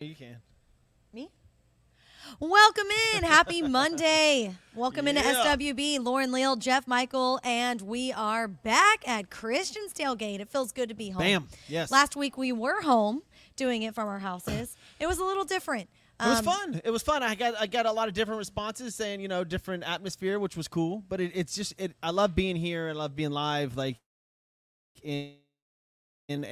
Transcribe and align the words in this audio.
You 0.00 0.14
can. 0.14 0.36
Me? 1.12 1.28
Welcome 2.40 2.86
in. 3.14 3.22
Happy 3.22 3.60
Monday. 3.60 4.54
Welcome 4.74 5.06
into 5.06 5.20
Yeah. 5.20 5.44
SWB. 5.44 5.98
Lauren 5.98 6.32
Leal, 6.32 6.56
Jeff 6.56 6.88
Michael, 6.88 7.38
and 7.44 7.82
we 7.82 8.10
are 8.10 8.48
back 8.48 9.06
at 9.06 9.28
Christian's 9.28 9.92
Tailgate. 9.92 10.40
It 10.40 10.48
feels 10.48 10.72
good 10.72 10.88
to 10.88 10.94
be 10.94 11.10
home. 11.10 11.22
Bam. 11.22 11.48
Yes. 11.68 11.90
Last 11.90 12.16
week 12.16 12.38
we 12.38 12.50
were 12.50 12.80
home 12.80 13.24
doing 13.56 13.82
it 13.82 13.94
from 13.94 14.08
our 14.08 14.20
houses. 14.20 14.74
It 14.98 15.06
was 15.06 15.18
a 15.18 15.24
little 15.24 15.44
different. 15.44 15.90
It 16.18 16.24
was 16.26 16.38
Um, 16.38 16.44
fun. 16.46 16.80
It 16.82 16.90
was 16.90 17.02
fun. 17.02 17.22
I 17.22 17.34
got 17.34 17.60
I 17.60 17.66
got 17.66 17.84
a 17.84 17.92
lot 17.92 18.08
of 18.08 18.14
different 18.14 18.38
responses 18.38 18.94
saying 18.94 19.20
you 19.20 19.28
know 19.28 19.44
different 19.44 19.84
atmosphere, 19.84 20.38
which 20.38 20.56
was 20.56 20.66
cool. 20.66 21.04
But 21.10 21.20
it, 21.20 21.32
it's 21.34 21.54
just 21.54 21.74
it. 21.76 21.94
I 22.02 22.08
love 22.08 22.34
being 22.34 22.56
here. 22.56 22.88
I 22.88 22.92
love 22.92 23.14
being 23.14 23.32
live, 23.32 23.76
like 23.76 23.98
in 25.02 25.34
in 26.26 26.46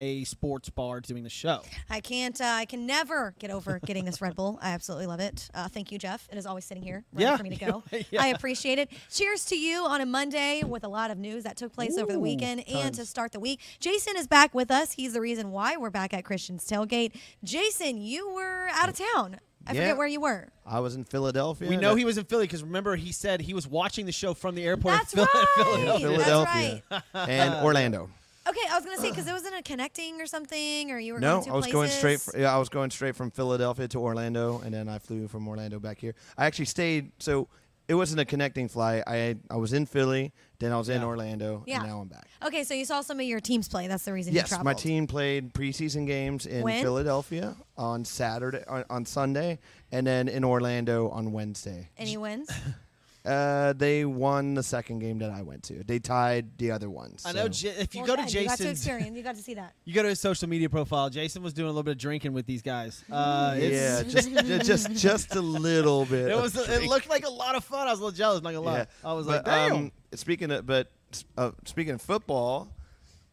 a, 0.00 0.04
a 0.06 0.24
sports 0.24 0.68
bar 0.70 1.00
doing 1.00 1.22
the 1.22 1.30
show. 1.30 1.62
I 1.90 2.00
can't. 2.00 2.40
Uh, 2.40 2.44
I 2.44 2.64
can 2.64 2.86
never 2.86 3.34
get 3.38 3.50
over 3.50 3.80
getting 3.84 4.04
this 4.04 4.20
Red 4.20 4.34
Bull. 4.34 4.58
I 4.62 4.70
absolutely 4.70 5.06
love 5.06 5.20
it. 5.20 5.48
Uh, 5.54 5.68
thank 5.68 5.92
you, 5.92 5.98
Jeff. 5.98 6.28
It 6.30 6.38
is 6.38 6.46
always 6.46 6.64
sitting 6.64 6.82
here 6.82 7.04
ready 7.12 7.24
Yeah. 7.24 7.36
for 7.36 7.42
me 7.42 7.50
to 7.50 7.56
go. 7.66 7.82
Yeah. 8.10 8.22
I 8.22 8.28
appreciate 8.28 8.78
it. 8.78 8.90
Cheers 9.10 9.44
to 9.46 9.56
you 9.58 9.84
on 9.86 10.00
a 10.00 10.06
Monday 10.06 10.62
with 10.66 10.84
a 10.84 10.88
lot 10.88 11.10
of 11.10 11.18
news 11.18 11.44
that 11.44 11.56
took 11.56 11.72
place 11.72 11.96
over 11.98 12.12
the 12.12 12.18
Ooh, 12.18 12.22
weekend 12.22 12.66
and 12.68 12.94
to 12.94 13.06
start 13.06 13.32
the 13.32 13.40
week. 13.40 13.60
Jason 13.80 14.16
is 14.16 14.26
back 14.26 14.54
with 14.54 14.70
us. 14.70 14.92
He's 14.92 15.12
the 15.12 15.20
reason 15.20 15.50
why 15.50 15.76
we're 15.76 15.90
back 15.90 16.12
at 16.14 16.24
Christian's 16.24 16.66
Tailgate. 16.68 17.12
Jason, 17.44 17.98
you 17.98 18.32
were 18.34 18.68
out 18.72 18.88
of 18.88 18.96
town. 18.96 19.38
I 19.68 19.72
Yeah. 19.72 19.80
forget 19.80 19.96
where 19.96 20.06
you 20.06 20.20
were. 20.20 20.48
I 20.64 20.78
was 20.78 20.94
in 20.94 21.02
Philadelphia. 21.04 21.68
We 21.68 21.76
know 21.76 21.94
That- 21.94 21.98
he 21.98 22.04
was 22.04 22.18
in 22.18 22.24
Philly 22.24 22.44
because 22.44 22.62
remember 22.62 22.94
he 22.94 23.10
said 23.10 23.40
he 23.40 23.52
was 23.54 23.66
watching 23.66 24.06
the 24.06 24.12
show 24.12 24.32
from 24.32 24.54
the 24.54 24.62
airport. 24.62 24.94
That's 24.94 25.12
in 25.12 25.24
Phil- 25.26 25.28
right. 25.34 25.46
Philadelphia. 25.56 26.08
Philadelphia 26.08 26.82
That's 27.12 27.28
and 27.30 27.54
Orlando. 27.64 28.10
Okay, 28.48 28.60
I 28.70 28.76
was 28.76 28.84
gonna 28.84 28.98
say 28.98 29.10
because 29.10 29.26
it 29.26 29.32
wasn't 29.32 29.56
a 29.56 29.62
connecting 29.62 30.20
or 30.20 30.26
something, 30.26 30.90
or 30.90 30.98
you 30.98 31.14
were 31.14 31.20
No, 31.20 31.34
going 31.40 31.44
to 31.46 31.50
I 31.50 31.56
was 31.56 31.66
going 31.66 31.90
straight. 31.90 32.20
fr- 32.20 32.38
yeah, 32.38 32.54
I 32.54 32.58
was 32.58 32.68
going 32.68 32.90
straight 32.90 33.16
from 33.16 33.30
Philadelphia 33.30 33.88
to 33.88 33.98
Orlando, 33.98 34.60
and 34.64 34.72
then 34.72 34.88
I 34.88 34.98
flew 34.98 35.26
from 35.28 35.46
Orlando 35.48 35.78
back 35.80 35.98
here. 35.98 36.14
I 36.38 36.46
actually 36.46 36.66
stayed. 36.66 37.10
So 37.18 37.48
it 37.88 37.94
wasn't 37.94 38.20
a 38.20 38.24
connecting 38.24 38.68
flight. 38.68 39.02
I 39.06 39.36
I 39.50 39.56
was 39.56 39.72
in 39.72 39.86
Philly, 39.86 40.32
then 40.60 40.72
I 40.72 40.78
was 40.78 40.88
in 40.88 41.02
Orlando, 41.02 41.64
Yeah. 41.66 41.80
and 41.80 41.88
now 41.88 42.00
I'm 42.00 42.08
back. 42.08 42.26
Okay, 42.44 42.62
so 42.64 42.74
you 42.74 42.84
saw 42.84 43.00
some 43.00 43.18
of 43.18 43.26
your 43.26 43.40
teams 43.40 43.68
play. 43.68 43.86
That's 43.88 44.04
the 44.04 44.12
reason 44.12 44.32
you 44.32 44.38
Yes, 44.38 44.48
traveled. 44.48 44.64
my 44.64 44.74
team 44.74 45.06
played 45.08 45.52
preseason 45.52 46.06
games 46.06 46.46
in 46.46 46.62
When? 46.62 46.82
Philadelphia 46.82 47.56
on 47.76 48.04
Saturday, 48.04 48.62
on, 48.68 48.84
on 48.90 49.04
Sunday, 49.06 49.58
and 49.90 50.06
then 50.06 50.28
in 50.28 50.44
Orlando 50.44 51.08
on 51.10 51.32
Wednesday. 51.32 51.90
Any 51.98 52.16
wins? 52.16 52.48
Uh, 53.26 53.72
they 53.72 54.04
won 54.04 54.54
the 54.54 54.62
second 54.62 55.00
game 55.00 55.18
that 55.18 55.30
I 55.32 55.42
went 55.42 55.64
to. 55.64 55.82
They 55.82 55.98
tied 55.98 56.56
the 56.58 56.70
other 56.70 56.88
ones. 56.88 57.24
I 57.26 57.32
know. 57.32 57.48
J- 57.48 57.70
if 57.70 57.94
you 57.94 58.02
Well, 58.02 58.14
go 58.14 58.16
to 58.16 58.22
good. 58.22 58.34
You 58.34 58.44
got 58.46 58.56
to 58.58 58.62
Jason's, 58.62 58.78
experience. 58.78 59.16
You 59.16 59.22
got 59.24 59.34
to 59.36 59.42
see 59.42 59.54
that. 59.54 59.72
you 59.84 59.92
go 59.94 60.02
to 60.04 60.08
his 60.10 60.20
social 60.20 60.48
media 60.48 60.70
profile. 60.70 61.10
Jason 61.10 61.42
was 61.42 61.52
doing 61.52 61.66
a 61.66 61.70
little 61.70 61.82
bit 61.82 61.92
of 61.92 61.98
drinking 61.98 62.32
with 62.34 62.46
these 62.46 62.62
guys. 62.62 63.02
Uh, 63.10 63.54
it's- 63.58 64.04
yeah, 64.04 64.08
just 64.08 64.30
ju- 64.46 64.58
just 64.60 64.90
just 64.92 65.34
a 65.34 65.40
little 65.40 66.04
bit. 66.04 66.28
It 66.28 66.32
of 66.32 66.42
was. 66.42 66.56
It 66.56 66.66
drink. 66.66 66.88
looked 66.90 67.08
like 67.10 67.26
a 67.26 67.30
lot 67.30 67.56
of 67.56 67.64
fun. 67.64 67.88
I 67.88 67.90
was 67.90 67.98
a 67.98 68.04
little 68.04 68.16
jealous. 68.16 68.42
Not 68.42 68.52
gonna 68.52 68.60
lie. 68.64 68.78
Yeah. 68.78 68.84
I 69.04 69.12
was 69.14 69.26
But, 69.26 69.44
like, 69.44 69.44
damn. 69.44 69.72
um, 69.74 69.92
speaking 70.14 70.52
of, 70.52 70.64
but 70.64 70.92
uh, 71.36 71.50
speaking 71.64 71.94
of 71.94 72.02
football, 72.02 72.68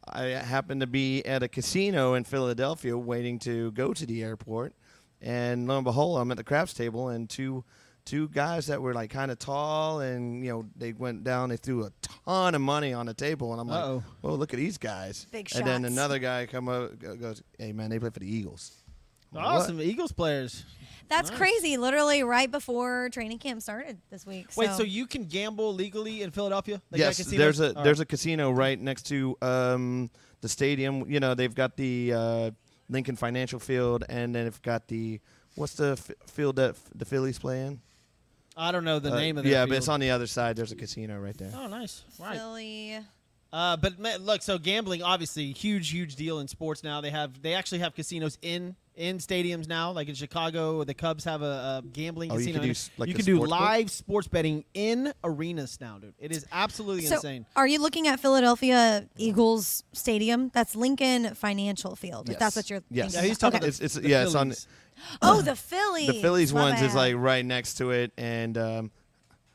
I 0.08 0.24
happened 0.24 0.82
to 0.82 0.88
be 0.88 1.24
at 1.24 1.44
a 1.44 1.48
casino 1.48 2.16
in 2.16 2.24
Philadelphia 2.24 2.98
waiting 2.98 3.38
to 3.40 3.72
go 3.74 3.94
to 3.94 4.06
the 4.08 4.24
airport, 4.24 4.74
and 5.22 5.68
lo 5.68 5.78
and 5.78 5.84
behold, 5.84 6.20
I'm 6.20 6.32
at 6.32 6.38
the 6.38 6.44
craps 6.44 6.74
table, 6.74 7.10
and 7.10 7.30
two 7.30 7.64
two 8.06 8.28
guys 8.30 8.68
that 8.68 8.82
were 8.82 8.94
like 8.94 9.10
kind 9.10 9.32
of 9.32 9.40
tall, 9.40 10.00
and 10.02 10.44
you 10.44 10.52
know 10.52 10.66
they 10.76 10.94
went 10.94 11.24
down, 11.24 11.50
they 11.50 11.58
threw 11.58 11.86
a 11.86 11.92
ton 12.26 12.56
of 12.56 12.62
money 12.62 12.94
on 12.94 13.06
the 13.06 13.14
table, 13.14 13.52
and 13.52 13.62
I'm 13.62 13.68
like, 13.68 13.84
Uh-oh. 13.84 14.04
"Whoa, 14.22 14.36
look 14.36 14.54
at 14.54 14.58
these 14.58 14.78
guys!" 14.78 15.28
Big 15.32 15.50
and 15.56 15.66
then 15.66 15.84
shots. 15.84 15.94
another 15.94 16.20
guy 16.20 16.46
come 16.46 16.68
up 16.70 16.98
goes, 17.00 17.42
"Hey 17.58 17.72
man, 17.74 17.90
they 17.90 18.00
play 18.00 18.10
for 18.10 18.20
the 18.20 18.28
Eagles." 18.36 18.72
I'm 19.32 19.44
like, 19.44 19.70
oh, 19.70 19.74
"What?" 19.76 19.84
Eagles 19.86 20.12
players. 20.12 20.64
That's 21.10 21.30
Nice. 21.30 21.38
crazy. 21.38 21.78
Literally 21.78 22.24
right 22.24 22.50
before 22.50 23.10
training 23.12 23.38
camp 23.38 23.62
started 23.62 23.98
this 24.10 24.26
week. 24.26 24.48
Wait, 24.56 24.72
so 24.72 24.84
you 24.84 25.06
can 25.06 25.26
gamble 25.26 25.74
legally 25.74 26.22
in 26.22 26.32
Philadelphia? 26.32 26.82
They 26.92 26.98
got 27.00 27.04
yes, 27.06 27.18
casinos? 27.18 27.38
there's 27.38 27.60
a 27.60 27.78
All 27.78 27.84
there's 27.84 28.00
right. 28.00 28.04
a 28.04 28.08
casino 28.08 28.52
right 28.52 28.80
next 28.80 29.04
to 29.08 29.38
um, 29.42 30.10
the 30.42 30.48
stadium. 30.50 31.10
You 31.12 31.20
know, 31.20 31.34
they've 31.36 31.54
got 31.54 31.76
the 31.78 32.14
uh, 32.14 32.52
Lincoln 32.90 33.16
Financial 33.18 33.60
Field, 33.60 34.06
and 34.08 34.34
then 34.34 34.46
they've 34.46 34.62
got 34.62 34.88
the 34.88 35.20
what's 35.56 35.74
the 35.74 35.92
f- 36.00 36.12
field 36.28 36.56
that 36.56 36.72
f- 36.72 36.90
the 36.96 37.06
Phillies 37.06 37.38
play 37.38 37.66
in? 37.66 37.82
I 38.56 38.72
don't 38.72 38.84
know 38.84 39.00
the 39.00 39.12
Uh, 39.14 39.16
name 39.20 39.38
of 39.38 39.44
that. 39.44 39.50
yeah, 39.50 39.60
field. 39.62 39.70
but 39.70 39.78
it's 39.80 39.88
on 39.88 40.00
the 40.00 40.12
other 40.12 40.28
side. 40.28 40.56
There's 40.56 40.72
a 40.72 40.76
casino 40.76 41.20
right 41.20 41.38
there. 41.38 41.52
Oh, 41.56 41.68
nice. 41.68 42.04
Right. 42.20 42.38
Philly. 42.38 43.00
Uh, 43.52 43.78
but 43.78 44.00
man, 44.00 44.20
look, 44.24 44.42
so 44.42 44.58
gambling 44.58 45.04
obviously 45.04 45.52
huge, 45.54 45.92
huge 45.92 46.16
deal 46.16 46.40
in 46.40 46.48
sports 46.48 46.84
now. 46.84 47.02
They 47.02 47.12
have 47.12 47.40
they 47.42 47.54
actually 47.54 47.80
have 47.80 47.94
casinos 47.94 48.38
in 48.42 48.76
in 48.96 49.20
stadiums 49.20 49.68
now. 49.68 49.92
Like 49.92 50.08
in 50.08 50.16
Chicago, 50.16 50.84
the 50.84 50.96
Cubs 50.96 51.24
have 51.26 51.44
a, 51.44 51.84
a 51.84 51.84
gambling 51.94 52.32
Oh, 52.32 52.36
you 52.36 52.40
casino. 52.40 52.54
can 52.56 52.62
do 52.64 52.68
in 52.70 52.72
s- 52.72 52.90
like 52.98 53.10
you 53.10 53.14
a 53.14 53.18
can 53.18 53.26
do 53.26 53.36
sports 53.36 53.52
book? 53.52 53.60
live 53.60 53.92
sports 53.92 54.28
betting 54.28 54.66
in 54.74 55.14
arenas 55.24 55.80
now, 55.80 56.00
dude. 56.00 56.16
It 56.18 56.32
is 56.32 56.48
absolutely 56.52 57.06
So, 57.06 57.16
insane. 57.16 57.46
are 57.56 57.68
you 57.68 57.80
looking 57.80 58.08
at 58.08 58.20
Philadelphia 58.20 59.08
Eagles 59.18 59.84
Stadium? 59.94 60.50
That's 60.54 60.76
Lincoln 60.76 61.36
Financial 61.36 61.96
Field. 61.96 62.30
If 62.30 62.40
that's 62.40 62.56
Yes. 62.56 62.64
what 62.64 62.70
you're 62.72 62.84
Yes. 62.90 63.06
thinking. 63.12 63.22
Yeah, 63.24 63.28
he's 63.28 63.38
of. 63.38 63.40
talking 63.40 63.58
Okay. 63.58 63.66
about 63.66 63.68
It's, 63.70 63.80
it's 63.82 63.94
the 63.96 64.10
yeah, 64.10 64.24
it's 64.24 64.34
on 64.36 64.48
Phillies. 64.48 64.68
Oh, 65.22 65.42
the 65.42 65.56
Phillies. 65.56 66.08
the 66.08 66.14
Phillies 66.22 66.54
My 66.54 66.62
ones 66.70 66.82
is 66.82 66.96
like 66.96 67.16
right 67.18 67.44
next 67.46 67.76
to 67.76 67.92
it, 67.92 68.12
and 68.18 68.58
um, 68.58 68.92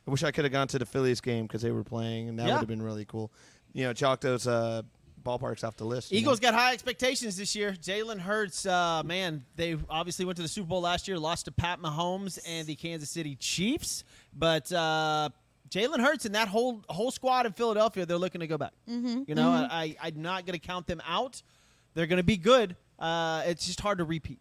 I 0.06 0.10
wish 0.10 0.22
I 0.22 0.30
could 0.30 0.44
have 0.44 0.52
gone 0.52 0.68
to 0.68 0.78
the 0.78 0.86
Phillies 0.86 1.20
game 1.20 1.46
because 1.46 1.62
they 1.62 1.70
were 1.70 1.84
playing, 1.84 2.28
and 2.28 2.38
that 2.38 2.46
Yeah. 2.46 2.54
would 2.54 2.60
have 2.60 2.68
been 2.68 2.82
really 2.82 3.04
cool. 3.04 3.30
You 3.72 3.84
know, 3.84 3.92
chalk 3.92 4.20
those 4.20 4.46
uh, 4.46 4.82
ballparks 5.24 5.62
off 5.64 5.76
the 5.76 5.84
list. 5.84 6.10
you 6.10 6.16
know? 6.16 6.20
Eagles 6.22 6.40
got 6.40 6.54
high 6.54 6.72
expectations 6.72 7.36
this 7.36 7.54
year. 7.54 7.72
Jalen 7.72 8.18
Hurts, 8.18 8.64
uh, 8.66 9.02
man, 9.04 9.44
they 9.56 9.76
obviously 9.90 10.24
went 10.24 10.36
to 10.36 10.42
the 10.42 10.48
Super 10.48 10.68
Bowl 10.68 10.80
last 10.80 11.06
year, 11.08 11.18
lost 11.18 11.44
to 11.44 11.52
Pat 11.52 11.80
Mahomes 11.80 12.38
and 12.46 12.66
the 12.66 12.74
Kansas 12.74 13.10
City 13.10 13.36
Chiefs. 13.36 14.04
But 14.34 14.72
uh, 14.72 15.28
Jalen 15.68 16.00
Hurts 16.00 16.24
and 16.24 16.34
that 16.34 16.48
whole 16.48 16.82
whole 16.88 17.10
squad 17.10 17.44
in 17.44 17.52
Philadelphia, 17.52 18.06
they're 18.06 18.16
looking 18.16 18.40
to 18.40 18.46
go 18.46 18.56
back. 18.56 18.72
Mm-hmm, 18.88 19.24
you 19.26 19.34
know, 19.34 19.50
I, 19.50 19.96
I'm 20.02 20.22
not 20.22 20.46
going 20.46 20.58
to 20.58 20.66
count 20.66 20.86
them 20.86 21.02
out. 21.06 21.42
They're 21.94 22.06
going 22.06 22.16
to 22.18 22.22
be 22.24 22.36
good. 22.38 22.74
Uh, 22.98 23.42
it's 23.46 23.66
just 23.66 23.80
hard 23.80 23.98
to 23.98 24.04
repeat. 24.04 24.38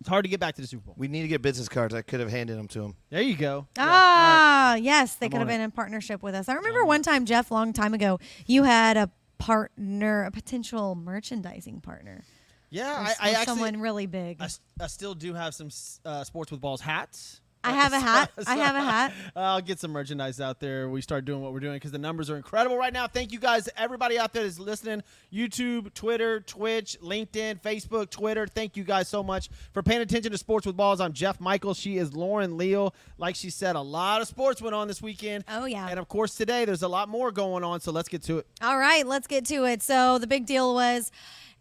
It's 0.00 0.08
hard 0.08 0.24
to 0.24 0.28
get 0.30 0.40
back 0.40 0.54
to 0.54 0.62
the 0.62 0.66
Super 0.66 0.86
Bowl. 0.86 0.94
We 0.96 1.08
need 1.08 1.22
to 1.22 1.28
get 1.28 1.42
business 1.42 1.68
cards. 1.68 1.94
I 1.94 2.00
could 2.02 2.20
have 2.20 2.30
handed 2.30 2.56
them 2.58 2.68
to 2.68 2.82
him. 2.84 2.94
There 3.10 3.20
you 3.20 3.36
go. 3.36 3.66
Yeah, 3.76 3.84
Ah, 3.86 4.74
yes, 4.76 5.16
they 5.16 5.26
I'm 5.26 5.30
could 5.32 5.38
have 5.40 5.48
on 5.48 5.52
it. 5.52 5.56
been 5.58 5.60
in 5.60 5.70
partnership 5.70 6.22
with 6.22 6.34
us. 6.34 6.48
I 6.48 6.54
remember 6.54 6.84
one 6.86 7.02
time, 7.02 7.26
Jeff, 7.26 7.50
long 7.50 7.72
time 7.74 7.92
ago, 7.92 8.18
you 8.46 8.62
had 8.64 8.96
a 8.96 9.10
partner, 9.38 10.24
a 10.24 10.30
potential 10.30 10.94
merchandising 10.94 11.80
partner. 11.82 12.24
Yeah, 12.70 12.94
Or 12.94 13.06
I, 13.06 13.10
s- 13.10 13.16
I 13.20 13.28
or 13.32 13.34
actually, 13.36 13.44
someone 13.46 13.80
really 13.80 14.06
big. 14.06 14.40
I 14.80 14.86
still 14.86 15.14
do 15.14 15.34
have 15.34 15.54
some 15.54 15.68
uh, 16.04 16.24
sports 16.24 16.50
with 16.50 16.60
balls 16.62 16.80
hats. 16.80 17.40
I 17.62 17.72
have 17.72 17.92
a 17.92 18.00
hat. 18.00 18.30
I 18.46 18.56
have 18.56 18.74
a 18.74 18.80
hat. 18.80 19.12
I'll 19.36 19.60
get 19.60 19.78
some 19.78 19.90
merchandise 19.90 20.40
out 20.40 20.60
there. 20.60 20.88
We 20.88 21.02
start 21.02 21.24
doing 21.24 21.42
what 21.42 21.52
we're 21.52 21.60
doing 21.60 21.76
because 21.76 21.92
the 21.92 21.98
numbers 21.98 22.30
are 22.30 22.36
incredible 22.36 22.76
right 22.76 22.92
now. 22.92 23.06
Thank 23.06 23.32
you 23.32 23.38
guys, 23.38 23.68
everybody 23.76 24.18
out 24.18 24.32
there 24.32 24.44
that's 24.44 24.58
listening. 24.58 25.02
YouTube, 25.32 25.92
Twitter, 25.92 26.40
Twitch, 26.40 26.96
LinkedIn, 27.02 27.60
Facebook, 27.60 28.10
Twitter. 28.10 28.46
Thank 28.46 28.76
you 28.76 28.84
guys 28.84 29.08
so 29.08 29.22
much 29.22 29.50
for 29.72 29.82
paying 29.82 30.00
attention 30.00 30.32
to 30.32 30.38
Sports 30.38 30.66
with 30.66 30.76
Balls. 30.76 31.00
I'm 31.00 31.12
Jeff 31.12 31.40
Michael. 31.40 31.74
She 31.74 31.98
is 31.98 32.14
Lauren 32.14 32.56
Leal. 32.56 32.94
Like 33.18 33.36
she 33.36 33.50
said, 33.50 33.76
a 33.76 33.80
lot 33.80 34.22
of 34.22 34.28
sports 34.28 34.62
went 34.62 34.74
on 34.74 34.88
this 34.88 35.02
weekend. 35.02 35.44
Oh, 35.48 35.66
yeah. 35.66 35.88
And 35.88 35.98
of 35.98 36.08
course, 36.08 36.34
today 36.34 36.64
there's 36.64 36.82
a 36.82 36.88
lot 36.88 37.08
more 37.08 37.30
going 37.30 37.62
on. 37.62 37.80
So 37.80 37.92
let's 37.92 38.08
get 38.08 38.22
to 38.24 38.38
it. 38.38 38.46
All 38.62 38.78
right, 38.78 39.06
let's 39.06 39.26
get 39.26 39.44
to 39.46 39.64
it. 39.66 39.82
So 39.82 40.18
the 40.18 40.26
big 40.26 40.46
deal 40.46 40.74
was 40.74 41.12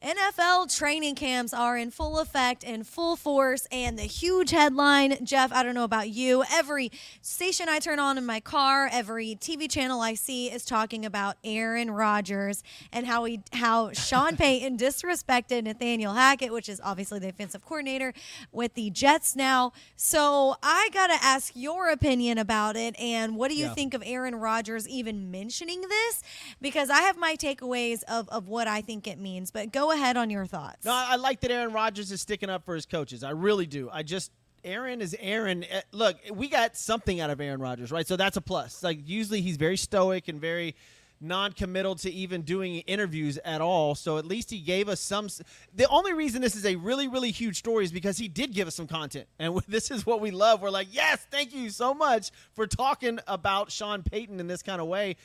NFL 0.01 0.73
training 0.77 1.15
camps 1.15 1.53
are 1.53 1.77
in 1.77 1.91
full 1.91 2.19
effect 2.19 2.63
and 2.63 2.87
full 2.87 3.15
force. 3.17 3.67
And 3.71 3.99
the 3.99 4.03
huge 4.03 4.51
headline, 4.51 5.25
Jeff, 5.25 5.51
I 5.51 5.61
don't 5.61 5.75
know 5.75 5.83
about 5.83 6.09
you, 6.09 6.43
every 6.51 6.89
station 7.21 7.67
I 7.67 7.79
turn 7.79 7.99
on 7.99 8.17
in 8.17 8.25
my 8.25 8.39
car, 8.39 8.89
every 8.91 9.35
TV 9.39 9.69
channel 9.69 9.99
I 9.99 10.13
see 10.13 10.47
is 10.49 10.63
talking 10.63 11.05
about 11.05 11.35
Aaron 11.43 11.91
Rodgers 11.91 12.63
and 12.93 13.05
how 13.07 13.25
he 13.25 13.41
how 13.53 13.91
Sean 13.91 14.37
Payton 14.37 14.77
disrespected 14.77 15.63
Nathaniel 15.65 16.13
Hackett, 16.13 16.53
which 16.53 16.69
is 16.69 16.79
obviously 16.83 17.19
the 17.19 17.27
offensive 17.27 17.65
coordinator 17.65 18.13
with 18.53 18.75
the 18.75 18.89
Jets 18.91 19.35
now. 19.35 19.73
So 19.97 20.55
I 20.63 20.89
gotta 20.93 21.17
ask 21.21 21.51
your 21.55 21.89
opinion 21.89 22.37
about 22.37 22.77
it 22.77 22.95
and 22.99 23.35
what 23.35 23.49
do 23.49 23.55
you 23.55 23.65
Yeah. 23.65 23.73
think 23.73 23.93
of 23.93 24.01
Aaron 24.05 24.35
Rodgers 24.35 24.87
even 24.87 25.29
mentioning 25.29 25.81
this? 25.81 26.21
Because 26.61 26.89
I 26.89 27.01
have 27.01 27.17
my 27.17 27.35
takeaways 27.35 28.03
of, 28.03 28.29
of 28.29 28.47
what 28.47 28.67
I 28.67 28.79
think 28.81 29.05
it 29.07 29.19
means, 29.19 29.51
but 29.51 29.71
go 29.73 29.88
ahead 29.91 30.17
on 30.17 30.29
your 30.29 30.45
thoughts. 30.45 30.85
No, 30.85 30.93
I 30.93 31.15
like 31.15 31.41
that 31.41 31.51
Aaron 31.51 31.73
Rodgers 31.73 32.11
is 32.11 32.21
sticking 32.21 32.49
up 32.49 32.65
for 32.65 32.75
his 32.75 32.85
coaches. 32.85 33.23
I 33.23 33.31
really 33.31 33.65
do. 33.65 33.89
I 33.91 34.03
just 34.03 34.31
Aaron 34.63 35.01
is 35.01 35.15
Aaron. 35.19 35.63
Eh, 35.63 35.81
Look, 35.91 36.17
we 36.33 36.47
got 36.47 36.75
something 36.77 37.19
out 37.19 37.29
of 37.29 37.39
Aaron 37.39 37.59
Rodgers, 37.59 37.91
right? 37.91 38.07
So 38.07 38.15
that's 38.15 38.37
a 38.37 38.41
plus. 38.41 38.83
Like 38.83 39.07
usually 39.07 39.41
he's 39.41 39.57
very 39.57 39.77
stoic 39.77 40.27
and 40.27 40.39
very 40.39 40.75
non-committal 41.21 41.95
to 41.95 42.09
even 42.11 42.43
doing 42.43 42.75
interviews 42.79 43.37
at 43.43 43.59
all. 43.61 43.93
So 43.95 44.17
at 44.17 44.25
least 44.25 44.49
he 44.49 44.59
gave 44.59 44.87
us 44.87 44.99
some. 44.99 45.27
The 45.75 45.87
only 45.89 46.13
reason 46.13 46.41
this 46.41 46.55
is 46.55 46.65
a 46.65 46.75
really 46.75 47.07
really 47.07 47.31
huge 47.31 47.57
story 47.57 47.83
is 47.83 47.91
because 47.91 48.17
he 48.17 48.27
did 48.27 48.53
give 48.53 48.67
us 48.67 48.75
some 48.75 48.87
content, 48.87 49.27
and 49.39 49.59
this 49.67 49.91
is 49.91 50.05
what 50.05 50.21
we 50.21 50.31
love. 50.31 50.61
We're 50.61 50.69
like, 50.69 50.87
yes, 50.91 51.25
thank 51.29 51.53
you 51.53 51.69
so 51.69 51.93
much 51.93 52.31
for 52.53 52.67
talking 52.67 53.19
about 53.27 53.71
Sean 53.71 54.03
Payton 54.03 54.39
in 54.39 54.47
this 54.47 54.63
kind 54.63 54.81
of 54.81 54.87
way. 54.87 55.15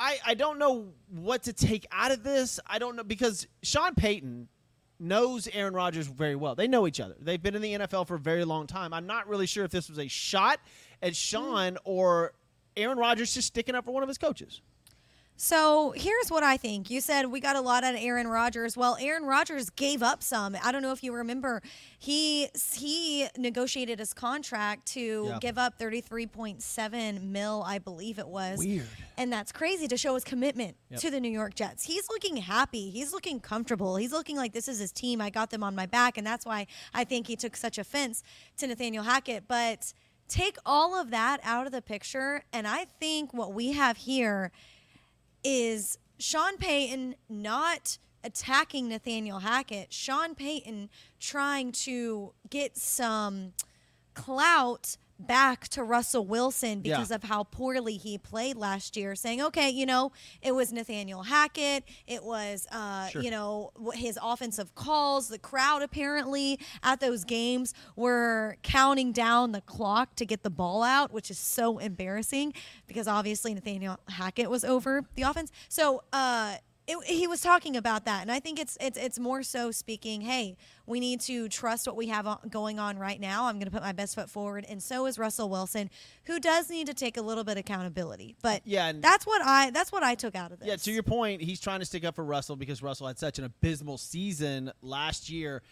I, 0.00 0.18
I 0.28 0.34
don't 0.34 0.58
know 0.58 0.86
what 1.10 1.42
to 1.42 1.52
take 1.52 1.86
out 1.92 2.10
of 2.10 2.22
this. 2.22 2.58
I 2.66 2.78
don't 2.78 2.96
know 2.96 3.04
because 3.04 3.46
Sean 3.62 3.94
Payton 3.94 4.48
knows 4.98 5.46
Aaron 5.52 5.74
Rodgers 5.74 6.06
very 6.06 6.34
well. 6.34 6.54
They 6.54 6.66
know 6.66 6.86
each 6.86 7.00
other. 7.00 7.16
They've 7.20 7.42
been 7.42 7.54
in 7.54 7.60
the 7.60 7.74
NFL 7.74 8.06
for 8.06 8.14
a 8.14 8.18
very 8.18 8.46
long 8.46 8.66
time. 8.66 8.94
I'm 8.94 9.06
not 9.06 9.28
really 9.28 9.46
sure 9.46 9.62
if 9.62 9.70
this 9.70 9.90
was 9.90 9.98
a 9.98 10.08
shot 10.08 10.58
at 11.02 11.14
Sean 11.14 11.76
or 11.84 12.32
Aaron 12.78 12.96
Rodgers 12.96 13.34
just 13.34 13.48
sticking 13.48 13.74
up 13.74 13.84
for 13.84 13.92
one 13.92 14.02
of 14.02 14.08
his 14.08 14.16
coaches. 14.16 14.62
So 15.42 15.94
here's 15.96 16.28
what 16.30 16.42
I 16.42 16.58
think. 16.58 16.90
You 16.90 17.00
said 17.00 17.24
we 17.24 17.40
got 17.40 17.56
a 17.56 17.62
lot 17.62 17.82
out 17.82 17.94
of 17.94 18.00
Aaron 18.02 18.28
Rodgers. 18.28 18.76
Well, 18.76 18.98
Aaron 19.00 19.24
Rodgers 19.24 19.70
gave 19.70 20.02
up 20.02 20.22
some. 20.22 20.54
I 20.62 20.70
don't 20.70 20.82
know 20.82 20.92
if 20.92 21.02
you 21.02 21.14
remember. 21.14 21.62
He 21.98 22.48
he 22.74 23.26
negotiated 23.38 24.00
his 24.00 24.12
contract 24.12 24.84
to 24.88 25.28
Yeah. 25.30 25.38
give 25.40 25.56
up 25.56 25.78
33.7 25.78 27.32
mil, 27.32 27.64
I 27.66 27.78
believe 27.78 28.18
it 28.18 28.28
was. 28.28 28.58
Weird. 28.58 28.86
And 29.16 29.32
that's 29.32 29.50
crazy 29.50 29.88
to 29.88 29.96
show 29.96 30.12
his 30.14 30.24
commitment 30.24 30.76
Yep. 30.90 31.00
to 31.00 31.10
the 31.10 31.20
New 31.20 31.30
York 31.30 31.54
Jets. 31.54 31.84
He's 31.84 32.06
looking 32.10 32.36
happy. 32.36 32.90
He's 32.90 33.14
looking 33.14 33.40
comfortable. 33.40 33.96
He's 33.96 34.12
looking 34.12 34.36
like 34.36 34.52
this 34.52 34.68
is 34.68 34.78
his 34.78 34.92
team. 34.92 35.22
I 35.22 35.30
got 35.30 35.48
them 35.48 35.62
on 35.62 35.74
my 35.74 35.86
back, 35.86 36.18
and 36.18 36.26
that's 36.26 36.44
why 36.44 36.66
I 36.92 37.04
think 37.04 37.28
he 37.28 37.34
took 37.36 37.56
such 37.56 37.78
offense 37.78 38.22
to 38.58 38.66
Nathaniel 38.66 39.04
Hackett. 39.04 39.48
But 39.48 39.94
take 40.28 40.58
all 40.66 41.00
of 41.00 41.10
that 41.12 41.40
out 41.44 41.64
of 41.64 41.72
the 41.72 41.80
picture, 41.80 42.44
and 42.52 42.68
I 42.68 42.84
think 42.84 43.32
what 43.32 43.54
we 43.54 43.72
have 43.72 43.96
here 43.96 44.52
is 45.44 45.98
Sean 46.18 46.56
Payton 46.56 47.16
not 47.28 47.98
attacking 48.22 48.88
Nathaniel 48.88 49.38
Hackett, 49.40 49.92
Sean 49.92 50.34
Payton 50.34 50.90
trying 51.18 51.72
to 51.72 52.32
get 52.48 52.76
some 52.76 53.52
clout 54.14 54.96
back 55.26 55.68
to 55.68 55.82
Russell 55.84 56.24
Wilson 56.24 56.82
Yeah. 56.84 56.96
because 56.96 57.10
of 57.10 57.24
how 57.24 57.44
poorly 57.44 57.96
he 57.96 58.18
played 58.18 58.56
last 58.56 58.96
year, 58.96 59.14
saying, 59.14 59.40
okay, 59.42 59.68
you 59.70 59.86
know, 59.86 60.12
it 60.42 60.52
was 60.54 60.72
Nathaniel 60.72 61.22
Hackett, 61.24 61.84
it 62.06 62.24
was, 62.24 62.66
uh, 62.72 63.08
Sure. 63.08 63.22
you 63.22 63.30
know, 63.30 63.70
his 63.94 64.18
offensive 64.22 64.74
calls. 64.74 65.28
The 65.28 65.38
crowd 65.38 65.82
apparently 65.82 66.58
at 66.82 67.00
those 67.00 67.24
games 67.24 67.74
were 67.96 68.56
counting 68.62 69.12
down 69.12 69.52
the 69.52 69.60
clock 69.60 70.14
to 70.16 70.26
get 70.26 70.42
the 70.42 70.50
ball 70.50 70.82
out, 70.82 71.12
which 71.12 71.30
is 71.30 71.38
so 71.38 71.78
embarrassing 71.78 72.52
because 72.86 73.06
obviously 73.06 73.54
Nathaniel 73.54 73.98
Hackett 74.08 74.50
was 74.50 74.64
over 74.64 75.04
the 75.14 75.22
offense. 75.22 75.50
So, 75.68 76.02
uh, 76.12 76.56
it, 76.90 77.04
he 77.06 77.26
was 77.26 77.40
talking 77.40 77.76
about 77.76 78.04
that, 78.06 78.22
and 78.22 78.30
I 78.32 78.40
think 78.40 78.58
it's 78.58 78.76
it's 78.80 78.98
it's 78.98 79.18
more 79.18 79.42
so 79.42 79.70
speaking. 79.70 80.20
Hey, 80.20 80.56
we 80.86 80.98
need 81.00 81.20
to 81.22 81.48
trust 81.48 81.86
what 81.86 81.96
we 81.96 82.08
have 82.08 82.26
on, 82.26 82.38
going 82.48 82.78
on 82.78 82.98
right 82.98 83.20
now. 83.20 83.46
I'm 83.46 83.56
going 83.56 83.66
to 83.66 83.70
put 83.70 83.82
my 83.82 83.92
best 83.92 84.14
foot 84.14 84.28
forward, 84.28 84.66
and 84.68 84.82
so 84.82 85.06
is 85.06 85.18
Russell 85.18 85.48
Wilson, 85.48 85.90
who 86.24 86.40
does 86.40 86.68
need 86.68 86.86
to 86.88 86.94
take 86.94 87.16
a 87.16 87.22
little 87.22 87.44
bit 87.44 87.52
of 87.52 87.58
accountability. 87.60 88.36
But 88.42 88.58
uh, 88.58 88.60
Yeah, 88.64 88.88
and- 88.88 89.02
that's 89.02 89.26
what 89.26 89.40
I 89.42 89.70
that's 89.70 89.92
what 89.92 90.02
I 90.02 90.14
took 90.14 90.34
out 90.34 90.52
of 90.52 90.58
this. 90.58 90.68
Yeah, 90.68 90.76
to 90.76 90.90
your 90.92 91.02
point, 91.02 91.40
he's 91.42 91.60
trying 91.60 91.80
to 91.80 91.86
stick 91.86 92.04
up 92.04 92.16
for 92.16 92.24
Russell 92.24 92.56
because 92.56 92.82
Russell 92.82 93.06
had 93.06 93.18
such 93.18 93.38
an 93.38 93.44
abysmal 93.44 93.98
season 93.98 94.72
last 94.82 95.30
year. 95.30 95.62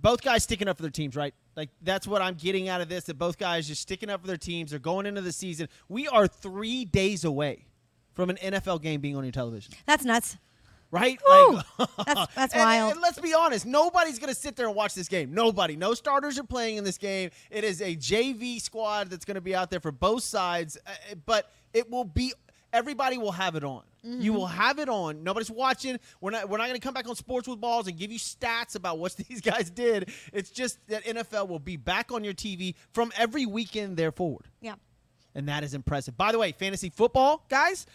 Both 0.00 0.22
guys 0.22 0.42
sticking 0.42 0.68
up 0.68 0.76
for 0.76 0.82
their 0.82 0.90
teams, 0.90 1.14
right? 1.16 1.32
Like 1.56 1.70
that's 1.80 2.06
what 2.06 2.20
I'm 2.20 2.34
getting 2.34 2.68
out 2.68 2.80
of 2.80 2.88
this. 2.88 3.04
That 3.04 3.18
both 3.18 3.38
guys 3.38 3.68
just 3.68 3.82
sticking 3.82 4.10
up 4.10 4.20
for 4.22 4.26
their 4.26 4.36
teams. 4.36 4.70
They're 4.70 4.80
going 4.80 5.06
into 5.06 5.20
the 5.20 5.32
season. 5.32 5.68
We 5.88 6.08
are 6.08 6.26
three 6.26 6.84
days 6.84 7.24
away 7.24 7.66
from 8.12 8.30
an 8.30 8.36
NFL 8.36 8.80
game 8.80 9.00
being 9.00 9.16
on 9.16 9.24
your 9.24 9.32
television, 9.32 9.74
that's 9.86 10.04
nuts. 10.04 10.36
Right? 10.90 11.18
Woo! 11.26 11.54
Like, 11.78 11.88
That's 12.06 12.34
that's 12.34 12.54
and- 12.54 12.60
wild. 12.62 12.92
And 12.92 13.00
let's 13.02 13.18
be 13.20 13.34
honest, 13.34 13.66
nobody's 13.66 14.18
going 14.18 14.32
to 14.32 14.38
sit 14.38 14.56
there 14.56 14.66
and 14.66 14.74
watch 14.76 14.94
this 14.94 15.08
game. 15.08 15.34
Nobody. 15.34 15.76
No 15.76 15.94
starters 15.94 16.38
are 16.38 16.44
playing 16.44 16.76
in 16.76 16.84
this 16.84 16.98
game. 16.98 17.30
It 17.50 17.64
is 17.64 17.80
a 17.80 17.96
JV 17.96 18.60
squad 18.60 19.10
that's 19.10 19.24
going 19.24 19.34
to 19.36 19.40
be 19.40 19.54
out 19.54 19.70
there 19.70 19.80
for 19.80 19.92
both 19.92 20.22
sides, 20.22 20.78
uh, 20.86 20.90
but 21.26 21.50
it 21.72 21.90
will 21.90 22.04
be 22.04 22.32
everybody 22.72 23.18
will 23.18 23.32
have 23.32 23.54
it 23.56 23.64
on. 23.64 23.82
Mm-hmm. 24.04 24.20
You 24.20 24.32
will 24.34 24.46
have 24.46 24.78
it 24.78 24.88
on. 24.88 25.22
Nobody's 25.24 25.50
watching. 25.50 25.98
We're 26.20 26.30
not 26.32 26.48
we're 26.48 26.58
not 26.58 26.66
going 26.68 26.78
to 26.78 26.84
come 26.84 26.92
back 26.94 27.08
on 27.08 27.16
sports 27.16 27.48
with 27.48 27.60
balls 27.60 27.88
and 27.88 27.96
give 27.96 28.12
you 28.12 28.18
stats 28.18 28.74
about 28.76 28.98
what 28.98 29.16
these 29.28 29.40
guys 29.40 29.70
did. 29.70 30.10
It's 30.32 30.50
just 30.50 30.78
that 30.88 31.04
NFL 31.04 31.48
will 31.48 31.58
be 31.58 31.76
back 31.76 32.12
on 32.12 32.22
your 32.22 32.34
TV 32.34 32.74
from 32.92 33.12
every 33.16 33.46
weekend 33.46 33.96
there 33.96 34.12
forward. 34.12 34.46
yeah. 34.60 34.74
And 35.36 35.48
that 35.48 35.64
is 35.64 35.74
impressive. 35.74 36.16
By 36.16 36.30
the 36.30 36.38
way, 36.38 36.52
fantasy 36.52 36.90
football, 36.90 37.44
guys, 37.48 37.86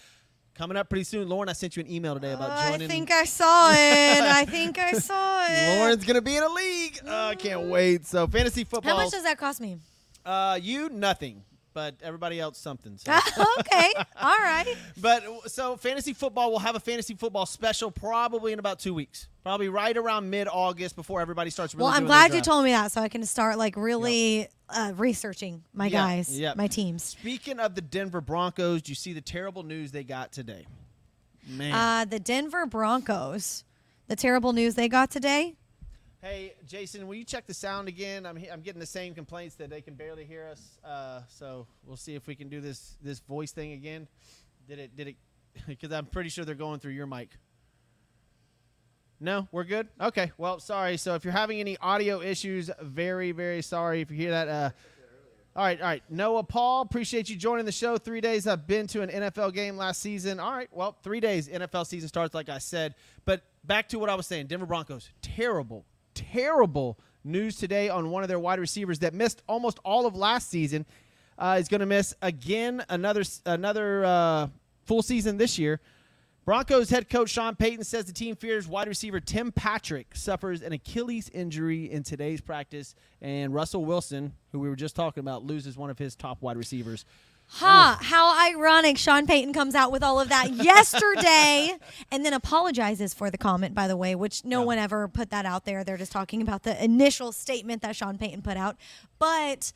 coming 0.59 0.75
up 0.75 0.89
pretty 0.89 1.05
soon. 1.05 1.29
Lauren, 1.29 1.47
I 1.47 1.53
sent 1.53 1.77
you 1.77 1.83
an 1.83 1.89
email 1.89 2.13
today 2.15 2.33
about 2.33 2.51
I 2.51 2.71
joining 2.71 2.91
I 2.91 2.93
think 2.93 3.11
I 3.11 3.23
saw 3.23 3.71
it. 3.71 4.21
I 4.21 4.43
think 4.43 4.77
I 4.77 4.91
saw 4.91 5.45
it. 5.49 5.79
Lauren's 5.79 6.03
gonna 6.03 6.21
be 6.21 6.35
in 6.35 6.43
a 6.43 6.49
league. 6.49 6.99
Uh, 7.07 7.27
I 7.27 7.35
can't 7.35 7.61
wait. 7.61 8.05
So 8.05 8.27
fantasy 8.27 8.65
football. 8.65 8.91
How 8.91 9.01
much 9.01 9.11
does 9.11 9.23
that 9.23 9.37
cost 9.37 9.61
me? 9.61 9.77
uh, 10.25 10.59
you 10.61 10.89
nothing, 10.89 11.41
but 11.73 11.95
everybody 12.01 12.39
else 12.39 12.57
something. 12.57 12.97
So. 12.97 13.11
okay. 13.59 13.93
All 14.19 14.37
right. 14.37 14.75
but 15.01 15.23
so 15.47 15.77
fantasy 15.77 16.13
football 16.13 16.51
will 16.51 16.59
have 16.59 16.75
a 16.75 16.79
fantasy 16.79 17.15
football 17.15 17.45
special 17.45 17.91
probably 17.91 18.53
in 18.53 18.59
about 18.59 18.79
two 18.79 18.93
weeks. 18.93 19.27
Probably 19.43 19.69
right 19.69 19.95
around 19.95 20.29
mid 20.29 20.47
August 20.47 20.95
before 20.95 21.21
everybody 21.21 21.49
starts. 21.49 21.73
Really 21.73 21.85
Well, 21.85 21.93
I'm 21.93 22.05
glad 22.05 22.33
you 22.33 22.41
told 22.41 22.65
me 22.65 22.71
that 22.71 22.91
so 22.91 23.01
I 23.01 23.09
can 23.09 23.25
start 23.25 23.57
like 23.57 23.75
really 23.77 24.47
uh, 24.69 24.93
researching 24.95 25.63
my 25.73 25.87
Yeah, 25.87 25.91
guys, 25.99 26.39
yeah. 26.39 26.53
my 26.55 26.67
teams. 26.67 27.03
Speaking 27.03 27.59
of 27.59 27.75
the 27.75 27.81
Denver 27.81 28.21
Broncos, 28.21 28.81
do 28.81 28.91
you 28.91 28.95
see 28.95 29.13
the 29.13 29.21
terrible 29.21 29.63
news 29.63 29.91
they 29.91 30.03
got 30.03 30.31
today? 30.31 30.67
Man. 31.47 31.73
Uh, 31.73 32.05
the 32.05 32.19
Denver 32.19 32.65
Broncos, 32.65 33.63
the 34.07 34.15
terrible 34.15 34.53
news 34.53 34.75
they 34.75 34.87
got 34.87 35.09
today. 35.09 35.55
Hey, 36.21 36.53
Jason, 36.67 37.07
will 37.07 37.15
you 37.15 37.23
check 37.23 37.47
the 37.47 37.53
sound 37.53 37.87
again? 37.87 38.25
I'm, 38.25 38.35
he- 38.35 38.49
I'm 38.49 38.59
getting 38.59 38.81
the 38.81 38.85
same 38.85 39.13
complaints 39.13 39.55
that 39.55 39.69
they 39.69 39.79
can 39.81 39.93
barely 39.93 40.25
hear 40.25 40.47
us. 40.51 40.77
Uh, 40.83 41.21
so 41.29 41.65
we'll 41.85 41.95
see 41.95 42.15
if 42.15 42.27
we 42.27 42.35
can 42.35 42.49
do 42.49 42.59
this 42.59 42.97
this 43.01 43.19
voice 43.19 43.51
thing 43.51 43.71
again. 43.71 44.07
Did 44.67 44.79
it? 44.79 44.95
Did 44.95 45.07
it? 45.09 45.15
Because 45.67 45.91
I'm 45.91 46.05
pretty 46.05 46.29
sure 46.29 46.45
they're 46.45 46.55
going 46.55 46.79
through 46.79 46.91
your 46.91 47.07
mic. 47.07 47.29
No, 49.19 49.47
we're 49.51 49.63
good. 49.63 49.87
Okay. 49.99 50.31
Well, 50.37 50.59
sorry. 50.59 50.95
So 50.97 51.15
if 51.15 51.25
you're 51.25 51.33
having 51.33 51.59
any 51.59 51.75
audio 51.77 52.21
issues, 52.21 52.69
very 52.81 53.31
very 53.31 53.61
sorry 53.61 54.01
if 54.01 54.11
you 54.11 54.17
hear 54.17 54.31
that. 54.31 54.47
Uh, 54.47 54.69
all 55.55 55.63
right, 55.65 55.79
all 55.81 55.87
right. 55.87 56.03
Noah 56.09 56.43
Paul, 56.43 56.81
appreciate 56.81 57.29
you 57.29 57.35
joining 57.35 57.65
the 57.65 57.71
show. 57.71 57.97
Three 57.97 58.21
days 58.21 58.45
I've 58.45 58.67
been 58.67 58.87
to 58.87 59.01
an 59.01 59.09
NFL 59.09 59.53
game 59.53 59.75
last 59.77 60.01
season. 60.01 60.39
All 60.39 60.51
right, 60.53 60.69
well, 60.71 60.95
three 61.01 61.19
days 61.19 61.49
NFL 61.49 61.87
season 61.87 62.07
starts, 62.07 62.33
like 62.35 62.49
I 62.49 62.59
said. 62.59 62.93
But 63.25 63.41
back 63.63 63.89
to 63.89 63.99
what 63.99 64.09
I 64.09 64.15
was 64.15 64.27
saying 64.27 64.47
Denver 64.47 64.65
Broncos, 64.67 65.09
terrible, 65.21 65.85
terrible 66.19 66.99
news 67.23 67.57
today 67.57 67.89
on 67.89 68.09
one 68.09 68.23
of 68.23 68.29
their 68.29 68.39
wide 68.39 68.59
receivers 68.59 68.99
that 68.99 69.13
missed 69.13 69.41
almost 69.47 69.79
all 69.83 70.05
of 70.05 70.15
last 70.15 70.49
season. 70.49 70.85
Uh, 71.37 71.57
is 71.57 71.69
going 71.69 71.79
to 71.79 71.85
miss 71.85 72.13
again 72.21 72.83
another 72.89 73.23
another 73.45 74.03
uh, 74.03 74.47
full 74.85 75.01
season 75.01 75.37
this 75.37 75.57
year. 75.57 75.79
Broncos 76.43 76.89
head 76.89 77.09
coach 77.09 77.29
Sean 77.29 77.55
Payton 77.55 77.83
says 77.83 78.05
the 78.05 78.11
team 78.11 78.35
fears 78.35 78.67
wide 78.67 78.87
receiver 78.87 79.19
Tim 79.19 79.51
Patrick 79.51 80.07
suffers 80.15 80.61
an 80.61 80.73
Achilles 80.73 81.29
injury 81.29 81.89
in 81.91 82.03
today's 82.03 82.41
practice, 82.41 82.95
and 83.21 83.53
Russell 83.53 83.85
Wilson, 83.85 84.33
who 84.51 84.59
we 84.59 84.67
were 84.67 84.75
just 84.75 84.95
talking 84.95 85.21
about, 85.21 85.43
loses 85.45 85.77
one 85.77 85.89
of 85.89 85.97
his 85.99 86.15
top 86.15 86.41
wide 86.41 86.57
receivers. 86.57 87.05
Huh, 87.51 87.97
how 87.99 88.49
ironic 88.51 88.97
Sean 88.97 89.25
Payton 89.25 89.53
comes 89.53 89.73
out 89.75 89.91
with 89.91 90.03
all 90.03 90.19
of 90.19 90.29
that 90.29 90.51
yesterday 90.53 91.75
and 92.11 92.23
then 92.23 92.33
apologizes 92.33 93.13
for 93.13 93.31
the 93.31 93.37
comment, 93.37 93.73
by 93.73 93.87
the 93.87 93.97
way, 93.97 94.13
which 94.15 94.45
no 94.45 94.59
Yeah. 94.61 94.65
one 94.65 94.77
ever 94.77 95.07
put 95.07 95.31
that 95.31 95.45
out 95.45 95.65
there. 95.65 95.83
They're 95.83 95.97
just 95.97 96.11
talking 96.11 96.41
about 96.41 96.63
the 96.63 96.81
initial 96.83 97.31
statement 97.31 97.81
that 97.81 97.95
Sean 97.95 98.17
Payton 98.17 98.43
put 98.43 98.55
out. 98.55 98.77
But 99.17 99.73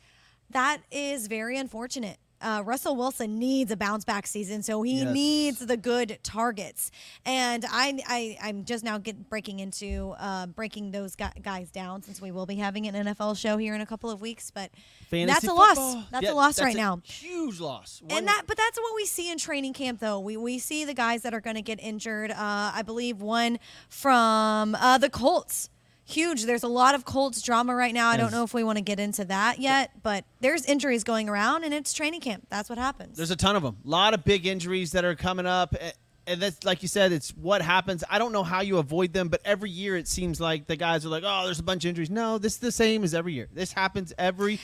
that 0.50 0.78
is 0.92 1.26
very 1.26 1.56
unfortunate. 1.58 2.18
Uh, 2.44 2.62
Russell 2.62 2.94
Wilson 2.94 3.38
needs 3.38 3.70
a 3.72 3.76
bounce 3.76 4.04
back 4.04 4.26
season, 4.26 4.62
so 4.62 4.82
he 4.82 4.98
Yes. 5.00 5.12
needs 5.14 5.58
the 5.60 5.76
good 5.76 6.18
targets. 6.22 6.90
And 7.24 7.64
I, 7.70 7.98
I, 8.06 8.38
I'm 8.42 8.64
just 8.64 8.84
now 8.84 8.98
get, 8.98 9.28
breaking 9.30 9.60
into 9.60 10.14
uh, 10.18 10.46
breaking 10.46 10.90
those 10.90 11.16
guys 11.16 11.70
down 11.70 12.02
since 12.02 12.20
we 12.20 12.30
will 12.30 12.46
be 12.46 12.56
having 12.56 12.86
an 12.86 12.94
NFL 13.06 13.36
show 13.38 13.56
here 13.56 13.74
in 13.74 13.80
a 13.80 13.86
couple 13.86 14.10
of 14.10 14.20
weeks. 14.20 14.50
But 14.50 14.70
Fantasy 15.08 15.26
that's 15.32 15.44
a 15.44 15.48
football. 15.48 15.94
loss. 15.94 16.04
That's 16.10 16.22
Yeah, 16.24 16.32
a 16.32 16.34
loss 16.34 16.56
that's 16.56 16.64
right 16.66 16.74
a 16.74 16.78
now. 16.78 17.00
Huge 17.04 17.60
loss. 17.60 18.02
One- 18.02 18.18
And 18.18 18.28
that, 18.28 18.42
but 18.46 18.56
that's 18.56 18.78
what 18.78 18.94
we 18.94 19.06
see 19.06 19.30
in 19.32 19.38
training 19.38 19.72
camp, 19.72 20.00
though. 20.00 20.20
We 20.20 20.36
we 20.36 20.58
see 20.58 20.84
the 20.84 20.94
guys 20.94 21.22
that 21.22 21.32
are 21.32 21.40
going 21.40 21.56
to 21.56 21.62
get 21.62 21.80
injured. 21.82 22.30
Uh, 22.30 22.36
I 22.74 22.82
believe 22.84 23.22
one 23.22 23.58
from 23.88 24.74
uh, 24.74 24.98
the 24.98 25.08
Colts. 25.08 25.70
Huge. 26.06 26.44
There's 26.44 26.62
a 26.62 26.68
lot 26.68 26.94
of 26.94 27.04
Colts 27.04 27.40
drama 27.40 27.74
right 27.74 27.94
now. 27.94 28.10
I 28.10 28.18
don't 28.18 28.30
know 28.30 28.44
if 28.44 28.52
we 28.52 28.62
want 28.62 28.76
to 28.76 28.82
get 28.82 29.00
into 29.00 29.24
that 29.24 29.58
yet, 29.58 29.90
but 30.02 30.24
there's 30.40 30.66
injuries 30.66 31.02
going 31.02 31.30
around, 31.30 31.64
and 31.64 31.72
it's 31.72 31.94
training 31.94 32.20
camp. 32.20 32.46
That's 32.50 32.68
what 32.68 32.78
happens. 32.78 33.16
There's 33.16 33.30
a 33.30 33.36
ton 33.36 33.56
of 33.56 33.62
them. 33.62 33.78
A 33.84 33.88
lot 33.88 34.12
of 34.12 34.22
big 34.22 34.46
injuries 34.46 34.92
that 34.92 35.04
are 35.04 35.14
coming 35.14 35.46
up. 35.46 35.74
And 36.26 36.40
that's 36.40 36.64
like 36.64 36.82
you 36.82 36.88
said, 36.88 37.12
it's 37.12 37.30
what 37.30 37.60
happens. 37.62 38.04
I 38.08 38.18
don't 38.18 38.32
know 38.32 38.42
how 38.42 38.60
you 38.60 38.78
avoid 38.78 39.12
them, 39.12 39.28
but 39.28 39.40
every 39.44 39.70
year 39.70 39.96
it 39.96 40.08
seems 40.08 40.40
like 40.40 40.66
the 40.66 40.76
guys 40.76 41.04
are 41.04 41.10
like, 41.10 41.22
"Oh, 41.26 41.44
there's 41.44 41.58
a 41.58 41.62
bunch 41.62 41.84
of 41.84 41.90
injuries." 41.90 42.08
No, 42.08 42.38
this 42.38 42.54
is 42.54 42.60
the 42.60 42.72
same 42.72 43.04
as 43.04 43.14
every 43.14 43.34
year. 43.34 43.48
This 43.52 43.72
happens 43.72 44.12
every. 44.16 44.58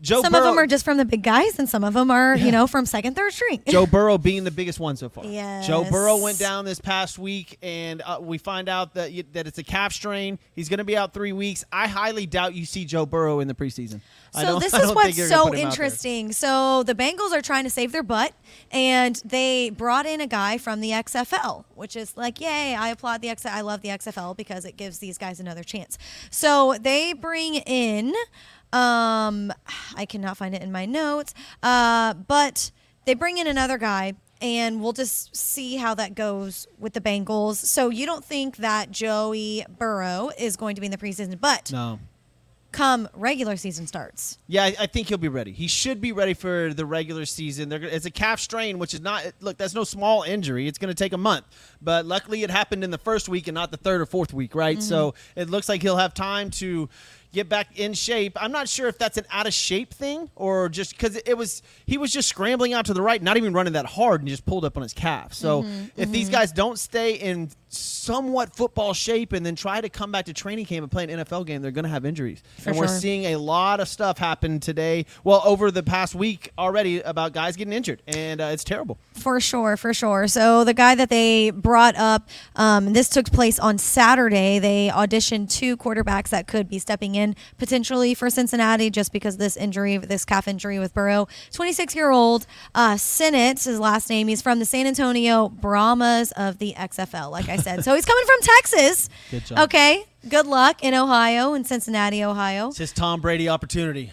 Joe 0.00 0.20
some 0.22 0.32
Burrow, 0.32 0.42
of 0.42 0.46
them 0.48 0.58
are 0.58 0.66
just 0.66 0.84
from 0.84 0.98
the 0.98 1.04
big 1.04 1.22
guys, 1.22 1.58
and 1.58 1.68
some 1.68 1.82
of 1.82 1.94
them 1.94 2.10
are, 2.10 2.36
you 2.36 2.52
know, 2.52 2.66
from 2.66 2.84
second, 2.84 3.14
third 3.14 3.32
string. 3.32 3.62
Joe 3.66 3.86
Burrow 3.90 4.18
being 4.18 4.44
the 4.44 4.50
biggest 4.50 4.78
one 4.78 4.96
so 4.96 5.08
far. 5.08 5.24
Yeah. 5.24 5.62
Joe 5.62 5.84
Burrow 5.84 6.18
went 6.22 6.38
down 6.38 6.64
this 6.66 6.80
past 6.80 7.18
week, 7.18 7.58
and 7.62 8.02
uh, 8.02 8.18
we 8.20 8.36
find 8.36 8.68
out 8.68 8.94
that 8.94 9.10
y- 9.10 9.24
that 9.32 9.46
it's 9.46 9.58
a 9.58 9.64
calf 9.64 9.92
strain. 9.92 10.38
He's 10.54 10.68
going 10.68 10.78
to 10.78 10.84
be 10.84 10.96
out 10.96 11.14
three 11.14 11.32
weeks. 11.32 11.64
I 11.72 11.88
highly 11.88 12.26
doubt 12.26 12.54
you 12.54 12.66
see 12.66 12.84
Joe 12.84 13.06
Burrow 13.06 13.40
in 13.40 13.48
the 13.48 13.54
preseason. 13.54 14.00
So 14.32 14.58
this 14.58 14.74
is 14.74 14.92
what's 14.92 15.06
think 15.06 15.16
you're 15.16 15.28
gonna 15.28 15.42
so 15.42 15.48
put 15.48 15.58
him 15.58 15.66
out 15.66 15.76
there. 15.76 15.84
interesting. 15.86 16.32
So 16.32 16.82
the 16.82 16.94
Bengals 16.94 17.32
are 17.32 17.40
trying 17.42 17.64
to 17.64 17.70
save 17.70 17.92
their 17.92 18.02
butt, 18.02 18.32
and 18.70 19.16
they 19.24 19.70
brought 19.70 20.04
in 20.04 20.20
a 20.20 20.26
guy 20.26 20.58
from 20.58 20.80
the 20.80 20.90
XFL, 20.90 21.64
which 21.74 21.96
is 21.96 22.16
like, 22.16 22.38
yay, 22.40 22.74
I 22.74 22.88
applaud 22.88 23.22
the 23.22 23.30
X 23.30 23.46
I 23.46 23.62
love 23.62 23.80
the 23.80 23.88
XFL 23.88 24.36
because 24.36 24.66
it 24.66 24.76
gives 24.76 24.98
these 24.98 25.16
guys 25.16 25.40
another 25.40 25.64
chance. 25.64 25.96
So 26.30 26.76
they 26.78 27.14
bring 27.14 27.54
in 27.54 28.14
um 28.76 29.52
I 29.96 30.04
cannot 30.06 30.36
find 30.36 30.54
it 30.54 30.62
in 30.62 30.70
my 30.72 30.84
notes. 30.86 31.32
Uh 31.62 32.14
but 32.14 32.70
they 33.06 33.14
bring 33.14 33.38
in 33.38 33.46
another 33.46 33.78
guy 33.78 34.14
and 34.42 34.82
we'll 34.82 34.92
just 34.92 35.34
see 35.34 35.76
how 35.76 35.94
that 35.94 36.14
goes 36.14 36.66
with 36.78 36.92
the 36.92 37.00
Bengals. 37.00 37.56
So 37.56 37.88
you 37.88 38.04
don't 38.04 38.24
think 38.24 38.56
that 38.58 38.90
Joey 38.90 39.64
Burrow 39.78 40.30
is 40.38 40.56
going 40.56 40.74
to 40.74 40.80
be 40.80 40.86
in 40.86 40.90
the 40.90 40.98
preseason, 40.98 41.40
but 41.40 41.72
No. 41.72 41.98
come 42.72 43.08
regular 43.14 43.56
season 43.56 43.86
starts. 43.86 44.36
Yeah, 44.46 44.64
I, 44.64 44.76
I 44.80 44.86
think 44.86 45.08
he'll 45.08 45.16
be 45.16 45.28
ready. 45.28 45.52
He 45.52 45.68
should 45.68 46.02
be 46.02 46.12
ready 46.12 46.34
for 46.34 46.74
the 46.74 46.84
regular 46.84 47.24
season. 47.24 47.70
They're, 47.70 47.82
it's 47.82 48.04
a 48.04 48.10
calf 48.10 48.38
strain, 48.40 48.78
which 48.78 48.92
is 48.92 49.00
not 49.00 49.24
look. 49.40 49.56
That's 49.56 49.72
no 49.74 49.84
small 49.84 50.22
injury. 50.24 50.66
It's 50.68 50.76
going 50.78 50.94
to 50.94 51.02
take 51.04 51.14
a 51.14 51.18
month, 51.30 51.46
but 51.80 52.04
luckily 52.04 52.42
it 52.42 52.50
happened 52.50 52.84
in 52.84 52.90
the 52.90 52.98
first 52.98 53.30
week 53.30 53.48
and 53.48 53.54
not 53.54 53.70
the 53.70 53.78
third 53.78 54.02
or 54.02 54.06
fourth 54.06 54.34
week, 54.34 54.54
right? 54.54 54.82
So 54.82 55.14
it 55.34 55.48
looks 55.48 55.68
like 55.70 55.80
he'll 55.80 55.96
have 55.96 56.12
time 56.12 56.50
to 56.62 56.90
get 57.36 57.48
back 57.48 57.78
in 57.78 57.92
shape. 57.92 58.36
I'm 58.40 58.50
not 58.50 58.68
sure 58.68 58.88
if 58.88 58.98
that's 58.98 59.18
an 59.18 59.26
out 59.30 59.46
of 59.46 59.52
shape 59.52 59.92
thing 59.92 60.30
or 60.34 60.68
just 60.68 60.92
because 60.92 61.16
it 61.16 61.36
was 61.36 61.62
he 61.84 61.98
was 61.98 62.10
just 62.10 62.28
scrambling 62.28 62.72
out 62.72 62.86
to 62.86 62.94
the 62.94 63.02
right, 63.02 63.22
not 63.22 63.36
even 63.36 63.52
running 63.52 63.74
that 63.74 63.86
hard, 63.86 64.22
and 64.22 64.28
just 64.28 64.46
pulled 64.46 64.64
up 64.64 64.76
on 64.76 64.82
his 64.82 64.92
calf. 64.92 65.34
So 65.34 65.64
if 65.96 66.10
these 66.10 66.30
guys 66.30 66.50
don't 66.50 66.78
stay 66.78 67.14
in 67.14 67.50
somewhat 67.68 68.54
football 68.54 68.94
shape 68.94 69.32
and 69.32 69.44
then 69.44 69.54
try 69.56 69.80
to 69.80 69.88
come 69.88 70.12
back 70.12 70.26
to 70.26 70.32
training 70.32 70.64
camp 70.64 70.84
and 70.84 70.90
play 70.90 71.04
an 71.04 71.10
NFL 71.10 71.46
game, 71.46 71.62
they're 71.62 71.70
going 71.70 71.84
to 71.84 71.90
have 71.90 72.04
injuries. 72.04 72.42
For 72.58 72.70
and 72.70 72.78
we're 72.78 72.86
sure. 72.86 72.96
seeing 72.96 73.26
a 73.26 73.36
lot 73.36 73.80
of 73.80 73.88
stuff 73.88 74.18
happen 74.18 74.60
today. 74.60 75.06
Well, 75.24 75.42
over 75.44 75.70
the 75.70 75.82
past 75.82 76.14
week 76.14 76.52
already 76.58 77.00
about 77.00 77.32
guys 77.32 77.56
getting 77.56 77.72
injured, 77.72 78.02
and 78.06 78.40
uh, 78.40 78.44
it's 78.44 78.64
terrible. 78.64 78.98
For 79.12 79.40
sure, 79.40 79.76
for 79.76 79.92
sure. 79.92 80.28
So 80.28 80.64
the 80.64 80.74
guy 80.74 80.94
that 80.94 81.10
they 81.10 81.50
brought 81.50 81.96
up, 81.96 82.28
um, 82.54 82.92
this 82.92 83.08
took 83.08 83.30
place 83.32 83.58
on 83.58 83.78
Saturday. 83.78 84.58
They 84.58 84.90
auditioned 84.92 85.50
two 85.50 85.76
quarterbacks 85.76 86.28
that 86.28 86.46
could 86.46 86.68
be 86.68 86.78
stepping 86.78 87.14
in 87.14 87.25
potentially 87.56 88.14
for 88.14 88.28
Cincinnati 88.30 88.90
just 88.90 89.12
because 89.12 89.34
of 89.34 89.40
this 89.40 89.56
injury, 89.56 89.96
this 89.96 90.24
calf 90.24 90.46
injury 90.46 90.78
with 90.78 90.92
Burrow. 90.94 91.26
26 91.52 91.94
year 91.96 92.10
old 92.10 92.46
uh, 92.74 92.96
Sinnett, 92.96 93.64
his 93.64 93.80
last 93.80 94.10
name. 94.10 94.28
He's 94.28 94.42
from 94.42 94.58
the 94.58 94.64
San 94.66 94.86
Antonio 94.86 95.48
Brahmas 95.48 96.32
of 96.32 96.58
the 96.58 96.74
XFL, 96.76 97.30
like 97.30 97.48
I 97.48 97.56
said. 97.56 97.82
so 97.84 97.94
he's 97.94 98.04
coming 98.04 98.24
from 98.26 98.40
Texas. 98.42 99.08
Good 99.30 99.46
job. 99.46 99.58
Okay. 99.60 100.04
Good 100.28 100.46
luck 100.46 100.82
in 100.82 100.92
Ohio, 100.92 101.54
in 101.54 101.64
Cincinnati, 101.64 102.22
Ohio. 102.24 102.68
It's 102.68 102.78
his 102.78 102.92
Tom 102.92 103.20
Brady 103.20 103.48
opportunity. 103.48 104.12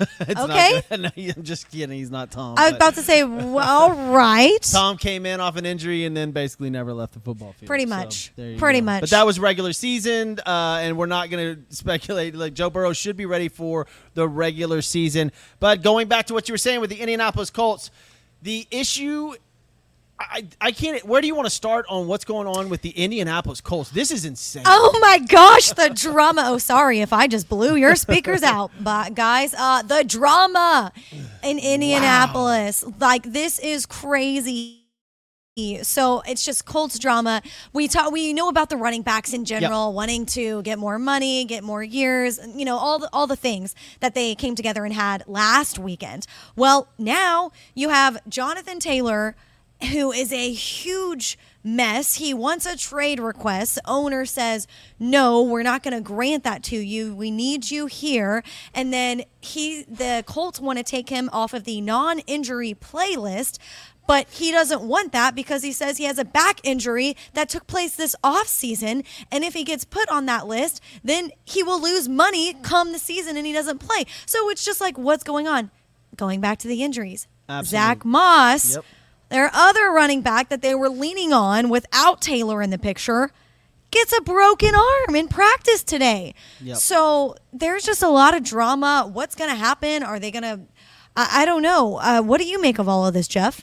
It's 0.20 0.34
not 0.34 0.50
Okay. 0.50 0.82
no, 0.96 1.10
I'm 1.16 1.42
just 1.42 1.70
kidding. 1.70 1.90
He's 1.96 2.10
not 2.10 2.30
Tom. 2.30 2.54
I 2.58 2.64
was 2.64 2.72
but 2.72 2.76
about 2.76 2.94
to 2.94 3.02
say, 3.02 3.24
well, 3.24 3.58
all 3.58 4.12
right. 4.12 4.58
Tom 4.62 4.96
came 4.96 5.26
in 5.26 5.40
off 5.40 5.56
an 5.56 5.66
injury 5.66 6.04
and 6.04 6.16
then 6.16 6.30
basically 6.32 6.70
never 6.70 6.92
left 6.92 7.14
the 7.14 7.20
football 7.20 7.52
field. 7.52 7.66
Pretty 7.68 7.84
So, 7.84 7.90
much. 7.96 8.32
you 8.36 8.56
Pretty 8.58 8.80
go. 8.80 8.86
much. 8.86 9.00
But 9.00 9.10
that 9.10 9.26
was 9.26 9.38
regular 9.40 9.72
season, 9.72 10.38
uh, 10.46 10.78
and 10.82 10.96
we're 10.96 11.06
not 11.06 11.30
going 11.30 11.56
to 11.56 11.74
speculate. 11.74 12.34
Like 12.34 12.54
Joe 12.54 12.70
Burrow 12.70 12.92
should 12.92 13.16
be 13.16 13.26
ready 13.26 13.48
for 13.48 13.86
the 14.14 14.28
regular 14.28 14.82
season. 14.82 15.32
But 15.60 15.82
going 15.82 16.08
back 16.08 16.26
to 16.26 16.34
what 16.34 16.48
you 16.48 16.52
were 16.52 16.58
saying 16.58 16.80
with 16.80 16.90
the 16.90 17.00
Indianapolis 17.00 17.50
Colts, 17.50 17.90
the 18.42 18.66
issue. 18.70 19.34
I, 20.20 20.48
I 20.60 20.72
can't. 20.72 21.04
Where 21.04 21.20
do 21.20 21.26
you 21.26 21.34
want 21.34 21.46
to 21.46 21.54
start 21.54 21.86
on 21.88 22.08
what's 22.08 22.24
going 22.24 22.48
on 22.48 22.68
with 22.68 22.82
the 22.82 22.90
Indianapolis 22.90 23.60
Colts? 23.60 23.90
This 23.90 24.10
is 24.10 24.24
insane. 24.24 24.64
Oh 24.66 24.98
my 25.00 25.18
gosh, 25.18 25.70
the 25.72 25.90
drama. 25.90 26.44
Oh, 26.46 26.58
sorry 26.58 27.00
if 27.00 27.12
I 27.12 27.28
just 27.28 27.48
blew 27.48 27.76
your 27.76 27.94
speakers 27.94 28.42
out. 28.54 28.70
But 28.80 29.14
guys, 29.14 29.54
uh 29.54 29.82
the 29.82 30.04
drama 30.04 30.92
in 31.42 31.58
Indianapolis. 31.58 32.84
Like 32.98 33.22
this 33.32 33.58
is 33.60 33.86
crazy. 33.86 34.84
So 35.82 36.20
it's 36.20 36.44
just 36.44 36.64
Colts 36.66 36.98
drama. 37.00 37.42
We 37.72 37.88
talk 37.88 38.12
we 38.12 38.32
know 38.32 38.48
about 38.48 38.70
the 38.70 38.76
running 38.76 39.02
backs 39.02 39.32
in 39.32 39.44
general 39.44 39.92
wanting 39.92 40.26
to 40.26 40.62
get 40.62 40.78
more 40.78 40.98
money, 40.98 41.44
get 41.44 41.64
more 41.64 41.82
years, 41.82 42.38
you 42.54 42.64
know, 42.64 42.76
all 42.76 42.98
the 42.98 43.08
all 43.12 43.26
the 43.26 43.36
things 43.36 43.74
that 44.00 44.14
they 44.14 44.34
came 44.34 44.54
together 44.54 44.84
and 44.84 44.94
had 44.94 45.24
last 45.26 45.78
weekend. 45.78 46.26
Well, 46.56 46.88
now 46.96 47.50
you 47.74 47.88
have 47.88 48.20
Jonathan 48.28 48.78
Taylor 48.78 49.34
who 49.92 50.12
is 50.12 50.32
a 50.32 50.52
huge 50.52 51.38
mess. 51.62 52.16
He 52.16 52.32
wants 52.34 52.66
a 52.66 52.76
trade 52.76 53.20
request. 53.20 53.78
Owner 53.84 54.24
says, 54.24 54.66
"No, 54.98 55.42
we're 55.42 55.62
not 55.62 55.82
going 55.82 55.94
to 55.94 56.00
grant 56.00 56.44
that 56.44 56.62
to 56.64 56.76
you. 56.76 57.14
We 57.14 57.30
need 57.30 57.70
you 57.70 57.86
here." 57.86 58.42
And 58.74 58.92
then 58.92 59.22
he 59.40 59.84
the 59.84 60.24
Colts 60.26 60.60
want 60.60 60.78
to 60.78 60.84
take 60.84 61.08
him 61.08 61.28
off 61.32 61.54
of 61.54 61.64
the 61.64 61.80
non-injury 61.80 62.74
playlist. 62.74 63.58
But 64.06 64.26
he 64.30 64.50
doesn't 64.50 64.80
want 64.80 65.12
that 65.12 65.34
because 65.34 65.62
he 65.62 65.70
says 65.70 65.98
he 65.98 66.04
has 66.04 66.18
a 66.18 66.24
back 66.24 66.60
injury 66.64 67.14
that 67.34 67.50
took 67.50 67.66
place 67.66 67.94
this 67.94 68.16
offseason. 68.24 69.04
And 69.30 69.44
if 69.44 69.52
he 69.52 69.64
gets 69.64 69.84
put 69.84 70.08
on 70.08 70.24
that 70.24 70.46
list, 70.46 70.80
then 71.04 71.30
he 71.44 71.62
will 71.62 71.78
lose 71.78 72.08
money 72.08 72.54
come 72.54 72.92
the 72.92 72.98
season 72.98 73.36
and 73.36 73.46
he 73.46 73.52
doesn't 73.52 73.80
play. 73.80 74.06
So 74.24 74.48
it's 74.48 74.64
just 74.64 74.80
like, 74.80 74.96
what's 74.96 75.24
going 75.24 75.46
on? 75.46 75.70
Going 76.16 76.40
back 76.40 76.58
to 76.60 76.68
the 76.68 76.82
injuries. 76.82 77.28
Absolutely. 77.50 77.86
Zach 77.86 78.04
Moss 78.06 78.76
Yep. 78.76 78.84
Their 79.28 79.50
other 79.52 79.90
running 79.90 80.22
back 80.22 80.48
that 80.48 80.62
they 80.62 80.74
were 80.74 80.88
leaning 80.88 81.32
on 81.32 81.68
without 81.68 82.20
Taylor 82.20 82.62
in 82.62 82.70
the 82.70 82.78
picture 82.78 83.30
gets 83.90 84.16
a 84.16 84.20
broken 84.20 84.74
arm 84.74 85.14
in 85.14 85.28
practice 85.28 85.82
today. 85.82 86.34
Yep. 86.60 86.76
So 86.76 87.36
there's 87.52 87.84
just 87.84 88.02
a 88.02 88.08
lot 88.08 88.34
of 88.34 88.42
drama. 88.42 89.08
What's 89.10 89.34
going 89.34 89.50
to 89.50 89.56
happen? 89.56 90.02
Are 90.02 90.18
they 90.18 90.30
going 90.30 90.42
to? 90.42 90.60
I, 91.16 91.42
I 91.42 91.44
don't 91.44 91.62
know. 91.62 91.96
Uh, 91.96 92.22
what 92.22 92.40
do 92.40 92.46
you 92.46 92.60
make 92.60 92.78
of 92.78 92.88
all 92.88 93.06
of 93.06 93.14
this, 93.14 93.28
Jeff? 93.28 93.62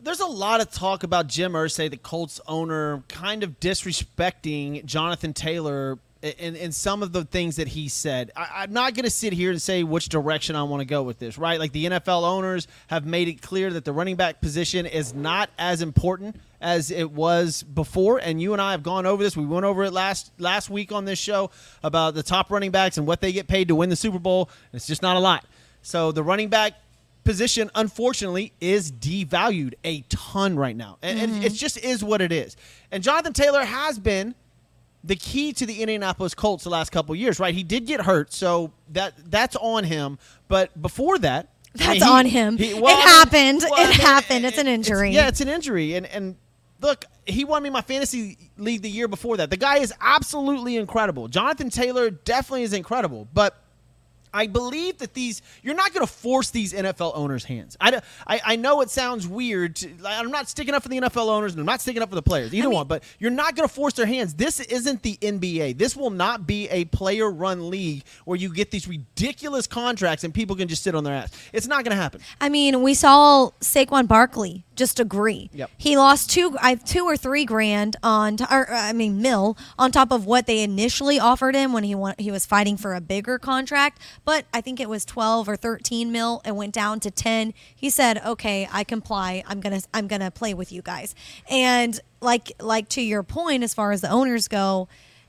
There's 0.00 0.20
a 0.20 0.26
lot 0.26 0.60
of 0.60 0.70
talk 0.70 1.02
about 1.02 1.26
Jim 1.26 1.52
Irsay, 1.52 1.90
the 1.90 1.96
Colts 1.96 2.40
owner, 2.46 3.02
kind 3.08 3.42
of 3.42 3.58
disrespecting 3.58 4.84
Jonathan 4.84 5.32
Taylor 5.32 5.98
in, 6.22 6.56
in 6.56 6.72
some 6.72 7.02
of 7.02 7.12
the 7.12 7.24
things 7.24 7.56
that 7.56 7.68
he 7.68 7.88
said. 7.88 8.30
I, 8.36 8.48
I'm 8.62 8.72
not 8.72 8.94
going 8.94 9.04
to 9.04 9.10
sit 9.10 9.32
here 9.32 9.50
and 9.50 9.60
say 9.60 9.82
which 9.82 10.08
direction 10.08 10.56
I 10.56 10.62
want 10.62 10.80
to 10.80 10.84
go 10.84 11.02
with 11.02 11.18
this, 11.18 11.38
right? 11.38 11.58
Like 11.58 11.72
the 11.72 11.86
NFL 11.86 12.22
owners 12.22 12.66
have 12.88 13.06
made 13.06 13.28
it 13.28 13.42
clear 13.42 13.72
that 13.72 13.84
the 13.84 13.92
running 13.92 14.16
back 14.16 14.40
position 14.40 14.86
is 14.86 15.14
not 15.14 15.50
as 15.58 15.82
important 15.82 16.36
as 16.60 16.90
it 16.90 17.10
was 17.10 17.62
before, 17.62 18.18
and 18.18 18.40
you 18.40 18.54
and 18.54 18.62
I 18.62 18.70
have 18.72 18.82
gone 18.82 19.04
over 19.04 19.22
this. 19.22 19.36
We 19.36 19.44
went 19.44 19.66
over 19.66 19.84
it 19.84 19.92
last 19.92 20.32
last 20.38 20.70
week 20.70 20.90
on 20.90 21.04
this 21.04 21.18
show 21.18 21.50
about 21.82 22.14
the 22.14 22.22
top 22.22 22.50
running 22.50 22.70
backs 22.70 22.96
and 22.96 23.06
what 23.06 23.20
they 23.20 23.32
get 23.32 23.46
paid 23.46 23.68
to 23.68 23.74
win 23.74 23.90
the 23.90 23.96
Super 23.96 24.18
Bowl. 24.18 24.48
It's 24.72 24.86
just 24.86 25.02
not 25.02 25.16
a 25.16 25.20
lot. 25.20 25.44
So 25.82 26.12
the 26.12 26.22
running 26.22 26.48
back 26.48 26.72
position, 27.24 27.70
unfortunately, 27.74 28.54
is 28.60 28.90
devalued 28.90 29.74
a 29.84 30.00
ton 30.08 30.56
right 30.56 30.76
now. 30.76 30.96
And, 31.02 31.20
and 31.20 31.32
mm-hmm. 31.32 31.42
it 31.42 31.52
just 31.52 31.76
is 31.78 32.02
what 32.02 32.22
it 32.22 32.32
is. 32.32 32.56
And 32.90 33.02
Jonathan 33.02 33.34
Taylor 33.34 33.64
has 33.64 33.98
been 33.98 34.34
the 35.06 35.16
key 35.16 35.52
to 35.54 35.64
the 35.66 35.80
Indianapolis 35.80 36.34
Colts 36.34 36.64
the 36.64 36.70
last 36.70 36.90
couple 36.90 37.12
of 37.14 37.18
years, 37.20 37.38
right? 37.40 37.54
He 37.54 37.62
did 37.62 37.86
get 37.86 38.00
hurt, 38.02 38.32
so 38.32 38.72
that 38.90 39.14
that's 39.30 39.56
on 39.56 39.84
him. 39.84 40.18
But 40.48 40.80
before 40.80 41.18
that, 41.18 41.48
I 41.74 41.78
That's 41.78 41.88
mean, 42.00 42.02
he- 42.02 42.08
on 42.10 42.26
him. 42.26 42.56
he- 42.58 42.70
It 42.72 42.76
I 42.76 42.80
mean- 42.80 42.96
happened. 43.08 43.62
It 43.62 43.70
I 43.74 43.84
mean, 43.90 43.92
happened. 44.00 44.44
It's 44.46 44.58
an 44.58 44.66
injury. 44.66 45.10
yeah, 45.12 45.28
it's 45.28 45.40
an 45.40 45.48
injury. 45.48 45.94
And 45.94 46.06
and 46.06 46.36
look, 46.80 47.04
he 47.26 47.44
won 47.44 47.62
me 47.62 47.70
my 47.70 47.82
fantasy 47.82 48.36
league 48.58 48.82
the 48.82 48.90
year 48.90 49.08
before 49.08 49.36
that. 49.38 49.50
The 49.50 49.56
guy 49.56 49.78
is 49.78 49.92
absolutely 50.00 50.76
incredible. 50.76 51.28
Jonathan 51.28 51.70
Taylor 51.70 52.10
definitely 52.10 52.62
is 52.64 52.72
incredible, 52.72 53.28
but 53.32 53.62
I 54.36 54.46
believe 54.46 54.98
that 54.98 55.14
these 55.14 55.40
you're 55.62 55.74
not 55.74 55.94
going 55.94 56.06
to 56.06 56.12
force 56.12 56.50
these 56.50 56.72
NFL 56.74 57.12
owners' 57.14 57.44
hands. 57.44 57.76
I, 57.80 58.00
I, 58.26 58.40
I 58.44 58.56
know 58.56 58.82
it 58.82 58.90
sounds 58.90 59.26
weird. 59.26 59.76
To, 59.76 59.90
I'm 60.04 60.30
not 60.30 60.48
sticking 60.48 60.74
up 60.74 60.82
for 60.82 60.90
the 60.90 61.00
NFL 61.00 61.28
owners 61.28 61.52
and 61.52 61.60
I'm 61.60 61.66
not 61.66 61.80
sticking 61.80 62.02
up 62.02 62.10
for 62.10 62.14
the 62.14 62.22
players, 62.22 62.52
either 62.52 62.68
mean- 62.68 62.76
one. 62.76 62.86
But 62.86 63.02
you're 63.18 63.30
not 63.30 63.56
going 63.56 63.66
to 63.66 63.74
force 63.74 63.94
their 63.94 64.06
hands. 64.06 64.34
This 64.34 64.60
isn't 64.60 65.02
the 65.02 65.16
NBA. 65.16 65.78
This 65.78 65.96
will 65.96 66.10
not 66.10 66.46
be 66.46 66.68
a 66.68 66.84
player-run 66.84 67.70
league 67.70 68.04
where 68.26 68.36
you 68.36 68.52
get 68.52 68.70
these 68.70 68.86
ridiculous 68.86 69.66
contracts 69.66 70.22
and 70.22 70.34
people 70.34 70.54
can 70.54 70.68
just 70.68 70.82
sit 70.82 70.94
on 70.94 71.04
their 71.04 71.14
ass. 71.14 71.32
It's 71.54 71.66
not 71.66 71.84
going 71.84 71.96
to 71.96 72.02
happen. 72.02 72.20
I 72.38 72.50
mean, 72.50 72.82
we 72.82 72.92
saw 72.92 73.50
Saquon 73.60 74.06
Barkley 74.06 74.65
just 74.76 75.00
agree. 75.00 75.50
Yep. 75.52 75.70
He 75.76 75.96
lost 75.96 76.30
two, 76.30 76.56
I 76.60 76.76
two 76.76 77.04
or 77.04 77.16
three 77.16 77.44
grand 77.44 77.96
on, 78.02 78.36
t- 78.36 78.44
or 78.50 78.70
I 78.70 78.92
mean, 78.92 79.20
mil 79.20 79.56
on 79.78 79.90
top 79.90 80.12
of 80.12 80.26
what 80.26 80.46
they 80.46 80.60
initially 80.62 81.18
offered 81.18 81.54
him 81.54 81.72
when 81.72 81.84
he 81.84 81.94
won, 81.94 82.14
he 82.18 82.30
was 82.30 82.46
fighting 82.46 82.76
for 82.76 82.94
a 82.94 83.00
bigger 83.00 83.38
contract. 83.38 84.00
But 84.24 84.44
I 84.52 84.60
think 84.60 84.78
it 84.78 84.88
was 84.88 85.04
twelve 85.04 85.48
or 85.48 85.56
thirteen 85.56 86.12
mil. 86.12 86.42
It 86.44 86.54
went 86.54 86.74
down 86.74 87.00
to 87.00 87.10
ten. 87.10 87.54
He 87.74 87.90
said, 87.90 88.18
"Okay, 88.24 88.68
I 88.70 88.84
comply. 88.84 89.42
I'm 89.46 89.60
gonna, 89.60 89.80
I'm 89.92 90.06
gonna 90.06 90.30
play 90.30 90.54
with 90.54 90.70
you 90.70 90.82
guys." 90.82 91.14
And 91.50 91.98
like, 92.20 92.52
like 92.60 92.88
to 92.90 93.02
your 93.02 93.22
point, 93.22 93.62
as 93.64 93.74
far 93.74 93.92
as 93.92 94.02
the 94.02 94.10
owners 94.10 94.48
go. 94.48 94.88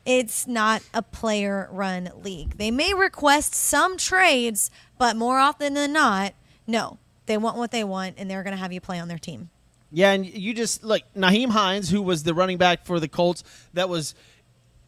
It's 0.10 0.48
not 0.48 0.84
a 0.94 1.01
player 1.01 1.68
run 1.70 2.10
league. 2.24 2.58
They 2.58 2.72
may 2.72 2.94
request 2.94 3.54
some 3.54 3.98
trades, 3.98 4.72
but 4.98 5.18
more 5.18 5.38
often 5.38 5.74
than 5.74 5.92
not, 5.92 6.34
no. 6.66 6.98
They 7.27 7.38
want 7.38 7.57
what 7.57 7.72
they 7.72 7.84
want, 7.84 8.15
and 8.17 8.29
they're 8.29 8.43
going 8.43 8.55
to 8.55 8.60
have 8.60 8.74
you 8.74 8.81
play 8.81 9.00
on 9.00 9.07
their 9.07 9.19
team. 9.19 9.50
Yeah, 9.91 10.12
and 10.12 10.25
you 10.25 10.53
just 10.53 10.84
look 10.84 11.01
Nyheim 11.15 11.50
Hines, 11.50 11.89
who 11.89 12.01
was 12.01 12.24
the 12.24 12.34
running 12.34 12.57
back 12.57 12.86
for 12.86 13.00
the 13.00 13.07
Colts, 13.07 13.43
that 13.74 13.88
was 13.88 14.15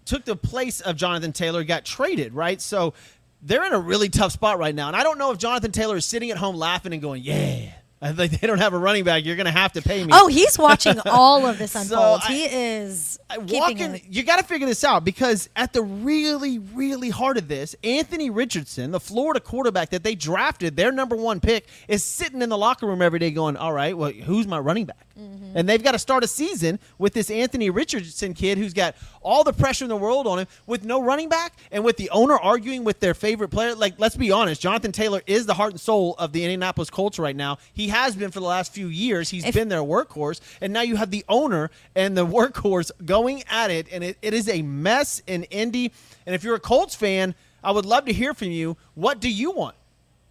took 0.05 0.25
the 0.25 0.35
place 0.35 0.81
of 0.81 0.95
Jonathan 0.95 1.31
Taylor, 1.31 1.63
got 1.63 1.85
traded, 1.85 2.33
right? 2.33 2.59
So 2.59 2.93
they're 3.41 3.63
in 3.65 3.73
a 3.73 3.79
really 3.79 4.09
tough 4.09 4.31
spot 4.31 4.57
right 4.57 4.75
now, 4.75 4.87
and 4.87 4.95
I 4.95 5.03
don't 5.03 5.17
know 5.17 5.31
if 5.31 5.37
Jonathan 5.37 5.71
Taylor 5.71 5.97
is 5.97 6.05
sitting 6.05 6.31
at 6.31 6.37
home 6.37 6.55
laughing 6.55 6.91
and 6.91 7.01
going, 7.01 7.23
"Yeah, 7.23 7.71
Think 8.13 8.39
they 8.39 8.47
don't 8.47 8.59
have 8.59 8.73
a 8.73 8.77
running 8.77 9.03
back. 9.03 9.25
You're 9.25 9.35
going 9.35 9.45
to 9.45 9.51
have 9.51 9.73
to 9.73 9.81
pay 9.81 10.03
me. 10.03 10.09
Oh, 10.13 10.27
he's 10.27 10.57
watching 10.57 10.99
all 11.05 11.45
of 11.45 11.57
this 11.57 11.73
So 11.73 11.81
unfold. 11.81 12.21
I- 12.23 12.27
he 12.33 12.45
is 12.45 13.19
I- 13.29 13.37
walking, 13.39 14.01
you 14.09 14.23
got 14.23 14.37
to 14.39 14.45
figure 14.45 14.65
this 14.67 14.83
out 14.85 15.03
because 15.03 15.49
at 15.55 15.73
the 15.73 15.81
really, 15.83 16.59
really 16.59 17.09
heart 17.09 17.37
of 17.37 17.47
this, 17.49 17.75
Anthony 17.83 18.29
Richardson, 18.29 18.91
the 18.91 18.99
Florida 19.01 19.39
quarterback 19.41 19.89
that 19.89 20.03
they 20.03 20.15
drafted, 20.15 20.77
their 20.77 20.91
number 20.93 21.15
one 21.17 21.39
pick, 21.41 21.67
is 21.89 22.03
sitting 22.03 22.41
in 22.41 22.47
the 22.49 22.57
locker 22.57 22.87
room 22.87 23.01
every 23.01 23.19
day 23.19 23.31
going, 23.31 23.57
"All 23.57 23.73
right, 23.73 23.97
well, 23.97 24.11
who's 24.11 24.47
my 24.47 24.59
running 24.59 24.85
back?" 24.85 25.05
Mm-hmm. 25.19 25.57
And 25.57 25.67
they've 25.67 25.83
got 25.83 25.91
to 25.91 25.99
start 25.99 26.23
a 26.23 26.27
season 26.27 26.79
with 26.97 27.13
this 27.13 27.29
Anthony 27.29 27.69
Richardson 27.69 28.33
kid 28.33 28.57
who's 28.57 28.73
got 28.73 28.95
all 29.21 29.43
the 29.43 29.51
pressure 29.51 29.83
in 29.83 29.89
the 29.89 29.97
world 29.97 30.25
on 30.27 30.39
him 30.39 30.47
with 30.65 30.85
no 30.85 31.01
running 31.03 31.27
back 31.27 31.53
and 31.73 31.83
with 31.83 31.97
the 31.97 32.09
owner 32.11 32.37
arguing 32.37 32.85
with 32.85 33.01
their 33.01 33.13
favorite 33.13 33.49
player. 33.49 33.75
Like, 33.75 33.95
let's 33.97 34.15
be 34.15 34.31
honest, 34.31 34.61
Jonathan 34.61 34.93
Taylor 34.93 35.21
is 35.27 35.45
the 35.45 35.55
heart 35.55 35.71
and 35.71 35.79
soul 35.81 36.15
of 36.17 36.31
the 36.31 36.43
Indianapolis 36.45 36.89
Colts 36.89 37.19
right 37.19 37.35
now. 37.35 37.57
He 37.73 37.88
has 37.89 38.15
been 38.15 38.31
for 38.31 38.39
the 38.39 38.45
last 38.47 38.73
few 38.73 38.87
years. 38.87 39.29
He's 39.29 39.45
If- 39.45 39.53
been 39.53 39.69
their 39.69 39.81
workhorse, 39.83 40.39
and 40.61 40.73
now 40.73 40.81
you 40.81 40.95
have 40.95 41.11
the 41.11 41.23
owner 41.29 41.69
and 41.95 42.17
the 42.17 42.25
workhorse 42.37 42.89
going 43.05 43.43
at 43.49 43.69
it, 43.69 43.87
and 43.91 44.03
it, 44.03 44.17
it 44.21 44.33
is 44.33 44.47
a 44.49 44.61
mess 44.63 45.21
in 45.27 45.43
Indy. 45.45 45.91
And 46.25 46.33
if 46.33 46.43
you're 46.43 46.55
a 46.55 46.59
Colts 46.59 46.95
fan, 46.95 47.35
I 47.63 47.71
would 47.71 47.85
love 47.85 48.05
to 48.05 48.13
hear 48.13 48.33
from 48.33 48.49
you. 48.51 48.77
What 48.95 49.19
do 49.19 49.29
you 49.29 49.51
want? 49.51 49.75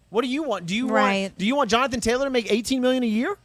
What 0.09 0.23
do 0.23 0.27
you 0.27 0.41
want? 0.43 0.65
Do 0.65 0.75
you 0.75 0.89
Right. 0.89 1.21
want? 1.23 1.37
Do 1.37 1.45
you 1.45 1.55
want 1.55 1.69
Jonathan 1.69 2.01
Taylor 2.01 2.25
to 2.25 2.31
make 2.31 2.51
18 2.51 2.81
million 2.81 3.03
a 3.03 3.07
year? 3.07 3.37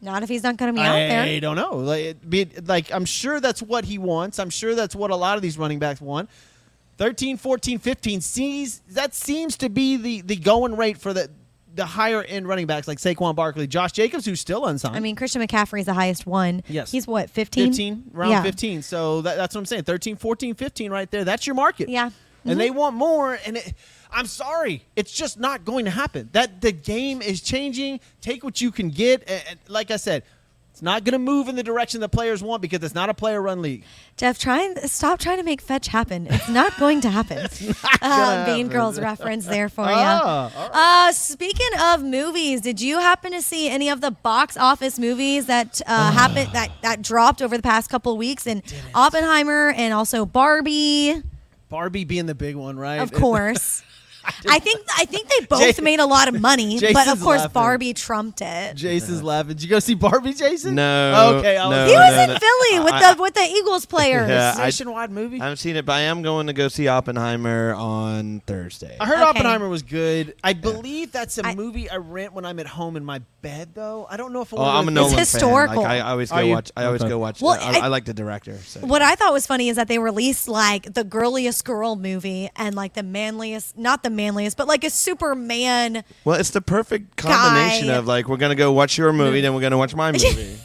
Not 0.00 0.24
if 0.24 0.28
he's 0.28 0.42
not 0.42 0.56
going 0.56 0.74
to 0.74 0.80
be 0.80 0.84
out 0.84 0.94
there. 0.94 1.22
I 1.22 1.38
don't 1.38 1.54
know. 1.54 1.76
Like, 1.76 2.28
be, 2.28 2.46
like 2.66 2.92
I'm 2.92 3.04
sure 3.04 3.38
that's 3.38 3.62
what 3.62 3.84
he 3.84 3.98
wants. 3.98 4.40
I'm 4.40 4.50
sure 4.50 4.74
that's 4.74 4.96
what 4.96 5.12
a 5.12 5.16
lot 5.16 5.36
of 5.36 5.42
these 5.42 5.56
running 5.56 5.78
backs 5.78 6.00
want. 6.00 6.28
13, 6.98 7.36
14, 7.36 7.78
15 7.78 8.20
sees 8.20 8.80
that 8.90 9.14
seems 9.14 9.56
to 9.58 9.68
be 9.68 9.96
the 9.96 10.20
the 10.22 10.36
going 10.36 10.76
rate 10.76 10.98
for 10.98 11.12
the 11.12 11.30
the 11.74 11.86
higher 11.86 12.22
end 12.22 12.46
running 12.46 12.66
backs 12.66 12.86
like 12.88 12.98
Saquon 12.98 13.34
Barkley, 13.34 13.66
Josh 13.66 13.92
Jacobs, 13.92 14.24
who's 14.24 14.40
still 14.40 14.66
unsigned. 14.66 14.96
I 14.96 15.00
mean, 15.00 15.16
Christian 15.16 15.42
McCaffrey 15.42 15.80
is 15.80 15.86
the 15.86 15.94
highest 15.94 16.26
one. 16.26 16.62
Yes. 16.68 16.90
He's 16.90 17.06
what, 17.06 17.30
15? 17.30 17.68
15, 17.68 18.04
round 18.12 18.30
Yeah. 18.30 18.42
15. 18.42 18.82
So 18.82 19.22
that, 19.22 19.36
that's 19.36 19.54
what 19.54 19.60
I'm 19.60 19.66
saying. 19.66 19.84
13, 19.84 20.16
14, 20.16 20.54
15 20.54 20.90
right 20.90 21.10
there. 21.10 21.24
That's 21.24 21.46
your 21.46 21.54
market. 21.54 21.88
Yeah. 21.88 22.10
And 22.44 22.58
they 22.58 22.68
mm-hmm. 22.68 22.78
want 22.78 22.96
more. 22.96 23.38
And 23.46 23.56
it, 23.56 23.74
I'm 24.10 24.26
sorry, 24.26 24.84
it's 24.96 25.12
just 25.12 25.38
not 25.38 25.64
going 25.64 25.84
to 25.84 25.90
happen. 25.90 26.28
That 26.32 26.60
the 26.60 26.72
game 26.72 27.22
is 27.22 27.40
changing. 27.40 28.00
Take 28.20 28.44
what 28.44 28.60
you 28.60 28.70
can 28.70 28.90
get. 28.90 29.22
And, 29.28 29.42
and 29.48 29.58
like 29.68 29.90
I 29.90 29.96
said, 29.96 30.24
it's 30.82 30.84
not 30.84 31.04
going 31.04 31.12
to 31.12 31.18
move 31.20 31.46
in 31.46 31.54
the 31.54 31.62
direction 31.62 32.00
the 32.00 32.08
players 32.08 32.42
want 32.42 32.60
because 32.60 32.82
it's 32.82 32.92
not 32.94 33.08
a 33.08 33.14
player-run 33.14 33.62
league. 33.62 33.84
Jeff, 34.16 34.36
try 34.36 34.62
and 34.64 34.90
stop 34.90 35.20
trying 35.20 35.36
to 35.36 35.44
make 35.44 35.60
fetch 35.60 35.86
happen. 35.86 36.26
It's 36.28 36.48
not 36.48 36.76
going 36.76 37.00
to 37.02 37.08
happen. 37.08 37.46
uh, 38.02 38.62
Girls 38.64 38.98
reference 38.98 39.46
there 39.46 39.68
for 39.68 39.84
you. 39.84 39.92
Ah, 39.94 40.50
all 40.56 40.70
Uh, 41.08 41.12
speaking 41.12 41.68
of 41.80 42.02
movies, 42.02 42.62
did 42.62 42.80
you 42.80 42.98
happen 42.98 43.30
to 43.30 43.40
see 43.42 43.68
any 43.68 43.90
of 43.90 44.00
the 44.00 44.10
box 44.10 44.56
office 44.56 44.98
movies 44.98 45.46
that 45.46 45.80
uh, 45.86 46.10
happened 46.10 46.50
that 46.52 46.72
that 46.82 47.00
dropped 47.00 47.42
over 47.42 47.56
the 47.56 47.62
past 47.62 47.88
couple 47.88 48.10
of 48.10 48.18
weeks? 48.18 48.44
And 48.48 48.60
Oppenheimer 48.92 49.70
and 49.76 49.94
also 49.94 50.26
Barbie, 50.26 51.14
Barbie 51.68 52.04
being 52.04 52.26
the 52.26 52.34
big 52.34 52.56
one, 52.56 52.76
right? 52.76 53.00
of 53.00 53.12
course. 53.12 53.84
I 54.48 54.58
think 54.58 54.80
I 54.96 55.04
think 55.04 55.28
they 55.28 55.46
both 55.46 55.60
Jason- 55.60 55.84
made 55.84 56.00
a 56.00 56.06
lot 56.06 56.28
of 56.28 56.40
money, 56.40 56.78
but 56.80 56.90
of 56.90 56.94
Jason's 56.94 57.22
course 57.22 57.38
laughing. 57.40 57.52
Barbie 57.52 57.94
trumped 57.94 58.40
it. 58.40 58.76
Jason's 58.76 59.22
laughing. 59.22 59.48
Did 59.54 59.62
you 59.62 59.68
go 59.68 59.78
see 59.78 59.94
Barbie, 59.94 60.32
Jason? 60.34 60.74
No, 60.76 61.36
Okay. 61.38 61.56
I 61.56 61.66
was, 61.68 61.76
no, 61.76 61.86
He 61.86 61.92
was 61.94 62.16
no, 62.16 62.22
in 62.22 62.30
no. 62.30 62.36
Philly 62.38 62.84
with 62.84 62.92
I- 62.94 63.14
the 63.14 63.22
with 63.22 63.34
the 63.34 63.42
Eagles 63.42 63.86
players. 63.86 64.28
Yeah, 64.28 64.54
I- 64.56 64.64
nationwide 64.66 65.10
movie. 65.10 65.40
I 65.40 65.44
haven't 65.44 65.56
seen 65.58 65.76
it, 65.76 65.84
but 65.84 65.92
I 65.94 66.00
am 66.02 66.22
going 66.22 66.46
to 66.46 66.52
go 66.52 66.68
see 66.68 66.88
Oppenheimer 66.88 67.74
on 67.74 68.40
Thursday. 68.46 68.96
I 69.00 69.06
heard 69.06 69.14
Okay. 69.18 69.24
Oppenheimer 69.24 69.68
was 69.68 69.82
good. 69.82 70.34
I 70.44 70.52
believe 70.52 71.12
that's 71.12 71.38
a 71.38 71.46
I- 71.46 71.54
movie 71.54 71.90
I 71.90 71.96
rent 71.96 72.32
when 72.32 72.44
I'm 72.44 72.58
at 72.60 72.66
home 72.66 72.96
in 72.96 73.04
my 73.04 73.20
bed, 73.42 73.70
though. 73.74 74.06
I 74.08 74.16
don't 74.16 74.32
know 74.32 74.42
if 74.42 74.54
I 74.54 74.56
Oh, 74.56 74.60
wanna 74.60 74.78
I'm 74.78 74.88
a 74.88 74.90
go- 74.92 74.94
Nolan 75.02 75.18
historical. 75.18 75.82
fan. 75.82 75.84
Like, 75.84 76.00
I, 76.02 76.06
I 76.06 76.10
always 76.12 76.30
Are 76.30 76.40
go 76.40 76.46
you? 76.46 76.52
watch. 76.52 76.70
I 76.76 76.84
always 76.84 77.02
Okay. 77.02 77.08
go 77.08 77.18
watch. 77.18 77.40
Well, 77.40 77.58
I, 77.60 77.78
I- 77.80 77.84
I 77.84 77.86
like 77.88 78.04
the 78.04 78.14
director. 78.14 78.56
So. 78.66 78.80
What 78.80 79.02
I 79.02 79.14
thought 79.16 79.32
was 79.32 79.46
funny 79.46 79.68
is 79.68 79.76
that 79.76 79.88
they 79.88 79.98
released 79.98 80.46
like 80.48 80.94
the 80.94 81.02
girliest 81.04 81.64
girl 81.64 81.96
movie 81.96 82.48
and 82.56 82.74
like 82.76 82.94
the 82.94 83.02
manliest, 83.02 83.76
not 83.76 84.02
the 84.02 84.10
manliest, 84.12 84.56
but 84.56 84.68
like 84.68 84.84
a 84.84 84.90
Superman. 84.90 86.04
Well, 86.24 86.38
it's 86.38 86.50
the 86.50 86.60
perfect 86.60 87.16
combination 87.16 87.88
Guy. 87.88 87.94
of 87.94 88.06
like 88.06 88.28
we're 88.28 88.36
gonna 88.36 88.54
go 88.54 88.72
watch 88.72 88.96
your 88.98 89.12
movie, 89.12 89.40
then 89.40 89.54
we're 89.54 89.60
gonna 89.60 89.78
watch 89.78 89.94
my 89.94 90.12
movie. 90.12 90.58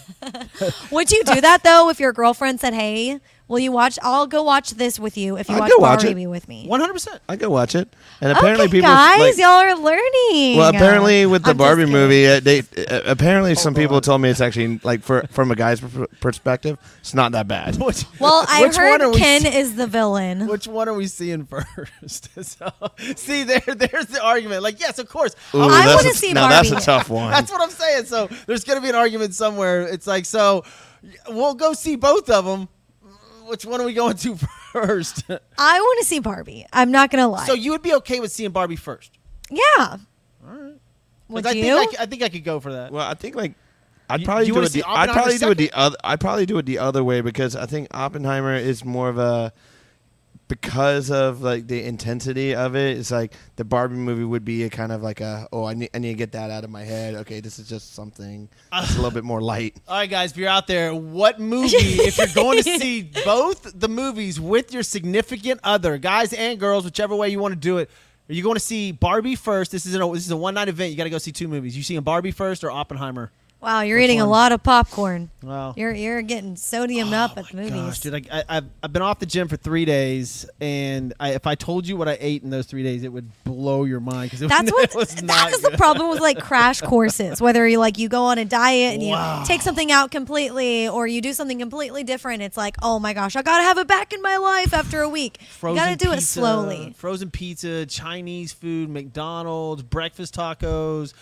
Would 0.92 1.12
you 1.12 1.24
do 1.24 1.42
that 1.42 1.64
though 1.64 1.90
if 1.90 2.00
your 2.00 2.14
girlfriend 2.14 2.60
said, 2.60 2.74
"Hey, 2.74 3.20
will 3.48 3.60
you 3.60 3.72
watch? 3.72 3.98
I'll 4.02 4.28
go 4.28 4.44
watch 4.44 4.72
this 4.72 5.00
with 5.00 5.18
you 5.18 5.38
if 5.38 5.48
you 5.50 5.56
I'd 5.56 5.60
watch 5.62 5.72
go 5.72 5.78
watch 5.82 6.04
it. 6.04 6.08
Barbie 6.08 6.28
with 6.28 6.48
me." 6.48 6.66
100. 6.68 6.94
percent 6.94 7.22
I 7.30 7.36
go 7.36 7.50
watch 7.50 7.76
it, 7.76 7.94
and 8.22 8.32
apparently 8.32 8.66
okay, 8.66 8.72
people 8.72 8.90
guys, 8.90 9.20
like, 9.20 9.38
y'all 9.38 9.50
are 9.50 9.76
learning. 9.76 10.58
Well, 10.58 10.70
apparently 10.70 11.26
with 11.26 11.44
the 11.44 11.52
I'm 11.52 11.58
just 11.58 11.66
Barbie 11.66 11.82
kidding. 11.84 11.94
movie, 11.94 12.28
uh, 12.28 12.40
they 12.40 12.60
uh, 12.60 13.02
apparently 13.06 13.56
some 13.56 13.74
people 13.74 14.02
told 14.02 14.22
me 14.22 14.30
it's 14.30 14.42
actually 14.42 14.80
like 14.84 15.02
for 15.02 15.26
from 15.32 15.52
a 15.52 15.56
guy's 15.56 15.80
per- 15.82 16.08
perspective, 16.20 16.78
it's 17.00 17.14
not 17.14 17.32
that 17.34 17.48
bad. 17.48 17.76
Which, 17.82 18.06
Well, 18.20 18.46
I 18.50 18.62
which 18.64 18.76
one 18.78 18.86
are 18.86 19.00
heard 19.06 19.12
we 19.14 19.18
Ken 19.18 19.42
see- 19.42 19.56
is 19.58 19.76
the 19.76 19.88
villain. 19.88 20.48
Which 20.48 20.68
one 20.68 20.88
are 20.90 20.94
we 20.94 21.08
seeing 21.08 21.46
first? 21.46 22.30
so, 22.44 22.72
see, 23.16 23.44
there, 23.44 23.60
there's 23.62 24.08
the 24.08 24.22
argument. 24.24 24.64
Like, 24.64 24.80
yes, 24.80 25.00
of 25.00 25.08
course. 25.10 25.36
Ooh, 25.54 25.62
I 25.62 25.86
that's 25.86 25.96
wanna 25.96 26.10
a- 26.10 26.14
see 26.14 26.34
now 26.34 26.48
that's 26.50 26.70
a 26.70 26.72
Barbie. 26.74 26.86
tough 26.86 27.10
one. 27.10 27.32
That's 27.32 27.52
what 27.52 27.62
I'm 27.62 27.70
saying. 27.70 28.06
So 28.06 28.28
there's 28.46 28.64
going 28.64 28.78
to 28.78 28.82
be 28.84 28.90
an 28.90 28.96
argument 28.96 29.34
somewhere. 29.36 29.84
It's 29.88 30.08
like, 30.08 30.26
so 30.26 30.64
we'll 31.30 31.54
go 31.56 31.74
see 31.74 31.96
both 31.96 32.30
of 32.30 32.46
them. 32.46 32.68
Which 33.48 33.66
one 33.66 33.82
are 33.82 33.86
we 33.86 33.94
going 33.94 34.18
to 34.18 34.36
first? 34.72 35.24
I 35.30 35.80
want 35.80 36.00
to 36.00 36.06
see 36.06 36.20
Barbie. 36.20 36.66
I'm 36.74 36.92
not 36.92 37.10
gonna 37.12 37.28
lie. 37.30 37.46
so 37.46 37.54
you 37.54 37.72
would 37.72 37.82
be 37.82 37.94
okay 37.96 38.20
with 38.20 38.32
seeing 38.32 38.52
Barbie 38.52 38.76
first? 38.76 39.12
yeah. 39.50 39.60
All 39.80 39.98
right. 40.54 40.74
Would 41.30 41.46
I 41.46 41.52
you? 41.52 41.64
Think 41.64 41.90
I, 41.90 41.92
c- 41.92 41.98
I 42.00 42.06
think 42.06 42.24
I 42.24 42.30
could 42.30 42.44
go 42.44 42.60
for 42.60 42.72
that. 42.74 42.92
Well, 42.92 43.06
I 43.06 43.14
think 43.14 43.36
like 43.36 43.54
I'd 44.10 44.22
You- 44.22 44.26
probably 44.26 44.46
you 44.46 44.52
do 44.54 44.56
wanna 44.56 44.68
it. 44.68 44.72
see 44.72 44.80
The, 44.82 44.88
I'd 44.88 45.10
Oppenheimer 45.10 45.14
probably 45.14 45.38
do 45.38 45.52
it 45.52 45.58
the 45.58 45.72
other. 45.74 45.98
I'd 46.04 46.20
probably 46.20 46.46
do 46.46 46.58
it 46.58 46.66
the 46.66 46.80
other 46.80 47.04
way 47.04 47.22
because 47.22 47.56
I 47.56 47.66
think 47.66 47.88
Oppenheimer 47.92 48.56
is 48.56 48.86
more 48.86 49.10
of 49.10 49.18
a 49.18 49.52
because 50.48 51.12
of 51.12 51.42
like 51.42 51.68
the 51.68 51.84
intensity 51.84 52.56
of 52.56 52.76
it. 52.76 52.98
It's 52.98 53.12
like 53.12 53.34
the 53.56 53.66
Barbie 53.66 53.96
movie 53.96 54.24
would 54.24 54.46
be 54.46 54.64
a 54.64 54.70
kind 54.70 54.92
of 54.92 55.02
like 55.02 55.22
a 55.22 55.48
oh 55.52 55.66
I 55.66 55.74
need 55.74 55.90
I 55.94 56.00
need 56.00 56.10
to 56.10 56.18
get 56.18 56.32
that 56.34 56.52
out 56.52 56.64
of 56.64 56.70
my 56.70 56.84
head. 56.84 57.16
Okay, 57.16 57.40
this 57.40 57.60
is 57.60 57.68
just 57.68 57.94
something. 57.94 58.50
Uh, 58.72 58.82
it's 58.84 58.94
a 58.94 58.96
little 58.98 59.12
bit 59.12 59.24
more 59.24 59.42
light. 59.42 59.76
All 59.88 59.98
right, 59.98 60.10
guys, 60.10 60.32
if 60.32 60.38
you're 60.38 60.50
out 60.50 60.68
there, 60.68 60.94
what 60.96 61.40
movie, 61.40 61.76
if 61.78 62.18
you're 62.18 62.28
going 62.28 62.64
to 62.64 62.64
see 62.80 63.12
both 63.26 63.72
the 63.78 63.90
movies 63.90 64.40
with 64.40 64.74
your 64.74 64.84
significant 64.84 65.60
other, 65.64 65.98
guys 65.98 66.34
and 66.34 66.60
girls, 66.60 66.86
whichever 66.86 67.16
way 67.16 67.30
you 67.30 67.40
want 67.40 67.54
to 67.54 67.60
do 67.60 67.78
it, 67.80 67.90
are 68.30 68.34
you 68.34 68.44
going 68.44 68.56
to 68.56 68.60
see 68.60 68.92
Barbie 68.92 69.36
first? 69.36 69.72
This 69.72 69.86
is 69.86 69.96
a 69.96 70.00
this 70.00 70.26
is 70.26 70.32
a 70.32 70.38
one 70.38 70.54
night 70.54 70.68
event. 70.68 70.92
You 70.92 70.98
got 70.98 71.06
to 71.06 71.10
go 71.10 71.18
see 71.18 71.32
two 71.32 71.48
movies. 71.48 71.76
You 71.78 71.84
seeing 71.84 72.02
Barbie 72.02 72.32
first 72.32 72.64
or 72.64 72.72
Oppenheimer? 72.72 73.32
Wow, 73.62 73.82
you're 73.82 73.98
Which 73.98 74.06
eating 74.06 74.20
one? 74.20 74.28
a 74.28 74.32
lot 74.32 74.52
of 74.52 74.64
popcorn. 74.64 75.30
Wow. 75.42 75.74
You're 75.78 75.94
you're 75.94 76.22
getting 76.22 76.56
sodiumed 76.56 77.12
oh 77.12 77.16
up 77.16 77.38
at 77.38 77.50
the 77.50 77.58
movies. 77.58 77.72
Oh 77.74 77.86
Gosh, 77.88 78.00
dude, 78.00 78.14
I, 78.16 78.22
I, 78.40 78.44
I've, 78.50 78.66
I've 78.84 78.94
been 78.94 79.02
off 79.02 79.20
the 79.20 79.26
gym 79.26 79.48
for 79.48 79.58
three 79.58 79.86
days, 79.86 80.50
and 80.60 81.14
I, 81.20 81.34
if 81.34 81.48
I 81.48 81.56
told 81.56 81.88
you 81.88 81.98
what 81.98 82.08
I 82.08 82.18
ate 82.20 82.44
in 82.44 82.50
those 82.50 82.66
three 82.66 82.84
days, 82.84 83.04
it 83.04 83.12
would 83.12 83.30
blow 83.44 83.84
your 83.84 84.00
mind 84.00 84.32
because 84.32 84.42
it, 84.42 84.50
That's 84.50 84.72
what 84.72 84.96
was 84.96 85.22
not 85.22 85.52
that's 85.52 85.62
the 85.62 85.72
problem 85.72 86.10
with 86.10 86.20
like 86.20 86.40
crash 86.40 86.82
courses. 86.82 87.42
Whether 87.42 87.68
you 87.68 87.80
like 87.80 87.98
you 87.98 88.10
go 88.10 88.26
on 88.26 88.38
a 88.38 88.46
diet 88.46 88.94
and 88.94 89.04
you 89.04 89.16
take 89.46 89.62
something 89.62 89.92
out 89.92 90.12
completely, 90.12 90.88
or 90.88 91.08
you 91.08 91.22
do 91.22 91.34
something 91.34 91.60
completely 91.60 92.04
different. 92.04 92.42
It's 92.42 92.58
like, 92.58 92.76
oh 92.82 93.00
my 93.00 93.14
gosh, 93.14 93.36
I 93.36 93.42
gotta 93.42 93.64
have 93.64 93.78
it 93.78 93.88
back 93.88 94.14
in 94.14 94.22
my 94.22 94.38
life 94.38 94.74
after 94.74 95.02
a 95.02 95.10
week. 95.10 95.42
Frozen 95.42 95.76
you 95.76 95.82
gotta 95.82 95.96
do 95.96 96.12
it 96.12 96.22
slowly. 96.22 96.94
Frozen 96.98 97.32
pizza, 97.32 97.86
Chinese 97.86 98.54
food, 98.54 98.90
McDonald's, 98.90 99.84
breakfast 99.84 100.36
tacos. 100.36 101.14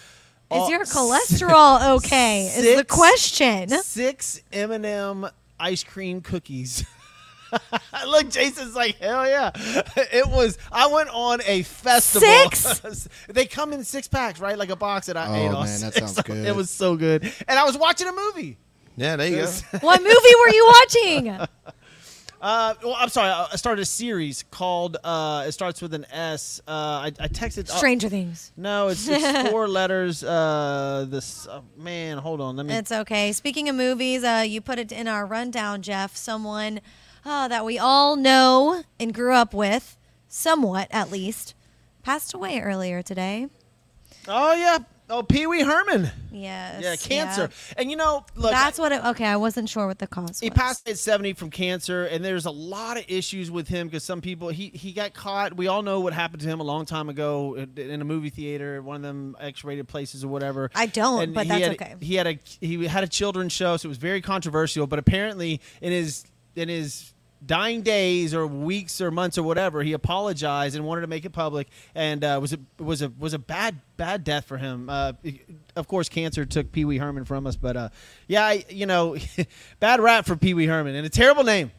Is 0.52 0.70
your 0.70 0.84
cholesterol 0.86 1.96
okay? 1.98 2.46
Is 2.48 2.78
the 2.78 2.86
question. 2.86 3.70
Six 3.70 4.42
M&M 4.54 5.28
ice 5.60 5.84
cream 5.84 6.22
cookies. 6.22 6.86
Look, 8.08 8.30
Jason's 8.30 8.76
like, 8.76 8.96
hell 8.98 9.28
yeah! 9.28 9.52
It 10.12 10.28
was. 10.28 10.58
I 10.72 10.88
went 10.88 11.10
on 11.10 11.40
a 11.46 11.62
festival. 11.64 12.28
Six? 12.52 13.08
they 13.30 13.46
come 13.46 13.72
in 13.72 13.84
six 13.84 14.08
packs, 14.08 14.40
right? 14.40 14.58
Like 14.58 14.70
a 14.70 14.76
box 14.76 15.08
that 15.08 15.16
I 15.18 15.28
Oh, 15.28 15.36
ate. 15.36 15.48
all 15.54 15.64
man, 15.64 15.80
that 15.82 15.94
six. 15.94 15.98
sounds 16.14 16.22
good. 16.24 16.46
It 16.46 16.56
was 16.56 16.70
so 16.70 16.96
good, 16.98 17.24
and 17.48 17.58
I 17.58 17.64
was 17.64 17.78
watching 17.78 18.08
a 18.08 18.12
movie. 18.14 18.58
Yeah, 18.98 19.16
there 19.16 19.28
you 19.28 19.38
go. 19.44 19.78
What 19.80 20.02
movie 20.02 20.14
were 20.14 20.50
you 20.54 20.66
watching? 20.68 21.48
Uh, 22.46 22.76
well, 22.84 22.96
I'm 23.00 23.10
sorry. 23.10 23.32
I 23.32 23.56
started 23.56 23.82
a 23.82 23.86
series 23.86 24.44
called. 24.52 24.98
Uh, 25.04 25.46
it 25.48 25.52
starts 25.52 25.82
with 25.82 25.96
an 25.96 26.06
S. 26.12 26.62
Uh, 26.68 26.72
I, 26.72 27.12
I 27.20 27.28
texted. 27.28 27.68
uh, 27.72 27.74
Stranger 27.74 28.08
Things. 28.08 28.52
no, 28.56 28.90
it's, 28.90 29.08
it's 29.08 29.50
four 29.50 29.68
letters. 29.68 30.24
Uh, 30.24 31.08
this 31.10 31.48
uh, 31.48 31.62
man. 31.76 32.20
Hold 32.20 32.42
on. 32.42 32.56
Let 32.56 32.68
me. 32.68 32.76
It's 32.76 32.92
okay. 32.92 33.32
Speaking 33.32 33.68
of 33.68 33.76
movies, 33.76 34.24
uh, 34.24 34.46
you 34.48 34.62
put 34.62 34.78
it 34.78 34.92
in 34.92 35.08
our 35.08 35.26
rundown, 35.26 35.82
Jeff. 35.82 36.16
Someone 36.16 36.82
uh, 37.26 37.48
that 37.48 37.66
we 37.66 37.80
all 37.80 38.16
know 38.16 38.84
and 39.00 39.12
grew 39.12 39.34
up 39.34 39.52
with, 39.56 39.98
somewhat 40.28 40.88
at 40.92 41.10
least, 41.10 41.56
passed 42.04 42.36
away 42.36 42.62
earlier 42.62 43.02
today. 43.02 43.48
Oh 44.28 44.54
yeah, 44.54 44.78
Oh, 45.08 45.22
Pee 45.22 45.46
Wee 45.46 45.62
Herman. 45.62 46.10
Yes. 46.32 46.82
Yeah, 46.82 46.96
cancer. 46.96 47.42
yeah. 47.52 47.74
And 47.78 47.92
you 47.92 47.98
know, 47.98 48.26
look, 48.36 48.52
That's 48.52 48.80
what 48.80 48.92
it. 48.92 49.06
Okay, 49.06 49.26
I 49.26 49.36
wasn't 49.36 49.70
sure 49.70 49.86
what 49.86 50.00
the 50.00 50.08
cause 50.08 50.40
he 50.40 50.50
passed 50.50 50.90
at 50.90 50.98
70 50.98 51.34
from 51.34 51.52
cancer, 51.52 52.06
and 52.06 52.26
there's 52.26 52.46
a 52.46 52.52
lot 52.52 52.98
of 52.98 53.06
issues 53.08 53.52
with 53.52 53.68
him 53.68 53.88
because 53.88 54.04
some 54.04 54.20
people 54.20 54.50
he 54.50 54.70
he 54.70 54.94
got 54.94 55.14
caught. 55.14 55.56
We 55.56 55.68
all 55.68 55.84
know 55.84 56.00
what 56.00 56.14
happened 56.14 56.42
to 56.42 56.48
him 56.48 56.60
a 56.60 56.64
long 56.64 56.86
time 56.86 57.10
ago 57.10 57.56
in, 57.56 58.02
a 58.02 58.06
movie 58.06 58.32
theater, 58.32 58.82
one 58.82 58.98
of 58.98 59.02
them 59.04 59.38
X-rated 59.40 59.88
places 59.88 60.24
or 60.24 60.28
whatever. 60.28 60.72
I 60.74 60.88
don't, 60.88 61.22
And 61.24 61.34
but 61.34 61.48
that's 61.48 61.64
had, 61.64 61.72
okay. 61.74 61.96
He 62.02 62.16
had 62.16 62.28
a 62.28 62.40
he 62.60 62.86
had 62.88 63.04
a 63.04 63.08
children's 63.08 63.54
show, 63.54 63.78
so 63.78 63.88
it 63.88 63.90
was 63.90 63.98
very 64.00 64.22
controversial. 64.22 64.88
But 64.88 64.98
apparently, 64.98 65.62
in 65.82 65.92
his 65.92 66.26
in 66.56 66.68
his 66.68 67.14
dying 67.46 67.82
days 67.82 68.34
or 68.34 68.48
weeks 68.48 69.02
or 69.02 69.12
months 69.12 69.38
or 69.38 69.44
whatever, 69.44 69.84
he 69.84 69.94
apologized 69.94 70.76
and 70.76 70.86
wanted 70.86 71.02
to 71.02 71.08
make 71.08 71.26
it 71.26 71.32
public, 71.32 71.68
and 71.94 72.24
uh, 72.24 72.40
was 72.42 72.54
a 72.54 72.60
was 72.82 73.02
a 73.02 73.10
was 73.20 73.34
a 73.34 73.40
bad 73.40 73.80
bad 73.98 74.24
death 74.24 74.46
for 74.46 74.58
him. 74.58 74.90
Uh, 74.90 75.14
of 75.76 75.88
course, 75.88 76.10
cancer 76.10 76.46
took 76.46 76.72
Pee 76.72 76.86
Wee 76.86 76.98
Herman 76.98 77.26
from 77.26 77.48
us, 77.48 77.56
but 77.56 77.78
uh, 77.78 77.90
yeah, 78.28 78.46
I, 78.46 78.66
you 78.70 78.86
know, 78.86 79.16
bad 79.80 80.00
rap 80.00 80.26
for 80.26 80.36
Pee 80.36 80.54
Wee 80.54 80.66
Herman 80.66 80.96
and 80.96 81.06
a 81.06 81.10
terrible 81.10 81.44
name, 81.44 81.72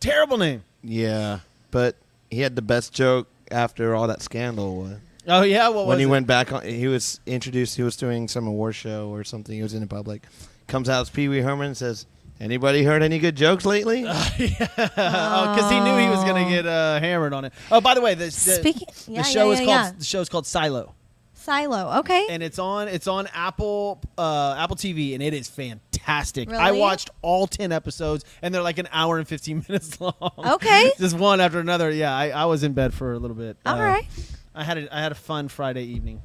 terrible 0.00 0.38
name. 0.38 0.64
Yeah, 0.82 1.40
but 1.70 1.96
he 2.30 2.40
had 2.40 2.56
the 2.56 2.62
best 2.62 2.92
joke 2.92 3.28
after 3.50 3.94
all 3.94 4.06
that 4.08 4.22
scandal. 4.22 4.98
Oh 5.26 5.42
yeah, 5.42 5.68
what 5.68 5.86
when 5.86 5.98
he 5.98 6.04
it? 6.04 6.08
went 6.08 6.26
back 6.26 6.52
on, 6.52 6.64
he 6.64 6.88
was 6.88 7.20
introduced. 7.26 7.76
He 7.76 7.82
was 7.82 7.96
doing 7.96 8.28
some 8.28 8.46
award 8.46 8.74
show 8.74 9.08
or 9.08 9.24
something. 9.24 9.54
He 9.54 9.62
was 9.62 9.74
in 9.74 9.80
the 9.80 9.86
public. 9.86 10.22
Comes 10.66 10.88
out 10.88 11.00
as 11.00 11.10
Pee 11.10 11.28
Wee 11.28 11.40
Herman 11.40 11.68
and 11.68 11.76
says, 11.76 12.06
"Anybody 12.40 12.82
heard 12.82 13.02
any 13.02 13.18
good 13.18 13.36
jokes 13.36 13.64
lately?" 13.66 14.04
oh, 14.08 14.34
because 14.38 15.70
he 15.70 15.80
knew 15.80 15.96
he 15.96 16.08
was 16.08 16.24
gonna 16.24 16.48
get 16.48 16.66
uh, 16.66 16.98
hammered 17.00 17.32
on 17.32 17.44
it. 17.44 17.52
Oh, 17.70 17.80
by 17.80 17.94
the 17.94 18.00
way, 18.00 18.14
this 18.14 18.44
the, 18.44 18.52
Speaking. 18.54 18.88
the 19.14 19.22
show 19.22 19.46
yeah, 19.48 19.52
is 19.54 19.60
yeah, 19.60 19.82
called 19.82 20.00
the 20.00 20.04
show 20.04 20.20
is 20.20 20.28
called 20.28 20.46
Silo. 20.46 20.94
Silo. 21.34 22.00
Okay. 22.00 22.26
and 22.28 22.42
it's 22.42 22.58
on 22.58 22.88
it's 22.88 23.06
on 23.06 23.26
Apple 23.34 24.00
uh, 24.18 24.54
Apple 24.58 24.76
TV, 24.76 25.14
and 25.14 25.22
it 25.22 25.32
is 25.34 25.48
fantastic. 25.48 26.50
I 26.52 26.72
watched 26.72 27.10
all 27.22 27.46
ten 27.46 27.72
episodes, 27.72 28.24
and 28.42 28.54
they're 28.54 28.62
like 28.62 28.78
an 28.78 28.88
hour 28.92 29.18
and 29.18 29.26
fifteen 29.26 29.64
minutes 29.68 30.00
long. 30.00 30.14
Okay. 30.38 30.92
just 30.98 31.16
one 31.16 31.40
after 31.40 31.58
another. 31.58 31.90
Yeah, 31.90 32.14
I, 32.14 32.28
I 32.30 32.44
was 32.44 32.62
in 32.62 32.72
bed 32.74 32.92
for 32.94 33.12
a 33.14 33.18
little 33.18 33.36
bit. 33.36 33.56
All 33.64 33.76
Uh, 33.76 33.84
right. 33.84 34.06
I 34.54 34.64
had 34.64 34.78
a, 34.78 34.94
I 34.94 35.00
had 35.00 35.12
a 35.12 35.16
fun 35.16 35.48
Friday 35.48 35.84
evening. 35.84 36.20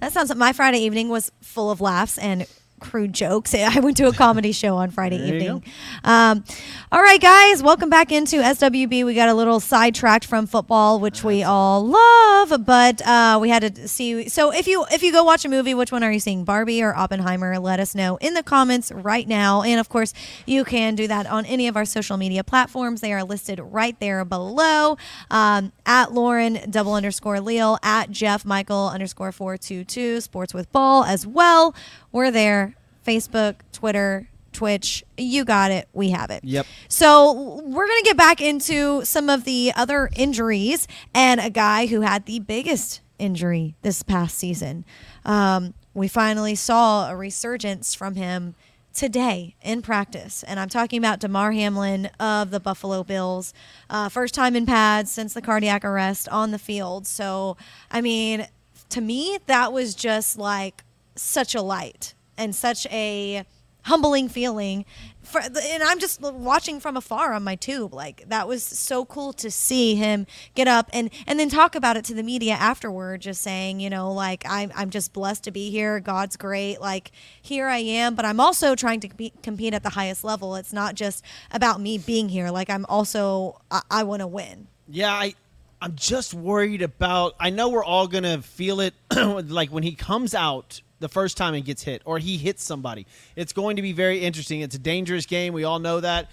That 0.00 0.12
sounds. 0.12 0.34
My 0.34 0.52
Friday 0.52 0.78
evening 0.78 1.10
was 1.10 1.30
full 1.42 1.70
of 1.70 1.80
laughs 1.80 2.18
and 2.18 2.46
crude 2.80 3.12
jokes. 3.12 3.54
I 3.54 3.80
went 3.80 3.96
to 3.98 4.06
a 4.06 4.12
comedy 4.12 4.52
show 4.52 4.76
on 4.76 4.90
Friday 4.90 5.18
There 5.18 5.34
evening. 5.34 5.64
Um, 6.04 6.44
all 6.92 7.02
right, 7.02 7.20
guys, 7.20 7.62
welcome 7.62 7.90
back 7.90 8.12
into 8.12 8.36
SWB. 8.36 9.04
We 9.04 9.14
got 9.14 9.28
a 9.28 9.34
little 9.34 9.60
sidetracked 9.60 10.24
from 10.24 10.46
football, 10.46 11.00
which 11.00 11.24
we 11.24 11.42
all 11.42 11.86
love, 11.86 12.64
but 12.64 13.06
uh, 13.06 13.38
we 13.40 13.48
had 13.48 13.74
to 13.74 13.88
see. 13.88 14.28
So 14.28 14.52
if 14.52 14.66
you 14.66 14.84
if 14.90 15.02
you 15.02 15.12
go 15.12 15.24
watch 15.24 15.44
a 15.44 15.48
movie, 15.48 15.74
which 15.74 15.92
one 15.92 16.02
are 16.02 16.12
you 16.12 16.20
seeing, 16.20 16.44
Barbie 16.44 16.82
or 16.82 16.94
Oppenheimer? 16.94 17.58
Let 17.58 17.80
us 17.80 17.94
know 17.94 18.16
in 18.16 18.34
the 18.34 18.42
comments 18.42 18.92
right 18.92 19.26
now. 19.26 19.62
And 19.62 19.80
of 19.80 19.88
course, 19.88 20.14
you 20.46 20.64
can 20.64 20.94
do 20.94 21.08
that 21.08 21.26
on 21.26 21.46
any 21.46 21.68
of 21.68 21.76
our 21.76 21.84
social 21.84 22.16
media 22.16 22.44
platforms. 22.44 23.00
They 23.00 23.12
are 23.12 23.24
listed 23.24 23.60
right 23.60 23.98
there 24.00 24.24
below. 24.24 24.96
Um, 25.30 25.72
at 25.84 26.12
Lauren 26.12 26.70
double 26.70 26.94
underscore 26.94 27.40
Leal 27.40 27.78
at 27.82 28.10
Jeff 28.10 28.44
Michael 28.44 28.88
underscore 28.88 29.32
four 29.32 29.56
two 29.56 29.84
two 29.84 30.20
Sports 30.20 30.54
with 30.54 30.70
Ball 30.72 31.04
as 31.04 31.26
well. 31.26 31.74
We're 32.16 32.30
there. 32.30 32.74
Facebook, 33.06 33.56
Twitter, 33.72 34.30
Twitch. 34.54 35.04
You 35.18 35.44
got 35.44 35.70
it. 35.70 35.86
We 35.92 36.12
have 36.12 36.30
it. 36.30 36.42
Yep. 36.44 36.64
So 36.88 37.60
we're 37.62 37.86
going 37.86 38.02
to 38.02 38.04
get 38.06 38.16
back 38.16 38.40
into 38.40 39.04
some 39.04 39.28
of 39.28 39.44
the 39.44 39.70
other 39.76 40.08
injuries 40.16 40.88
and 41.14 41.42
a 41.42 41.50
guy 41.50 41.84
who 41.88 42.00
had 42.00 42.24
the 42.24 42.38
biggest 42.38 43.02
injury 43.18 43.74
this 43.82 44.02
past 44.02 44.38
season. 44.38 44.86
Um, 45.26 45.74
we 45.92 46.08
finally 46.08 46.54
saw 46.54 47.10
a 47.10 47.14
resurgence 47.14 47.94
from 47.94 48.14
him 48.14 48.54
today 48.94 49.54
in 49.60 49.82
practice. 49.82 50.42
And 50.42 50.58
I'm 50.58 50.70
talking 50.70 50.96
about 50.96 51.20
Damar 51.20 51.52
Hamlin 51.52 52.08
of 52.18 52.50
the 52.50 52.60
Buffalo 52.60 53.04
Bills. 53.04 53.52
Uh, 53.90 54.08
first 54.08 54.32
time 54.32 54.56
in 54.56 54.64
pads 54.64 55.12
since 55.12 55.34
the 55.34 55.42
cardiac 55.42 55.84
arrest 55.84 56.30
on 56.30 56.50
the 56.50 56.58
field. 56.58 57.06
So, 57.06 57.58
I 57.90 58.00
mean, 58.00 58.46
to 58.88 59.02
me, 59.02 59.36
that 59.48 59.70
was 59.70 59.94
just 59.94 60.38
like 60.38 60.82
such 61.16 61.54
a 61.54 61.62
light 61.62 62.14
and 62.36 62.54
such 62.54 62.86
a 62.86 63.44
humbling 63.86 64.28
feeling 64.28 64.84
for 65.22 65.40
and 65.40 65.82
I'm 65.82 66.00
just 66.00 66.20
watching 66.20 66.80
from 66.80 66.96
afar 66.96 67.32
on 67.32 67.44
my 67.44 67.54
tube 67.54 67.94
like 67.94 68.28
that 68.28 68.48
was 68.48 68.64
so 68.64 69.04
cool 69.04 69.32
to 69.34 69.48
see 69.48 69.94
him 69.94 70.26
get 70.56 70.66
up 70.66 70.90
and 70.92 71.08
and 71.24 71.38
then 71.38 71.48
talk 71.48 71.76
about 71.76 71.96
it 71.96 72.04
to 72.06 72.14
the 72.14 72.24
media 72.24 72.54
afterward 72.54 73.20
just 73.20 73.42
saying 73.42 73.78
you 73.78 73.88
know 73.88 74.12
like 74.12 74.44
I'm 74.44 74.72
I'm 74.74 74.90
just 74.90 75.12
blessed 75.12 75.44
to 75.44 75.52
be 75.52 75.70
here 75.70 76.00
God's 76.00 76.36
great 76.36 76.80
like 76.80 77.12
here 77.40 77.68
I 77.68 77.78
am 77.78 78.16
but 78.16 78.24
I'm 78.24 78.40
also 78.40 78.74
trying 78.74 78.98
to 79.00 79.30
compete 79.42 79.72
at 79.72 79.84
the 79.84 79.90
highest 79.90 80.24
level 80.24 80.56
it's 80.56 80.72
not 80.72 80.96
just 80.96 81.24
about 81.52 81.80
me 81.80 81.96
being 81.96 82.28
here 82.28 82.50
like 82.50 82.68
I'm 82.68 82.86
also 82.86 83.60
I, 83.70 83.82
I 83.88 84.02
want 84.02 84.20
to 84.20 84.26
win 84.26 84.66
Yeah, 84.88 85.12
I 85.12 85.34
I'm 85.80 85.94
just 85.94 86.32
worried 86.32 86.82
about. 86.82 87.34
I 87.38 87.50
know 87.50 87.68
we're 87.68 87.84
all 87.84 88.08
gonna 88.08 88.40
feel 88.40 88.80
it, 88.80 88.94
like 89.14 89.70
when 89.70 89.82
he 89.82 89.94
comes 89.94 90.34
out 90.34 90.80
the 91.00 91.08
first 91.08 91.36
time 91.36 91.54
and 91.54 91.64
gets 91.64 91.82
hit, 91.82 92.02
or 92.04 92.18
he 92.18 92.36
hits 92.36 92.62
somebody. 92.62 93.06
It's 93.34 93.52
going 93.52 93.76
to 93.76 93.82
be 93.82 93.92
very 93.92 94.20
interesting. 94.20 94.60
It's 94.60 94.74
a 94.74 94.80
dangerous 94.80 95.26
game. 95.26 95.52
We 95.52 95.64
all 95.64 95.78
know 95.78 96.00
that. 96.00 96.30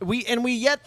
We 0.00 0.24
and 0.26 0.42
we 0.42 0.52
yet 0.52 0.80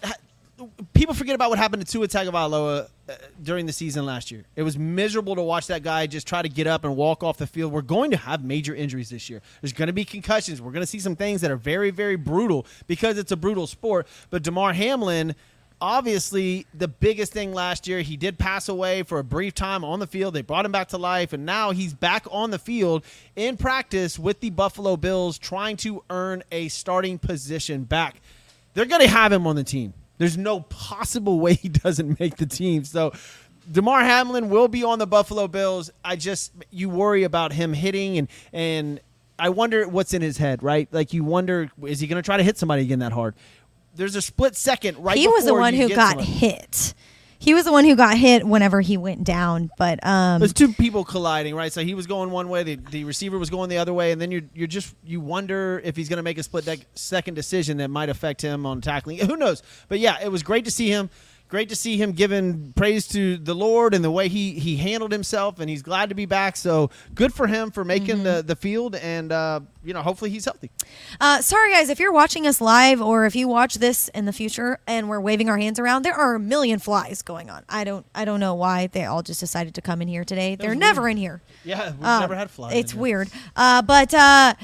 people 0.93 1.13
forget 1.13 1.36
about 1.36 1.49
what 1.49 1.59
happened 1.59 1.86
to 1.86 1.91
Tua 1.91 2.07
Tagovailoa 2.07 2.88
uh, 3.09 3.13
during 3.41 3.65
the 3.65 3.73
season 3.73 4.05
last 4.05 4.31
year. 4.31 4.45
It 4.55 4.63
was 4.63 4.77
miserable 4.77 5.36
to 5.36 5.41
watch 5.41 5.67
that 5.67 5.83
guy 5.83 6.07
just 6.07 6.27
try 6.27 6.41
to 6.41 6.49
get 6.49 6.67
up 6.67 6.83
and 6.83 6.95
walk 6.95 7.23
off 7.23 7.38
the 7.38 7.47
field. 7.47 7.71
We're 7.71 7.81
going 7.81 8.12
to 8.12 8.17
have 8.17 8.43
major 8.43 8.75
injuries 8.75 9.09
this 9.09 9.29
year. 9.29 9.41
There's 9.62 9.73
going 9.73 9.88
to 9.88 9.93
be 9.93 10.05
concussions. 10.05 10.62
We're 10.62 10.71
going 10.71 10.83
to 10.83 10.88
see 10.88 10.99
some 10.99 11.15
things 11.15 11.41
that 11.41 11.51
are 11.51 11.57
very, 11.57 11.91
very 11.91 12.15
brutal 12.15 12.65
because 12.88 13.17
it's 13.17 13.31
a 13.31 13.38
brutal 13.38 13.67
sport. 13.67 14.07
But 14.29 14.43
Damar 14.43 14.73
Hamlin, 14.73 15.36
obviously, 15.84 16.65
the 16.74 16.88
biggest 16.88 17.34
thing 17.34 17.52
last 17.52 17.89
year, 17.89 18.00
he 18.00 18.15
did 18.15 18.39
pass 18.39 18.69
away 18.69 19.04
for 19.04 19.19
a 19.19 19.24
brief 19.24 19.54
time 19.54 19.84
on 19.84 20.00
the 20.00 20.08
field. 20.08 20.34
They 20.34 20.41
brought 20.41 20.65
him 20.65 20.72
back 20.72 20.88
to 20.89 20.98
life, 20.98 21.34
and 21.34 21.46
now 21.46 21.72
he's 21.72 21.93
back 21.93 22.26
on 22.32 22.52
the 22.52 22.58
field 22.58 23.04
in 23.36 23.58
practice 23.58 24.17
with 24.17 24.39
the 24.39 24.50
Buffalo 24.50 24.96
Bills, 24.96 25.38
trying 25.38 25.76
to 25.78 26.02
earn 26.10 26.41
a 26.54 26.69
starting 26.69 27.19
position 27.19 27.84
back. 27.84 28.22
They're 28.74 28.86
going 28.86 29.02
to 29.02 29.10
have 29.10 29.34
him 29.34 29.46
on 29.46 29.58
the 29.58 29.63
team. 29.65 29.93
There's 30.19 30.38
no 30.38 30.62
possible 30.62 31.39
way 31.41 31.56
he 31.56 31.67
doesn't 31.67 32.17
make 32.17 32.38
the 32.38 32.46
team. 32.46 32.86
So 32.86 33.12
Damar 33.69 34.06
Hamlin 34.06 34.50
will 34.50 34.69
be 34.69 34.86
on 34.86 35.00
the 35.00 35.08
Buffalo 35.08 35.50
Bills. 35.50 35.91
I 36.04 36.15
just 36.15 36.54
you 36.72 36.89
worry 36.89 37.24
about 37.24 37.52
him 37.52 37.74
hitting 37.74 38.17
and 38.17 38.28
and 38.54 39.00
I 39.38 39.50
wonder 39.50 39.88
what's 39.88 40.13
in 40.13 40.22
his 40.22 40.38
head, 40.38 40.62
right? 40.63 40.88
Like 40.91 41.12
you 41.12 41.24
wonder 41.24 41.69
is 41.86 42.00
he 42.00 42.08
going 42.08 42.22
to 42.22 42.26
try 42.26 42.38
to 42.38 42.43
hit 42.43 42.58
somebody 42.58 42.84
again 42.84 43.00
that 43.00 43.12
hard? 43.12 43.36
There's 43.95 44.15
a 44.15 44.21
split 44.21 44.56
second 44.56 44.97
right 44.97 45.17
he 45.17 45.27
was 45.27 45.45
the 45.45 45.53
one 45.53 45.73
who 45.73 45.89
got 45.89 46.19
hit 46.19 46.93
he 47.39 47.53
was 47.53 47.65
the 47.65 47.73
one 47.73 47.84
who 47.84 47.97
got 47.97 48.17
hit 48.17 48.45
whenever 48.47 48.79
he 48.79 48.95
went 48.95 49.25
down 49.25 49.69
but 49.77 49.99
um 50.06 50.39
There's 50.39 50.53
two 50.53 50.71
people 50.71 51.03
colliding, 51.03 51.56
right? 51.56 51.73
So 51.73 51.84
he 51.84 51.93
was 51.93 52.08
going 52.08 52.32
one 52.32 52.47
way, 52.47 52.63
the, 52.63 52.75
the 52.75 53.03
receiver 53.03 53.38
was 53.38 53.49
going 53.49 53.69
the 53.69 53.79
other 53.79 53.93
way, 53.93 54.13
and 54.13 54.21
then 54.21 54.32
you're 54.32 54.43
you're 54.53 54.67
just 54.67 54.95
you 55.03 55.19
wonder 55.19 55.82
if 55.84 55.97
he's 55.97 56.08
going 56.08 56.17
to 56.17 56.23
make 56.23 56.38
a 56.38 56.43
split 56.43 56.63
dec- 56.63 56.86
second 56.95 57.34
decision 57.34 57.77
that 57.77 57.89
might 57.89 58.08
affect 58.08 58.41
him 58.41 58.65
on 58.65 58.79
tackling. 58.79 59.17
Who 59.27 59.36
knows? 59.36 59.62
But 59.89 59.99
yeah, 59.99 60.17
it 60.23 60.32
was 60.32 60.41
great 60.41 60.63
to 60.65 60.71
see 60.71 60.88
him. 60.88 61.10
Great 61.53 61.69
to 61.69 61.75
see 61.75 61.97
him 61.97 62.13
giving 62.13 62.73
praise 62.73 63.07
to 63.09 63.37
the 63.37 63.53
Lord 63.53 63.93
and 63.93 64.03
the 64.03 64.09
way 64.09 64.27
he 64.27 64.53
he 64.53 64.75
handled 64.75 65.11
himself, 65.11 65.59
and 65.59 65.69
he's 65.69 65.83
glad 65.83 66.09
to 66.09 66.15
be 66.15 66.25
back. 66.25 66.55
So 66.55 66.89
good 67.13 67.31
for 67.31 67.45
him 67.45 67.69
for 67.69 67.85
making 67.85 68.15
Mm-hmm. 68.15 68.23
the 68.37 68.41
the 68.41 68.55
field, 68.55 68.95
and 68.95 69.31
uh, 69.31 69.59
you 69.83 69.93
know 69.93 70.01
hopefully 70.01 70.31
he's 70.31 70.45
healthy. 70.45 70.71
Uh, 71.21 71.41
sorry, 71.41 71.71
guys, 71.71 71.89
if 71.89 71.99
you're 71.99 72.11
watching 72.11 72.47
us 72.47 72.59
live 72.59 73.03
or 73.03 73.27
if 73.27 73.35
you 73.35 73.47
watch 73.47 73.75
this 73.75 74.07
in 74.15 74.25
the 74.25 74.33
future 74.33 74.79
and 74.87 75.07
we're 75.07 75.19
waving 75.19 75.47
our 75.47 75.59
hands 75.59 75.77
around, 75.77 76.01
there 76.03 76.15
are 76.15 76.33
a 76.33 76.39
million 76.39 76.79
flies 76.79 77.21
going 77.21 77.51
on. 77.51 77.63
I 77.69 77.83
don't, 77.83 78.03
I 78.15 78.25
don't 78.25 78.39
know 78.39 78.55
why 78.55 78.87
they 78.87 79.05
all 79.05 79.21
just 79.21 79.39
decided 79.39 79.75
to 79.75 79.81
come 79.81 80.01
in 80.01 80.07
here 80.07 80.23
today. 80.23 80.55
They're 80.55 80.71
was 80.71 80.79
never 80.79 81.07
in 81.07 81.17
here. 81.17 81.43
Yeah, 81.63 81.91
we've 81.91 82.03
Uh, 82.03 82.19
never 82.21 82.35
had 82.35 82.49
flies. 82.49 82.73
It's 82.77 82.95
weird. 82.95 83.29
Uh, 83.55 83.83
but 83.83 84.11
uh, 84.11 84.55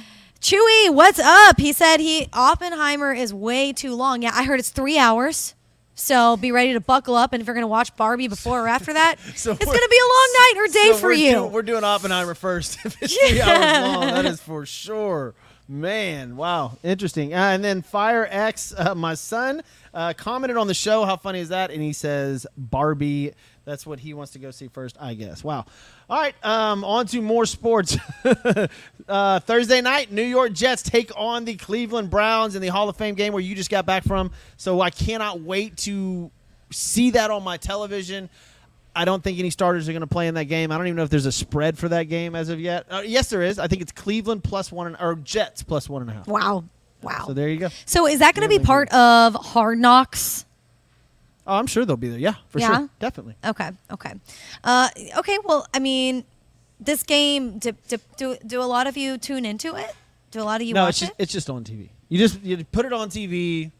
Chewy, 0.41 0.89
what's 0.91 1.19
up? 1.19 1.59
He 1.59 1.71
said 1.71 1.99
he 1.99 2.29
Oppenheimer 2.33 3.13
is 3.13 3.31
way 3.31 3.73
too 3.73 3.93
long. 3.93 4.23
Yeah, 4.23 4.31
I 4.33 4.43
heard 4.43 4.59
it's 4.59 4.71
three 4.71 4.97
hours. 4.97 5.53
So 5.99 6.37
be 6.37 6.51
ready 6.51 6.73
to 6.73 6.79
buckle 6.79 7.15
up, 7.15 7.33
and 7.33 7.41
if 7.41 7.47
you're 7.47 7.53
going 7.53 7.63
to 7.63 7.67
watch 7.67 7.95
Barbie 7.97 8.27
before 8.27 8.61
or 8.61 8.67
after 8.67 8.93
that, 8.93 9.19
So 9.35 9.51
it's 9.51 9.65
going 9.65 9.77
to 9.77 9.87
be 9.89 9.97
a 9.97 10.07
long 10.07 10.29
night 10.33 10.53
or 10.57 10.67
day 10.67 10.91
So 10.93 10.97
for 10.97 11.11
you. 11.13 11.31
do- 11.33 11.45
we're 11.47 11.61
doing 11.61 11.83
Oppenheimer 11.83 12.33
first. 12.35 12.79
If 12.85 13.01
it's 13.01 13.15
three 13.29 13.41
hours 13.41 13.87
long, 13.87 14.07
that 14.07 14.25
is 14.25 14.39
for 14.41 14.65
sure. 14.65 15.35
Man, 15.67 16.35
wow, 16.35 16.77
interesting. 16.83 17.31
Uh, 17.33 17.37
and 17.37 17.63
then 17.63 17.83
Fire 17.83 18.27
X, 18.27 18.73
uh, 18.75 18.95
my 18.95 19.13
son, 19.13 19.61
uh, 19.93 20.13
commented 20.17 20.57
on 20.57 20.65
the 20.65 20.73
show. 20.73 21.05
How 21.05 21.15
funny 21.15 21.41
is 21.41 21.49
that? 21.49 21.69
And 21.69 21.79
he 21.83 21.93
says 21.93 22.47
Barbie. 22.57 23.33
That's 23.65 23.85
what 23.85 23.99
he 23.99 24.13
wants 24.13 24.33
to 24.33 24.39
go 24.39 24.51
see 24.51 24.67
first, 24.67 24.97
I 24.99 25.13
guess. 25.13 25.43
Wow. 25.43 25.65
All 26.09 26.19
right, 26.19 26.35
um, 26.43 26.83
on 26.83 27.05
to 27.07 27.21
more 27.21 27.45
sports. 27.45 27.97
uh, 29.07 29.39
Thursday 29.41 29.81
night, 29.81 30.11
New 30.11 30.23
York 30.23 30.53
Jets 30.53 30.81
take 30.81 31.11
on 31.15 31.45
the 31.45 31.55
Cleveland 31.55 32.09
Browns 32.09 32.55
in 32.55 32.61
the 32.61 32.69
Hall 32.69 32.89
of 32.89 32.95
Fame 32.95 33.15
game 33.15 33.33
where 33.33 33.41
you 33.41 33.55
just 33.55 33.69
got 33.69 33.85
back 33.85 34.03
from. 34.03 34.31
So 34.57 34.81
I 34.81 34.89
cannot 34.89 35.41
wait 35.41 35.77
to 35.77 36.31
see 36.71 37.11
that 37.11 37.31
on 37.31 37.43
my 37.43 37.57
television. 37.57 38.29
I 38.95 39.05
don't 39.05 39.23
think 39.23 39.39
any 39.39 39.49
starters 39.49 39.87
are 39.87 39.91
going 39.91 40.01
to 40.01 40.07
play 40.07 40.27
in 40.27 40.33
that 40.33 40.45
game. 40.45 40.71
I 40.71 40.77
don't 40.77 40.87
even 40.87 40.97
know 40.97 41.03
if 41.03 41.09
there's 41.09 41.25
a 41.25 41.31
spread 41.31 41.77
for 41.77 41.89
that 41.89 42.03
game 42.03 42.35
as 42.35 42.49
of 42.49 42.59
yet. 42.59 42.85
Uh, 42.89 43.03
yes, 43.05 43.29
there 43.29 43.43
is. 43.43 43.59
I 43.59 43.67
think 43.67 43.81
it's 43.81 43.91
Cleveland 43.91 44.43
plus 44.43 44.71
one 44.71 44.87
and, 44.87 44.97
or 44.99 45.15
Jets 45.15 45.63
plus 45.63 45.87
one 45.87 46.01
and 46.01 46.11
a 46.11 46.13
half. 46.15 46.27
Wow. 46.27 46.65
Wow. 47.01 47.23
So 47.27 47.33
there 47.33 47.49
you 47.49 47.57
go. 47.57 47.69
So 47.85 48.07
is 48.07 48.19
that 48.19 48.35
going 48.35 48.49
to 48.49 48.59
be 48.59 48.63
part 48.63 48.91
of 48.91 49.35
Hard 49.35 49.77
Knocks? 49.77 50.45
Oh, 51.49 51.55
I'm 51.55 51.67
sure 51.67 51.83
they'll 51.83 51.97
be 51.97 52.09
there. 52.09 52.19
Yeah, 52.19 52.35
for 52.49 52.59
Yeah? 52.59 52.77
sure, 52.77 52.89
definitely. 52.99 53.35
Okay. 53.43 53.71
Okay. 53.91 54.13
Uh, 54.63 54.87
okay. 55.17 55.37
Well, 55.43 55.65
I 55.73 55.79
mean, 55.79 56.23
this 56.79 57.03
game. 57.03 57.57
Do, 57.57 57.73
do, 57.87 57.97
do, 58.17 58.37
do 58.45 58.61
a 58.61 58.63
lot 58.63 58.87
of 58.87 58.95
you 58.95 59.17
tune 59.17 59.45
into 59.45 59.75
it? 59.75 59.93
Do 60.31 60.41
a 60.41 60.45
lot 60.45 60.61
of 60.61 60.67
you 60.67 60.75
watch 60.75 60.75
it? 60.75 60.75
no, 60.75 60.83
watch 60.83 60.89
it's 60.91 60.99
just 60.99 61.11
it? 61.11 61.15
it's 61.23 61.31
just 61.33 61.49
on 61.49 61.63
TV. 61.63 61.89
You 62.07 62.19
just 62.19 62.41
you 62.43 62.63
put 62.65 62.85
it 62.85 62.93
on 62.93 63.09
TV 63.09 63.71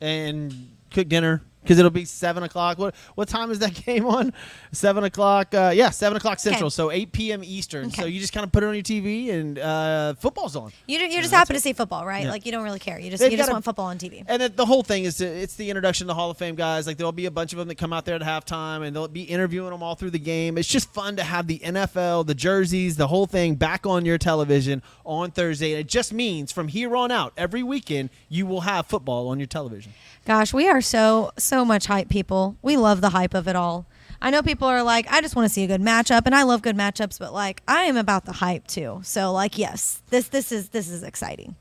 and 0.00 0.54
cook 0.92 1.08
dinner 1.08 1.42
because 1.68 1.78
it'll 1.78 1.90
be 1.90 2.06
seven 2.06 2.42
o'clock. 2.44 2.78
What 2.78 2.94
what 3.14 3.28
time 3.28 3.50
is 3.50 3.58
that 3.58 3.74
game 3.84 4.06
on? 4.06 4.32
Seven 4.72 5.04
o'clock. 5.04 5.54
Uh, 5.54 5.70
yeah, 5.74 5.90
seven 5.90 6.16
o'clock 6.16 6.38
central. 6.38 6.70
So 6.70 6.90
eight 6.90 7.12
p.m. 7.12 7.44
Eastern. 7.44 7.90
So 7.90 8.06
you 8.06 8.18
just 8.20 8.32
kind 8.32 8.44
of 8.44 8.50
put 8.50 8.62
it 8.62 8.66
on 8.66 8.74
your 8.74 8.82
TV 8.82 9.30
and 9.30 9.58
uh, 9.58 10.14
football's 10.14 10.56
on. 10.56 10.72
You, 10.86 10.98
you're 10.98 11.20
just 11.20 11.30
that's 11.30 11.32
happy 11.32 11.54
to 11.54 11.60
see 11.60 11.74
football, 11.74 12.06
right? 12.06 12.24
Yeah. 12.24 12.30
Like 12.30 12.46
you 12.46 12.52
don't 12.52 12.64
really 12.64 12.78
care. 12.78 12.98
You 12.98 13.10
just 13.10 13.22
They've 13.22 13.30
you 13.30 13.36
just 13.36 13.50
a- 13.50 13.52
want 13.52 13.66
football 13.66 13.86
on 13.86 13.98
TV. 13.98 14.24
And 14.26 14.42
the 14.42 14.64
whole 14.64 14.82
thing 14.82 15.04
is 15.04 15.18
to, 15.18 15.26
it's 15.26 15.56
the 15.56 15.68
introduction 15.68 16.06
to 16.06 16.08
the 16.08 16.14
Hall 16.14 16.30
of 16.30 16.38
Fame 16.38 16.54
guys. 16.54 16.86
Like 16.86 16.96
there'll 16.96 17.12
be 17.12 17.26
a 17.26 17.30
bunch 17.30 17.52
of 17.52 17.58
them 17.58 17.68
that 17.68 17.76
come 17.76 17.92
out 17.92 18.06
there 18.06 18.14
at 18.14 18.22
halftime, 18.22 18.86
and 18.86 18.96
they'll 18.96 19.06
be 19.06 19.24
interviewing 19.24 19.70
them 19.70 19.82
all 19.82 19.94
through 19.94 20.10
the 20.10 20.18
game. 20.18 20.56
It's 20.56 20.68
just 20.68 20.92
fun 20.94 21.16
to 21.16 21.22
have 21.22 21.46
the 21.46 21.58
NFL, 21.58 22.26
the 22.26 22.34
jerseys, 22.34 22.96
the 22.96 23.08
whole 23.08 23.26
thing 23.26 23.56
back 23.56 23.84
on 23.84 24.06
your 24.06 24.16
television 24.16 24.82
on 25.04 25.32
Thursday. 25.32 25.72
And 25.72 25.80
it 25.80 25.86
just 25.88 26.14
means 26.14 26.50
from 26.50 26.68
here 26.68 26.96
on 26.96 27.10
out, 27.10 27.34
every 27.36 27.62
weekend 27.62 28.08
you 28.30 28.46
will 28.46 28.62
have 28.62 28.86
football 28.86 29.28
on 29.28 29.38
your 29.38 29.46
television. 29.46 29.92
Gosh, 30.24 30.52
we 30.52 30.68
are 30.68 30.80
so 30.80 31.32
so 31.38 31.57
much 31.64 31.86
hype 31.86 32.08
people. 32.08 32.56
We 32.62 32.76
love 32.76 33.00
the 33.00 33.10
hype 33.10 33.34
of 33.34 33.48
it 33.48 33.56
all. 33.56 33.86
I 34.20 34.30
know 34.30 34.42
people 34.42 34.66
are 34.66 34.82
like, 34.82 35.06
I 35.10 35.20
just 35.20 35.36
want 35.36 35.46
to 35.46 35.52
see 35.52 35.62
a 35.62 35.66
good 35.68 35.80
matchup, 35.80 36.22
and 36.26 36.34
I 36.34 36.42
love 36.42 36.60
good 36.62 36.76
matchups, 36.76 37.18
but 37.18 37.32
like, 37.32 37.62
I 37.68 37.82
am 37.84 37.96
about 37.96 38.24
the 38.24 38.32
hype 38.32 38.66
too. 38.66 39.00
So 39.04 39.32
like, 39.32 39.56
yes, 39.56 40.02
this 40.10 40.28
this 40.28 40.50
is 40.50 40.70
this 40.70 40.88
is 40.88 41.02
exciting. 41.02 41.54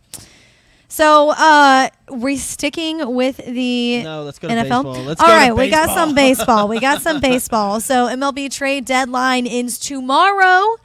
So 0.89 1.31
uh 1.31 1.89
we're 2.09 2.37
sticking 2.37 3.13
with 3.13 3.37
the 3.37 4.03
No, 4.03 4.23
let's 4.23 4.39
go 4.39 4.47
to 4.47 4.53
NFL. 4.53 4.63
baseball. 4.63 5.03
Let's 5.03 5.21
All 5.21 5.27
go 5.27 5.33
right, 5.33 5.51
we 5.55 5.69
got 5.69 5.89
some 5.89 6.15
baseball. 6.15 6.67
We 6.67 6.79
got 6.79 7.01
some 7.01 7.19
baseball. 7.21 7.79
So 7.81 8.07
MLB 8.07 8.49
trade 8.51 8.85
deadline 8.85 9.45
ends 9.45 9.77
tomorrow, 9.77 10.77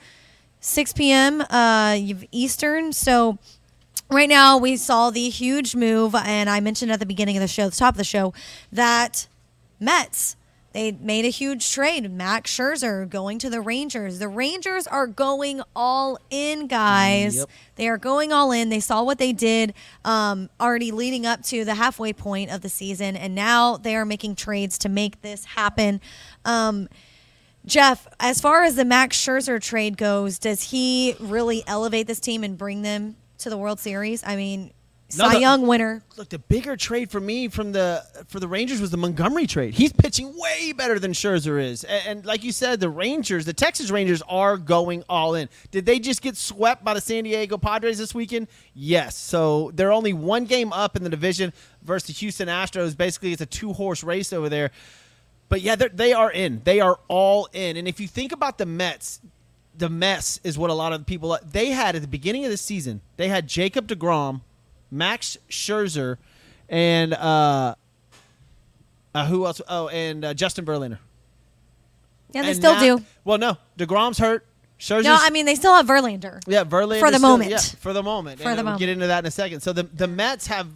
6 0.61 0.93
p.m. 0.95 1.41
Uh, 1.49 1.97
Eastern. 2.33 2.93
So 2.93 3.39
right 4.13 4.29
now 4.29 4.59
we 4.59 4.77
saw 4.77 5.11
the 5.11 5.29
huge 5.29 5.75
move, 5.75 6.15
and 6.15 6.49
I 6.49 6.61
mentioned 6.61 6.93
at 6.93 7.01
the 7.01 7.07
beginning 7.07 7.37
of 7.37 7.41
the 7.41 7.49
show, 7.49 7.69
the 7.69 7.77
top 7.77 7.95
of 7.95 7.99
the 7.99 8.05
show, 8.05 8.33
that 8.71 9.27
Mets. 9.81 10.37
They 10.73 10.93
made 10.93 11.27
a 11.27 11.29
huge 11.29 11.71
trade. 11.71 12.11
Max 12.11 12.51
Scherzer 12.51 13.07
going 13.07 13.39
to 13.41 13.51
the 13.51 13.61
Rangers. 13.61 14.19
The 14.19 14.29
Rangers 14.29 14.87
are 14.87 15.07
going 15.07 15.61
all 15.77 16.19
in, 16.31 16.67
guys. 16.67 17.37
Yep. 17.37 17.51
They 17.77 17.89
are 17.89 17.99
going 17.99 18.33
all 18.33 18.53
in. 18.53 18.71
They 18.71 18.81
saw 18.81 19.03
what 19.03 19.19
they 19.19 19.35
did 19.35 19.75
um, 20.03 20.49
already 20.59 20.91
leading 20.91 21.27
up 21.27 21.43
to 21.45 21.67
the 21.67 21.75
halfway 21.75 22.15
point 22.15 22.51
of 22.51 22.63
the 22.63 22.71
season, 22.71 23.17
and 23.17 23.35
now 23.35 23.77
they 23.77 23.95
are 23.97 24.07
making 24.07 24.37
trades 24.37 24.79
to 24.79 24.89
make 24.89 25.21
this 25.21 25.45
happen. 25.45 26.01
Um, 26.47 26.89
Jeff, 27.67 28.09
as 28.19 28.41
far 28.41 28.65
as 28.65 28.75
the 28.75 28.85
Max 28.85 29.17
Scherzer 29.19 29.61
trade 29.61 29.99
goes, 29.99 30.39
does 30.39 30.71
he 30.71 31.15
really 31.21 31.63
elevate 31.67 32.07
this 32.07 32.19
team 32.19 32.43
and 32.45 32.57
bring 32.57 32.81
them 32.81 33.17
to 33.43 33.51
the 33.51 33.57
World 33.59 33.79
Series? 33.81 34.23
I 34.25 34.37
mean, 34.37 34.73
No, 35.17 35.27
Cy 35.29 35.35
the- 35.35 35.41
Young 35.41 35.67
winner. 35.67 36.03
Look, 36.17 36.31
the 36.31 36.39
bigger 36.39 36.77
trade 36.77 37.11
for 37.11 37.21
me 37.21 37.49
from 37.49 37.73
the 37.73 38.03
for 38.29 38.41
the 38.41 38.49
Rangers 38.49 38.81
was 38.81 38.91
the 38.91 38.97
Montgomery 38.97 39.47
trade. 39.47 39.75
He's 39.75 39.93
pitching 39.93 40.33
way 40.39 40.73
better 40.73 40.99
than 40.99 41.13
Scherzer 41.13 41.63
is, 41.63 41.85
and, 41.85 42.03
and 42.07 42.27
like 42.27 42.43
you 42.45 42.51
said, 42.53 42.81
the 42.81 42.89
Rangers, 42.89 43.45
the 43.45 43.53
Texas 43.53 43.91
Rangers, 43.91 44.23
are 44.29 44.57
going 44.57 45.05
all 45.09 45.35
in. 45.35 45.49
Did 45.71 45.85
they 45.87 45.99
just 45.99 46.23
get 46.23 46.37
swept 46.37 46.83
by 46.83 46.95
the 46.95 47.01
San 47.01 47.25
Diego 47.25 47.59
Padres 47.59 47.99
this 47.99 48.15
weekend? 48.15 48.49
Yes. 48.75 49.17
So 49.17 49.71
they're 49.75 49.93
only 49.93 50.13
one 50.15 50.47
game 50.47 50.73
up 50.73 50.97
in 50.97 51.05
the 51.05 51.11
division 51.11 51.53
versus 51.83 52.07
the 52.07 52.13
Houston 52.15 52.49
Astros. 52.49 52.97
Basically, 52.97 53.33
it's 53.33 53.43
a 53.43 53.47
two 53.47 53.73
horse 53.75 54.03
race 54.03 54.33
over 54.33 54.49
there. 54.49 54.71
But 55.51 55.61
yeah, 55.61 55.77
they 55.77 56.15
are 56.15 56.31
in. 56.33 56.63
They 56.65 56.81
are 56.81 56.99
all 57.09 57.47
in. 57.53 57.77
And 57.77 57.87
if 57.87 58.01
you 58.01 58.09
think 58.09 58.33
about 58.33 58.57
the 58.57 58.65
Mets, 58.65 59.21
the 59.77 59.89
mess 59.89 60.41
is 60.45 60.59
what 60.59 60.71
a 60.71 60.75
lot 60.75 60.93
of 60.93 61.01
the 61.01 61.05
people 61.05 61.39
they 61.51 61.71
had 61.71 61.97
at 61.97 62.03
the 62.03 62.09
beginning 62.09 62.45
of 62.45 62.51
the 62.51 62.57
season. 62.57 63.01
They 63.17 63.29
had 63.29 63.47
Jacob 63.49 63.89
Degrom, 63.89 64.43
Max 64.91 65.37
Scherzer, 65.49 66.19
and 66.69 67.15
uh, 67.15 67.75
uh 69.15 69.27
who 69.27 69.47
else? 69.47 69.61
Oh, 69.69 69.89
and 69.89 70.25
uh, 70.25 70.35
Justin 70.35 70.65
Verlander. 70.65 70.99
Yeah, 72.33 72.43
they 72.43 72.49
And 72.49 72.57
still 72.57 72.75
now- 72.75 72.97
do. 72.97 73.05
Well, 73.25 73.39
no, 73.39 73.57
Degrom's 73.79 74.19
hurt. 74.19 74.47
Scherzer's 74.79 75.05
No, 75.05 75.17
I 75.19 75.31
mean 75.31 75.47
they 75.47 75.55
still 75.55 75.75
have 75.75 75.87
Verlander. 75.87 76.41
yeah, 76.49 76.65
Verlander 76.65 76.99
For 76.99 77.11
the 77.11 77.19
still- 77.19 77.29
moment. 77.29 77.51
Yeah, 77.51 77.59
for 77.59 77.93
the 77.93 78.03
moment. 78.03 78.41
For 78.41 78.49
and 78.49 78.59
the 78.59 78.65
we'll 78.65 78.79
get 78.79 78.89
into 78.89 79.07
that 79.07 79.21
in 79.21 79.27
a 79.27 79.31
second. 79.31 79.61
So 79.61 79.73
the 79.73 79.85
the 79.85 80.09
Mets 80.09 80.49
have 80.49 80.67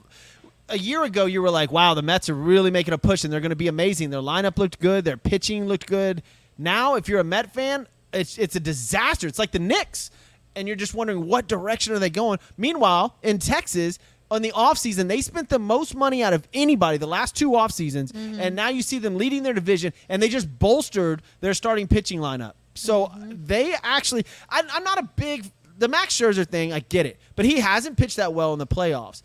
a 0.68 0.78
year 0.78 1.02
ago 1.02 1.26
you 1.26 1.42
were 1.42 1.50
like, 1.50 1.72
wow, 1.72 1.94
the 1.94 2.02
Mets 2.02 2.28
are 2.28 2.34
really 2.34 2.70
making 2.70 2.94
a 2.94 2.98
push 2.98 3.24
and 3.24 3.32
they're 3.32 3.40
going 3.40 3.50
to 3.50 3.56
be 3.56 3.68
amazing. 3.68 4.10
Their 4.10 4.20
lineup 4.20 4.58
looked 4.58 4.80
good, 4.80 5.04
their 5.04 5.16
pitching 5.16 5.66
looked 5.66 5.86
good. 5.86 6.22
Now, 6.58 6.94
if 6.94 7.08
you're 7.08 7.20
a 7.20 7.24
Met 7.24 7.52
fan, 7.52 7.86
it's 8.16 8.38
it's 8.38 8.56
a 8.56 8.60
disaster. 8.60 9.26
It's 9.26 9.38
like 9.38 9.52
the 9.52 9.58
Knicks, 9.58 10.10
and 10.54 10.66
you're 10.66 10.76
just 10.76 10.94
wondering 10.94 11.26
what 11.26 11.48
direction 11.48 11.92
are 11.94 11.98
they 11.98 12.10
going. 12.10 12.38
Meanwhile, 12.56 13.16
in 13.22 13.38
Texas. 13.38 13.98
On 14.28 14.42
the 14.42 14.50
offseason, 14.50 15.06
they 15.06 15.20
spent 15.20 15.50
the 15.50 15.58
most 15.60 15.94
money 15.94 16.20
out 16.20 16.32
of 16.32 16.48
anybody 16.52 16.98
the 16.98 17.06
last 17.06 17.36
two 17.36 17.54
off 17.54 17.70
seasons, 17.70 18.10
mm-hmm. 18.10 18.40
and 18.40 18.56
now 18.56 18.68
you 18.68 18.82
see 18.82 18.98
them 18.98 19.18
leading 19.18 19.44
their 19.44 19.52
division, 19.52 19.92
and 20.08 20.20
they 20.20 20.28
just 20.28 20.58
bolstered 20.58 21.22
their 21.38 21.54
starting 21.54 21.86
pitching 21.86 22.18
lineup. 22.18 22.54
So 22.74 23.06
mm-hmm. 23.06 23.30
uh, 23.30 23.34
they 23.44 23.74
actually, 23.84 24.26
I, 24.50 24.64
I'm 24.72 24.82
not 24.82 24.98
a 24.98 25.08
big 25.14 25.48
the 25.78 25.88
Max 25.88 26.14
Scherzer 26.18 26.46
thing. 26.46 26.72
I 26.72 26.80
get 26.80 27.06
it, 27.06 27.20
but 27.34 27.44
he 27.44 27.60
hasn't 27.60 27.96
pitched 27.96 28.16
that 28.16 28.32
well 28.32 28.52
in 28.52 28.58
the 28.58 28.66
playoffs. 28.66 29.22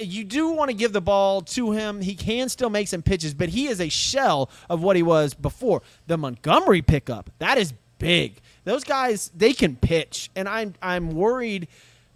You 0.00 0.24
do 0.24 0.50
want 0.50 0.70
to 0.70 0.74
give 0.74 0.92
the 0.92 1.00
ball 1.00 1.40
to 1.42 1.70
him. 1.70 2.00
He 2.00 2.16
can 2.16 2.48
still 2.48 2.70
make 2.70 2.88
some 2.88 3.02
pitches, 3.02 3.32
but 3.32 3.48
he 3.48 3.68
is 3.68 3.80
a 3.80 3.88
shell 3.88 4.50
of 4.68 4.82
what 4.82 4.96
he 4.96 5.04
was 5.04 5.34
before. 5.34 5.82
The 6.08 6.16
Montgomery 6.16 6.82
pickup 6.82 7.30
that 7.38 7.58
is 7.58 7.72
big. 7.98 8.40
Those 8.64 8.84
guys 8.84 9.30
they 9.36 9.52
can 9.52 9.76
pitch, 9.76 10.30
and 10.36 10.48
I'm 10.48 10.74
I'm 10.82 11.10
worried 11.10 11.68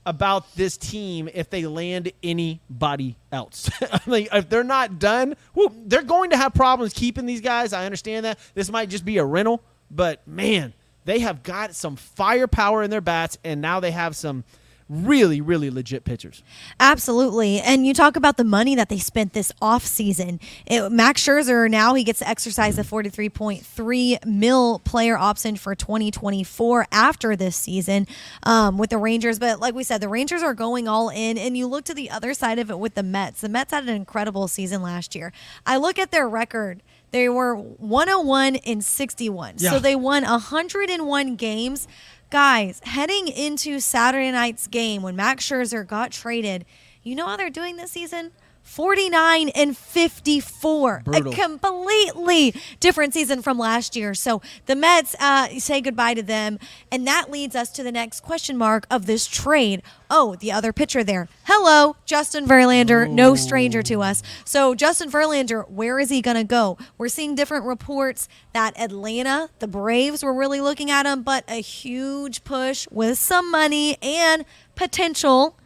about 0.05 0.55
this 0.57 0.77
team 0.77 1.29
if 1.33 1.49
they 1.51 1.67
land 1.67 2.11
anybody 2.23 3.17
else. 3.31 3.71
I 3.81 4.01
mean, 4.07 4.29
if 4.33 4.49
they're 4.49 4.65
not 4.65 4.99
done, 4.99 5.37
whew, 5.55 5.73
they're 5.87 6.03
going 6.03 6.31
to 6.31 6.37
have 6.37 6.55
problems 6.55 6.93
keeping 6.93 7.27
these 7.27 7.41
guys. 7.41 7.73
I 7.73 7.85
understand 7.85 8.27
that. 8.27 8.39
This 8.55 8.71
might 8.71 8.89
just 8.89 9.05
be 9.05 9.19
a 9.19 9.25
rental, 9.25 9.63
but 9.91 10.27
man, 10.27 10.75
they 11.05 11.21
have 11.21 11.43
got 11.43 11.75
some 11.75 11.97
firepower 11.97 12.83
in 12.83 12.91
their 12.91 13.01
bats, 13.01 13.39
and 13.45 13.61
now 13.61 13.81
they 13.81 13.91
have 13.91 14.17
some 14.17 14.45
really, 14.93 15.41
really 15.41 15.71
legit 15.71 16.05
pitchers. 16.05 16.43
Absolutely. 16.79 17.61
And 17.61 17.87
you 17.87 17.95
talk 17.95 18.17
about 18.17 18.37
the 18.37 18.45
money 18.45 18.75
that 18.75 18.89
they 18.91 18.99
spent 18.99 19.33
this 19.33 19.51
offseason. 19.63 20.41
It, 20.67 20.91
Max 20.93 21.27
Scherzer 21.27 21.71
now 21.71 21.95
he 21.95 22.05
gets 22.05 22.19
to 22.19 22.29
exercise 22.29 22.77
the 22.77 22.83
43.3 22.83 24.27
mil 24.27 24.81
player 24.81 25.17
option 25.17 25.57
for 25.57 25.75
2024 25.75 26.87
after 26.93 27.35
this 27.35 27.57
season 27.57 28.07
um, 28.43 28.77
with 28.77 28.91
the 28.91 28.99
Rangers. 28.99 29.39
But 29.39 29.61
like 29.61 29.75
we 29.75 29.83
said, 29.83 30.01
the 30.01 30.09
Rangers 30.09 30.43
are 30.43 30.55
going 30.55 30.87
all 30.87 31.09
in. 31.09 31.39
And 31.39 31.57
you 31.57 31.67
look 31.67 31.85
to 31.87 31.95
the 31.95 32.11
other 32.11 32.35
side 32.35 32.59
of 32.59 32.71
it 32.71 32.79
with 32.79 32.95
the 32.95 33.03
Mets. 33.03 33.41
The 33.41 33.49
Mets 33.49 33.73
had 33.73 33.85
an 33.85 33.95
incredible 33.95 34.47
season 34.47 34.83
last 34.83 35.15
year. 35.15 35.33
I 35.65 35.79
look 35.79 35.99
at 35.99 36.11
their 36.11 36.29
record. 36.29 36.83
They 37.13 37.29
were 37.29 37.55
101 37.55 38.57
and 38.57 38.83
61. 38.83 39.55
Yeah. 39.59 39.71
So 39.71 39.79
they 39.79 39.95
won 39.95 40.25
101 40.25 41.37
games. 41.37 41.87
Guys, 42.33 42.81
heading 42.85 43.29
into 43.29 43.79
Saturday 43.79 44.31
night's 44.31 44.67
game 44.67 45.03
when 45.03 45.15
Max 45.15 45.47
Scherzer 45.47 45.87
got 45.87 46.13
traded, 46.13 46.65
you 47.03 47.15
know 47.15 47.27
how 47.27 47.37
they're 47.37 47.51
doing 47.51 47.77
this 47.77 47.91
season? 47.91 48.31
49 48.73 49.51
and 49.51 49.77
54. 49.77 51.03
Brutal. 51.05 51.31
A 51.31 51.37
completely 51.37 52.55
different 52.81 53.13
season 53.13 53.43
from 53.43 53.59
last 53.59 53.95
year. 53.95 54.15
So 54.15 54.41
the 54.65 54.75
Mets 54.75 55.15
uh, 55.21 55.49
say 55.59 55.83
goodbye 55.83 56.15
to 56.15 56.23
them. 56.23 56.59
And 56.91 57.07
that 57.07 57.31
leads 57.31 57.55
us 57.55 57.69
to 57.73 57.83
the 57.83 57.93
next 57.93 58.21
question 58.21 58.57
mark 58.57 58.87
of 58.91 59.05
this 59.05 59.27
trade. 59.27 59.83
Oh, 60.09 60.37
the 60.37 60.53
other 60.53 60.73
pitcher 60.73 61.05
there. 61.05 61.29
Hello, 61.45 61.97
Justin 62.07 62.47
Verlander, 62.47 63.11
no 63.11 63.35
stranger 63.35 63.83
to 63.83 64.01
us. 64.01 64.23
So, 64.47 64.75
Justin 64.75 65.11
Verlander, 65.11 65.69
where 65.69 65.99
is 65.99 66.09
he 66.09 66.23
going 66.23 66.39
to 66.39 66.45
go? 66.45 66.79
We're 66.97 67.09
seeing 67.09 67.35
different 67.35 67.67
reports 67.67 68.27
that 68.55 68.79
Atlanta, 68.81 69.51
the 69.59 69.69
Braves, 69.69 70.25
were 70.25 70.33
really 70.33 70.63
looking 70.63 70.91
at 70.91 71.05
him, 71.05 71.23
but 71.23 71.45
a 71.47 71.61
huge 71.61 72.43
push 72.45 72.87
with 72.91 73.19
some 73.19 73.51
money 73.51 73.99
and 74.03 74.47
potential 74.77 75.59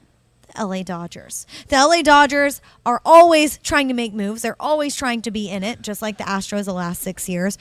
LA 0.59 0.83
Dodgers. 0.83 1.47
The 1.69 1.77
LA 1.77 2.03
Dodgers 2.03 2.61
are 2.85 3.01
always 3.05 3.59
trying 3.59 3.88
to 3.88 3.95
make 3.95 4.12
moves. 4.14 4.42
They're 4.42 4.61
always 4.61 4.95
trying 4.97 5.23
to 5.23 5.31
be 5.31 5.49
in 5.49 5.62
it, 5.62 5.83
just 5.83 6.03
like 6.03 6.19
the 6.19 6.25
Astros 6.25 6.64
the 6.64 6.73
last 6.75 7.03
six 7.03 7.29
years. 7.29 7.59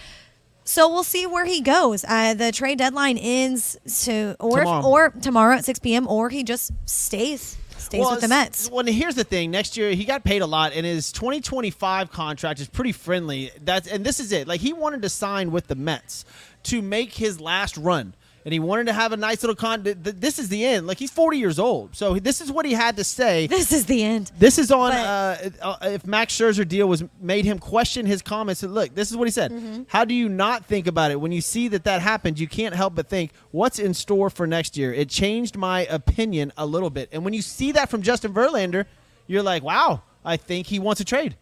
So 0.63 0.89
we'll 0.89 1.03
see 1.03 1.27
where 1.27 1.45
he 1.45 1.61
goes. 1.61 2.03
Uh, 2.03 2.33
the 2.33 2.51
trade 2.51 2.79
deadline 2.79 3.17
ends 3.19 3.77
to 4.05 4.35
or 4.39 4.59
if, 4.59 4.65
Tomorrow. 4.65 4.85
or 4.87 5.09
tomorrow 5.09 5.55
at 5.57 5.65
6 5.65 5.77
p.m. 5.79 6.07
or 6.07 6.29
he 6.29 6.43
just 6.43 6.71
stays. 6.85 7.55
stays 7.77 7.99
Well, 7.99 8.11
with 8.11 8.21
the 8.21 8.27
Mets. 8.27 8.71
Well, 8.71 8.83
here's 8.83 9.13
the 9.13 9.23
thing. 9.23 9.51
Next 9.51 9.77
year, 9.77 9.91
he 9.91 10.05
got 10.05 10.23
paid 10.23 10.41
a 10.41 10.47
lot, 10.47 10.73
and 10.73 10.83
his 10.83 11.11
2025 11.11 12.11
contract 12.11 12.59
is 12.59 12.67
pretty 12.67 12.93
friendly. 12.93 13.51
That's 13.63 13.87
and 13.87 14.03
this 14.03 14.19
is 14.19 14.31
it. 14.31 14.47
Like 14.47 14.59
he 14.59 14.73
wanted 14.73 15.03
to 15.03 15.09
sign 15.09 15.51
with 15.51 15.67
the 15.67 15.75
Mets 15.75 16.25
to 16.63 16.81
make 16.81 17.13
his 17.13 17.39
last 17.39 17.77
run, 17.77 18.15
and 18.45 18.53
he 18.53 18.59
wanted 18.59 18.85
to 18.85 18.93
have 18.93 19.11
a 19.11 19.17
nice 19.17 19.41
little 19.43 19.55
con. 19.55 19.83
th- 19.83 19.97
th- 20.03 20.15
This 20.17 20.37
is 20.39 20.49
the 20.49 20.63
end. 20.63 20.85
Like 20.87 20.99
he's 20.99 21.11
40 21.11 21.37
years 21.39 21.57
old, 21.59 21.95
so 21.95 22.13
this 22.19 22.39
is 22.41 22.51
what 22.51 22.65
he 22.65 22.73
had 22.73 22.95
to 22.97 23.03
say. 23.03 23.47
This 23.47 23.71
is 23.73 23.85
the 23.87 24.03
end. 24.03 24.31
This 24.37 24.57
is 24.59 24.71
on 24.71 24.91
uh, 24.91 25.49
uh, 25.61 25.77
if 25.83 26.05
Max 26.05 26.37
Scherzer 26.37 26.67
deal 26.67 26.87
was 26.87 27.03
made 27.19 27.43
him 27.45 27.57
question 27.59 28.05
his 28.05 28.21
comments. 28.21 28.61
And 28.63 28.73
look, 28.73 28.93
this 28.95 29.09
is 29.11 29.17
what 29.17 29.27
he 29.27 29.31
said. 29.31 29.51
Mm-hmm. 29.51 29.83
How 29.87 30.05
do 30.05 30.13
you 30.13 30.29
not 30.29 30.65
think 30.65 30.85
about 30.87 31.09
it 31.11 31.19
when 31.19 31.31
you 31.31 31.41
see 31.41 31.67
that 31.69 31.83
that 31.85 32.01
happened? 32.01 32.39
You 32.39 32.47
can't 32.47 32.75
help 32.75 32.95
but 32.95 33.07
think, 33.09 33.31
what's 33.51 33.79
in 33.79 33.93
store 33.93 34.29
for 34.29 34.45
next 34.47 34.77
year? 34.77 34.93
It 34.93 35.09
changed 35.09 35.57
my 35.57 35.85
opinion 35.87 36.53
a 36.57 36.65
little 36.65 36.89
bit. 36.91 37.09
And 37.11 37.25
when 37.25 37.33
you 37.33 37.41
see 37.41 37.71
that 37.73 37.89
from 37.89 38.03
Justin 38.03 38.33
Verlander, 38.33 38.85
you're 39.27 39.43
like, 39.43 39.63
wow, 39.63 40.03
I 40.23 40.37
think 40.37 40.67
he 40.67 40.77
wants 40.79 41.01
a 41.01 41.05
trade. 41.05 41.35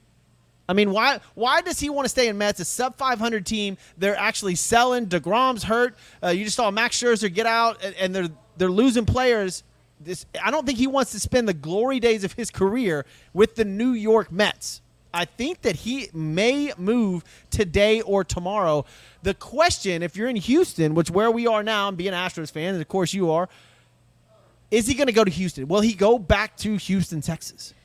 I 0.67 0.73
mean, 0.73 0.91
why 0.91 1.19
why 1.35 1.61
does 1.61 1.79
he 1.79 1.89
want 1.89 2.05
to 2.05 2.09
stay 2.09 2.27
in 2.27 2.37
Mets? 2.37 2.59
A 2.59 2.65
sub 2.65 2.95
500 2.95 3.45
team. 3.45 3.77
They're 3.97 4.17
actually 4.17 4.55
selling. 4.55 5.07
Degrom's 5.07 5.63
hurt. 5.63 5.95
Uh, 6.21 6.29
you 6.29 6.45
just 6.45 6.55
saw 6.55 6.71
Max 6.71 6.97
Scherzer 7.01 7.33
get 7.33 7.45
out, 7.45 7.83
and, 7.83 7.95
and 7.95 8.15
they're 8.15 8.29
they're 8.57 8.71
losing 8.71 9.05
players. 9.05 9.63
This 9.99 10.25
I 10.41 10.51
don't 10.51 10.65
think 10.65 10.77
he 10.77 10.87
wants 10.87 11.11
to 11.11 11.19
spend 11.19 11.47
the 11.47 11.53
glory 11.53 11.99
days 11.99 12.23
of 12.23 12.33
his 12.33 12.49
career 12.49 13.05
with 13.33 13.55
the 13.55 13.65
New 13.65 13.91
York 13.91 14.31
Mets. 14.31 14.81
I 15.13 15.25
think 15.25 15.61
that 15.61 15.75
he 15.75 16.09
may 16.11 16.73
move 16.77 17.23
today 17.51 18.01
or 18.01 18.23
tomorrow. 18.23 18.85
The 19.21 19.35
question, 19.35 20.01
if 20.01 20.15
you're 20.15 20.27
in 20.27 20.35
Houston, 20.35 20.95
which 20.95 21.11
where 21.11 21.29
we 21.29 21.45
are 21.45 21.61
now, 21.61 21.89
and 21.89 21.97
being 21.97 22.13
an 22.13 22.15
Astros 22.15 22.51
fan, 22.51 22.73
and 22.73 22.81
of 22.81 22.87
course 22.87 23.13
you 23.13 23.29
are, 23.29 23.47
is 24.71 24.87
he 24.87 24.95
going 24.95 25.07
to 25.07 25.13
go 25.13 25.23
to 25.23 25.29
Houston? 25.29 25.67
Will 25.67 25.81
he 25.81 25.93
go 25.93 26.17
back 26.17 26.57
to 26.57 26.77
Houston, 26.77 27.21
Texas? 27.21 27.75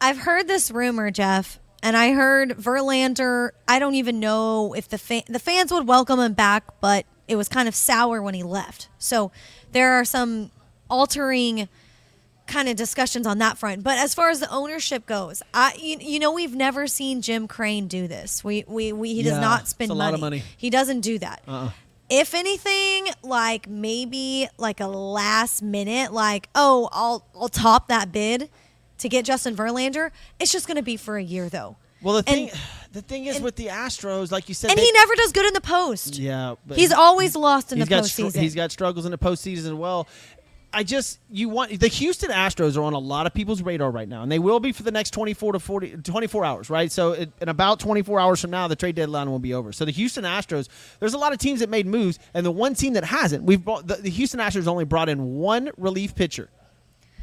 I've 0.00 0.18
heard 0.18 0.48
this 0.48 0.72
rumor, 0.72 1.12
Jeff, 1.12 1.60
and 1.86 1.96
I 1.96 2.14
heard 2.14 2.50
Verlander. 2.58 3.50
I 3.68 3.78
don't 3.78 3.94
even 3.94 4.18
know 4.18 4.74
if 4.74 4.88
the 4.88 4.98
fan, 4.98 5.22
the 5.28 5.38
fans 5.38 5.70
would 5.70 5.86
welcome 5.86 6.18
him 6.18 6.32
back, 6.32 6.64
but 6.80 7.06
it 7.28 7.36
was 7.36 7.48
kind 7.48 7.68
of 7.68 7.76
sour 7.76 8.20
when 8.20 8.34
he 8.34 8.42
left. 8.42 8.88
So 8.98 9.30
there 9.70 9.92
are 9.92 10.04
some 10.04 10.50
altering 10.90 11.68
kind 12.48 12.68
of 12.68 12.74
discussions 12.74 13.24
on 13.24 13.38
that 13.38 13.56
front. 13.56 13.84
But 13.84 13.98
as 13.98 14.14
far 14.14 14.30
as 14.30 14.40
the 14.40 14.50
ownership 14.52 15.06
goes, 15.06 15.44
I 15.54 15.74
you, 15.78 15.98
you 16.00 16.18
know 16.18 16.32
we've 16.32 16.56
never 16.56 16.88
seen 16.88 17.22
Jim 17.22 17.46
Crane 17.46 17.86
do 17.86 18.08
this. 18.08 18.42
We 18.42 18.64
we, 18.66 18.92
we 18.92 19.14
he 19.14 19.22
does 19.22 19.34
Yeah, 19.34 19.40
not 19.40 19.68
spend 19.68 19.92
a 19.92 19.94
lot 19.94 20.12
of 20.12 20.18
money. 20.18 20.42
He 20.56 20.70
doesn't 20.70 21.02
do 21.02 21.20
that. 21.20 21.42
Uh-uh. 21.46 21.70
If 22.10 22.34
anything, 22.34 23.06
like 23.22 23.68
maybe 23.68 24.48
like 24.58 24.80
a 24.80 24.88
last 24.88 25.62
minute, 25.62 26.12
like 26.12 26.48
oh, 26.56 26.88
I'll 26.90 27.24
I'll 27.32 27.48
top 27.48 27.86
that 27.88 28.10
bid 28.10 28.50
to 28.98 29.08
get 29.08 29.24
Justin 29.24 29.54
Verlander. 29.56 30.10
It's 30.40 30.52
just 30.52 30.66
going 30.66 30.76
to 30.76 30.82
be 30.82 30.96
for 30.96 31.16
a 31.16 31.22
year 31.22 31.48
though. 31.48 31.76
Well, 32.02 32.22
the 32.22 32.30
And- 32.30 32.50
thing, 32.50 32.60
the 32.92 33.02
thing 33.02 33.26
is 33.26 33.36
and- 33.36 33.44
with 33.44 33.56
the 33.56 33.66
Astros, 33.66 34.30
like 34.30 34.48
you 34.48 34.54
said, 34.54 34.70
And 34.70 34.78
they- 34.78 34.84
he 34.84 34.92
never 34.92 35.14
does 35.16 35.32
good 35.32 35.46
in 35.46 35.54
the 35.54 35.60
post. 35.60 36.18
Yeah, 36.18 36.54
but 36.66 36.76
He's 36.78 36.92
always 36.92 37.34
lost 37.36 37.72
in 37.72 37.78
the 37.78 37.86
got 37.86 38.04
str- 38.04 38.22
postseason. 38.22 38.36
he's 38.40 38.54
got 38.54 38.70
struggles 38.72 39.04
in 39.04 39.10
the 39.10 39.18
postseason 39.18 39.66
as 39.66 39.72
well. 39.72 40.06
I 40.72 40.82
just 40.82 41.20
you 41.30 41.48
want 41.48 41.78
the 41.80 41.88
Houston 41.88 42.28
Astros 42.30 42.76
are 42.76 42.82
on 42.82 42.92
a 42.92 42.98
lot 42.98 43.26
of 43.26 43.32
people's 43.32 43.62
radar 43.62 43.90
right 43.90 44.08
now, 44.08 44.22
and 44.22 44.30
they 44.30 44.40
will 44.40 44.60
be 44.60 44.72
for 44.72 44.82
the 44.82 44.90
next 44.90 45.12
24 45.12 45.52
to 45.54 45.58
40 45.60 45.96
24 46.02 46.44
hours, 46.44 46.68
right? 46.68 46.92
So 46.92 47.12
it, 47.12 47.30
in 47.40 47.48
about 47.48 47.80
24 47.80 48.20
hours 48.20 48.42
from 48.42 48.50
now, 48.50 48.68
the 48.68 48.76
trade 48.76 48.94
deadline 48.94 49.30
will 49.30 49.38
be 49.38 49.54
over. 49.54 49.72
So 49.72 49.86
the 49.86 49.92
Houston 49.92 50.24
Astros, 50.24 50.68
there's 51.00 51.14
a 51.14 51.18
lot 51.18 51.32
of 51.32 51.38
teams 51.38 51.60
that 51.60 51.70
made 51.70 51.86
moves, 51.86 52.18
and 52.34 52.44
the 52.44 52.50
one 52.50 52.74
team 52.74 52.92
that 52.92 53.04
hasn't, 53.04 53.44
we've 53.44 53.64
brought, 53.64 53.86
the, 53.86 53.94
the 53.94 54.10
Houston 54.10 54.38
Astros 54.38 54.66
only 54.66 54.84
brought 54.84 55.08
in 55.08 55.36
one 55.36 55.70
relief 55.78 56.14
pitcher, 56.14 56.50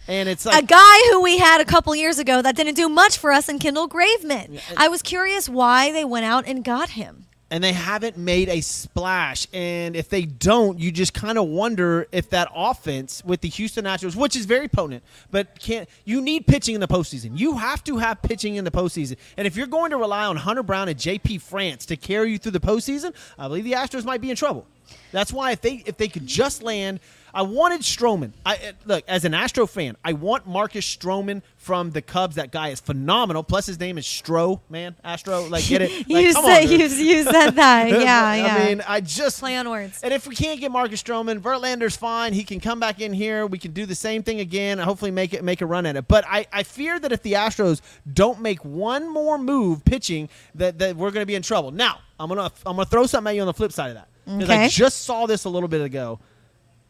and 0.07 0.27
it's 0.29 0.45
like 0.45 0.63
a 0.63 0.65
guy 0.65 0.97
who 1.11 1.21
we 1.21 1.37
had 1.37 1.61
a 1.61 1.65
couple 1.65 1.95
years 1.95 2.19
ago 2.19 2.41
that 2.41 2.55
didn't 2.55 2.75
do 2.75 2.89
much 2.89 3.17
for 3.17 3.31
us 3.31 3.49
in 3.49 3.59
Kendall 3.59 3.87
Graveman. 3.87 4.59
I 4.77 4.87
was 4.87 5.01
curious 5.01 5.47
why 5.49 5.91
they 5.91 6.05
went 6.05 6.25
out 6.25 6.45
and 6.47 6.63
got 6.63 6.91
him. 6.91 7.25
and 7.51 7.63
they 7.63 7.73
haven't 7.73 8.17
made 8.17 8.49
a 8.49 8.61
splash. 8.61 9.47
And 9.53 9.95
if 9.95 10.09
they 10.09 10.23
don't, 10.23 10.79
you 10.79 10.91
just 10.91 11.13
kind 11.13 11.37
of 11.37 11.45
wonder 11.47 12.07
if 12.11 12.31
that 12.31 12.47
offense 12.55 13.23
with 13.23 13.41
the 13.41 13.49
Houston 13.49 13.85
Astros, 13.85 14.15
which 14.15 14.35
is 14.35 14.45
very 14.45 14.67
potent, 14.67 15.03
but 15.29 15.59
can't 15.59 15.87
you 16.03 16.19
need 16.19 16.47
pitching 16.47 16.73
in 16.73 16.81
the 16.81 16.87
postseason? 16.87 17.37
You 17.37 17.57
have 17.59 17.83
to 17.83 17.97
have 17.97 18.23
pitching 18.23 18.55
in 18.55 18.63
the 18.63 18.71
postseason. 18.71 19.17
And 19.37 19.45
if 19.45 19.55
you're 19.55 19.67
going 19.67 19.91
to 19.91 19.97
rely 19.97 20.25
on 20.25 20.35
Hunter 20.35 20.63
Brown 20.63 20.89
and 20.89 20.97
JP 20.97 21.41
France 21.41 21.85
to 21.87 21.95
carry 21.95 22.31
you 22.31 22.39
through 22.39 22.53
the 22.53 22.59
postseason, 22.59 23.13
I 23.37 23.47
believe 23.47 23.65
the 23.65 23.73
Astros 23.73 24.03
might 24.03 24.19
be 24.21 24.31
in 24.31 24.35
trouble. 24.35 24.65
That's 25.11 25.31
why 25.31 25.51
if 25.51 25.61
they 25.61 25.83
if 25.85 25.95
they 25.97 26.07
could 26.07 26.25
just 26.25 26.61
land. 26.63 26.99
I 27.34 27.41
wanted 27.41 27.82
Stroman. 27.82 28.32
I 28.46 28.56
uh, 28.56 28.72
look 28.86 29.04
as 29.08 29.26
an 29.26 29.34
Astro 29.34 29.65
fan. 29.65 29.98
I 30.04 30.13
want 30.13 30.48
Marcus 30.48 30.86
Stroman 30.86 31.41
from 31.58 31.91
the 31.91 32.02
Cubs. 32.02 32.36
That 32.36 32.52
guy 32.52 32.69
is 32.69 32.80
phenomenal. 32.80 33.43
Plus, 33.43 33.65
his 33.65 33.80
name 33.80 33.98
is 33.98 34.06
Stro, 34.06 34.62
man. 34.69 34.96
Astro, 35.04 35.48
like 35.48 35.65
get 35.67 35.82
it? 35.82 35.91
Like, 36.13 36.24
you 36.26 36.34
said 36.34 36.63
on, 36.63 36.72
you, 36.72 36.78
you 36.78 37.24
said 37.24 37.52
that. 37.52 37.89
Yeah, 38.04 38.24
I 38.24 38.38
yeah. 38.38 38.56
I 38.56 38.65
mean, 38.65 38.84
I 38.88 39.02
just 39.02 39.39
Play 39.39 39.58
on 39.58 39.69
words. 39.69 40.00
And 40.04 40.13
if 40.13 40.28
we 40.28 40.36
can't 40.36 40.60
get 40.60 40.72
Marcus 40.72 41.02
Stroman, 41.02 41.39
Verlander's 41.39 41.98
fine. 41.98 42.34
He 42.34 42.43
can 42.43 42.60
come 42.60 42.80
back 42.80 43.02
in 43.02 43.13
here. 43.13 43.46
We 43.46 43.58
can 43.58 43.72
do 43.72 43.86
the 43.86 43.96
same 43.96 44.24
thing 44.24 44.39
again. 44.39 44.80
and 44.80 44.86
Hopefully, 44.86 45.12
make 45.12 45.34
it 45.34 45.43
make 45.43 45.62
a 45.62 45.65
run 45.65 45.86
at 45.86 45.96
it. 45.96 46.08
But 46.08 46.24
I, 46.28 46.46
I 46.52 46.63
fear 46.63 47.00
that 47.00 47.12
if 47.12 47.24
the 47.24 47.34
Astros 47.34 47.82
don't 48.13 48.39
make 48.41 48.63
one 48.63 49.12
more 49.12 49.38
move 49.38 49.84
pitching, 49.84 50.30
that, 50.56 50.80
that 50.80 50.96
we're 50.96 51.12
going 51.12 51.24
to 51.24 51.28
be 51.28 51.36
in 51.36 51.41
trouble. 51.41 51.72
Now, 51.72 52.00
I'm 52.19 52.30
gonna 52.30 52.52
I'm 52.65 52.78
gonna 52.78 52.86
throw 52.86 53.06
something 53.06 53.32
at 53.32 53.36
you 53.36 53.41
on 53.41 53.48
the 53.48 53.54
flip 53.54 53.72
side 53.72 53.89
of 53.89 53.96
that 53.96 54.08
because 54.26 54.50
I 54.50 54.67
just 54.69 55.02
saw 55.02 55.26
this 55.26 55.46
a 55.46 55.50
little 55.50 55.69
bit 55.69 55.82
ago. 55.82 56.19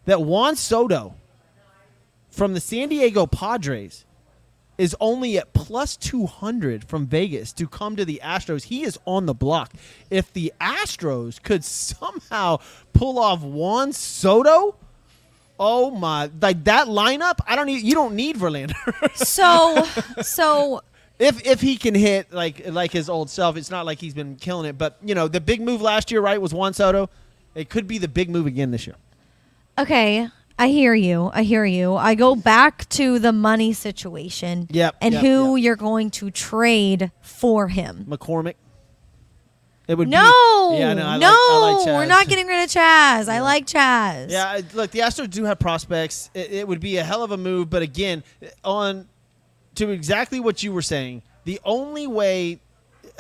That 0.05 0.21
Juan 0.21 0.55
Soto 0.55 1.15
from 2.29 2.53
the 2.53 2.59
San 2.59 2.89
Diego 2.89 3.25
Padres 3.25 4.05
is 4.77 4.95
only 4.99 5.37
at 5.37 5.53
plus 5.53 5.95
200 5.95 6.83
from 6.83 7.05
Vegas 7.05 7.53
to 7.53 7.67
come 7.67 7.95
to 7.95 8.05
the 8.05 8.19
Astros. 8.23 8.63
He 8.63 8.83
is 8.83 8.99
on 9.05 9.25
the 9.25 9.33
block. 9.33 9.71
If 10.09 10.33
the 10.33 10.51
Astros 10.59 11.41
could 11.41 11.63
somehow 11.63 12.57
pull 12.91 13.19
off 13.19 13.41
Juan 13.41 13.93
Soto, 13.93 14.75
oh 15.59 15.91
my, 15.91 16.29
like 16.41 16.63
that 16.63 16.87
lineup, 16.87 17.39
I 17.45 17.55
don't 17.55 17.67
need 17.67 17.83
you 17.83 17.93
don't 17.93 18.15
need 18.15 18.37
Verlander. 18.37 18.73
So, 19.15 19.83
so 20.21 20.81
if 21.19 21.45
if 21.45 21.61
he 21.61 21.77
can 21.77 21.93
hit 21.93 22.33
like 22.33 22.67
like 22.67 22.91
his 22.91 23.09
old 23.09 23.29
self, 23.29 23.57
it's 23.57 23.69
not 23.69 23.85
like 23.85 23.99
he's 23.99 24.15
been 24.15 24.35
killing 24.37 24.67
it, 24.67 24.77
but 24.77 24.97
you 25.03 25.13
know, 25.13 25.27
the 25.27 25.39
big 25.39 25.61
move 25.61 25.81
last 25.81 26.11
year, 26.11 26.21
right, 26.21 26.41
was 26.41 26.53
Juan 26.53 26.73
Soto. 26.73 27.09
It 27.53 27.69
could 27.69 27.87
be 27.87 27.99
the 27.99 28.07
big 28.07 28.31
move 28.31 28.47
again 28.47 28.71
this 28.71 28.87
year. 28.87 28.95
Okay, 29.77 30.29
I 30.57 30.67
hear 30.67 30.93
you. 30.93 31.31
I 31.33 31.43
hear 31.43 31.65
you. 31.65 31.95
I 31.95 32.15
go 32.15 32.35
back 32.35 32.87
to 32.89 33.19
the 33.19 33.31
money 33.31 33.73
situation. 33.73 34.67
Yep, 34.71 34.95
And 35.01 35.13
yep, 35.15 35.23
who 35.23 35.55
yep. 35.55 35.63
you're 35.63 35.75
going 35.75 36.09
to 36.11 36.29
trade 36.31 37.11
for 37.21 37.67
him. 37.67 38.05
McCormick. 38.07 38.55
It 39.87 39.95
would 39.95 40.07
No, 40.07 40.69
be 40.71 40.77
Yeah, 40.77 40.93
no, 40.93 41.05
I 41.05 41.17
no, 41.17 41.27
like, 41.27 41.27
I 41.27 41.73
like 41.73 41.85
we're 41.87 42.05
not 42.05 42.27
getting 42.27 42.47
rid 42.47 42.63
of 42.63 42.69
Chaz. 42.69 43.27
I 43.27 43.41
like 43.41 43.65
Chaz. 43.65 44.31
Yeah, 44.31 44.61
look, 44.73 44.91
the 44.91 44.99
Astros 44.99 45.29
do 45.29 45.43
have 45.43 45.59
prospects. 45.59 46.29
It, 46.33 46.51
it 46.51 46.67
would 46.67 46.79
be 46.79 46.97
a 46.97 47.03
hell 47.03 47.23
of 47.23 47.31
a 47.31 47.37
move, 47.37 47.69
but 47.69 47.81
again, 47.81 48.23
on 48.63 49.09
to 49.75 49.89
exactly 49.89 50.39
what 50.39 50.63
you 50.63 50.71
were 50.71 50.81
saying, 50.81 51.23
the 51.43 51.59
only 51.65 52.07
way 52.07 52.61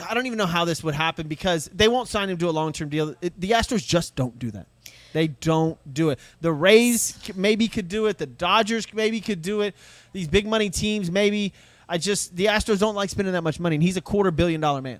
I 0.07 0.13
don't 0.13 0.25
even 0.25 0.37
know 0.37 0.45
how 0.45 0.65
this 0.65 0.83
would 0.83 0.95
happen 0.95 1.27
because 1.27 1.69
they 1.73 1.87
won't 1.87 2.07
sign 2.07 2.29
him 2.29 2.37
to 2.37 2.49
a 2.49 2.51
long-term 2.51 2.89
deal. 2.89 3.15
It, 3.21 3.39
the 3.39 3.51
Astros 3.51 3.85
just 3.85 4.15
don't 4.15 4.37
do 4.39 4.51
that. 4.51 4.67
They 5.13 5.27
don't 5.27 5.77
do 5.93 6.09
it. 6.09 6.19
The 6.41 6.51
Rays 6.51 7.17
maybe 7.35 7.67
could 7.67 7.87
do 7.87 8.07
it. 8.07 8.17
The 8.17 8.25
Dodgers 8.25 8.85
maybe 8.93 9.21
could 9.21 9.41
do 9.41 9.61
it. 9.61 9.75
These 10.11 10.27
big 10.27 10.45
money 10.45 10.69
teams 10.69 11.09
maybe. 11.09 11.53
I 11.87 11.97
just 11.97 12.35
the 12.35 12.45
Astros 12.47 12.79
don't 12.79 12.95
like 12.95 13.09
spending 13.09 13.33
that 13.33 13.43
much 13.43 13.59
money, 13.59 13.75
and 13.75 13.83
he's 13.83 13.97
a 13.97 14.01
quarter 14.01 14.31
billion 14.31 14.59
dollar 14.59 14.81
man. 14.81 14.99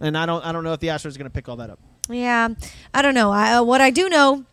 And 0.00 0.18
I 0.18 0.26
don't 0.26 0.44
I 0.44 0.52
don't 0.52 0.64
know 0.64 0.74
if 0.74 0.80
the 0.80 0.88
Astros 0.88 1.14
are 1.14 1.18
going 1.18 1.24
to 1.24 1.30
pick 1.30 1.48
all 1.48 1.56
that 1.56 1.70
up. 1.70 1.78
Yeah, 2.10 2.48
I 2.92 3.02
don't 3.02 3.14
know. 3.14 3.30
I, 3.30 3.54
uh, 3.54 3.62
what 3.62 3.80
I 3.80 3.90
do 3.90 4.08
know 4.08 4.44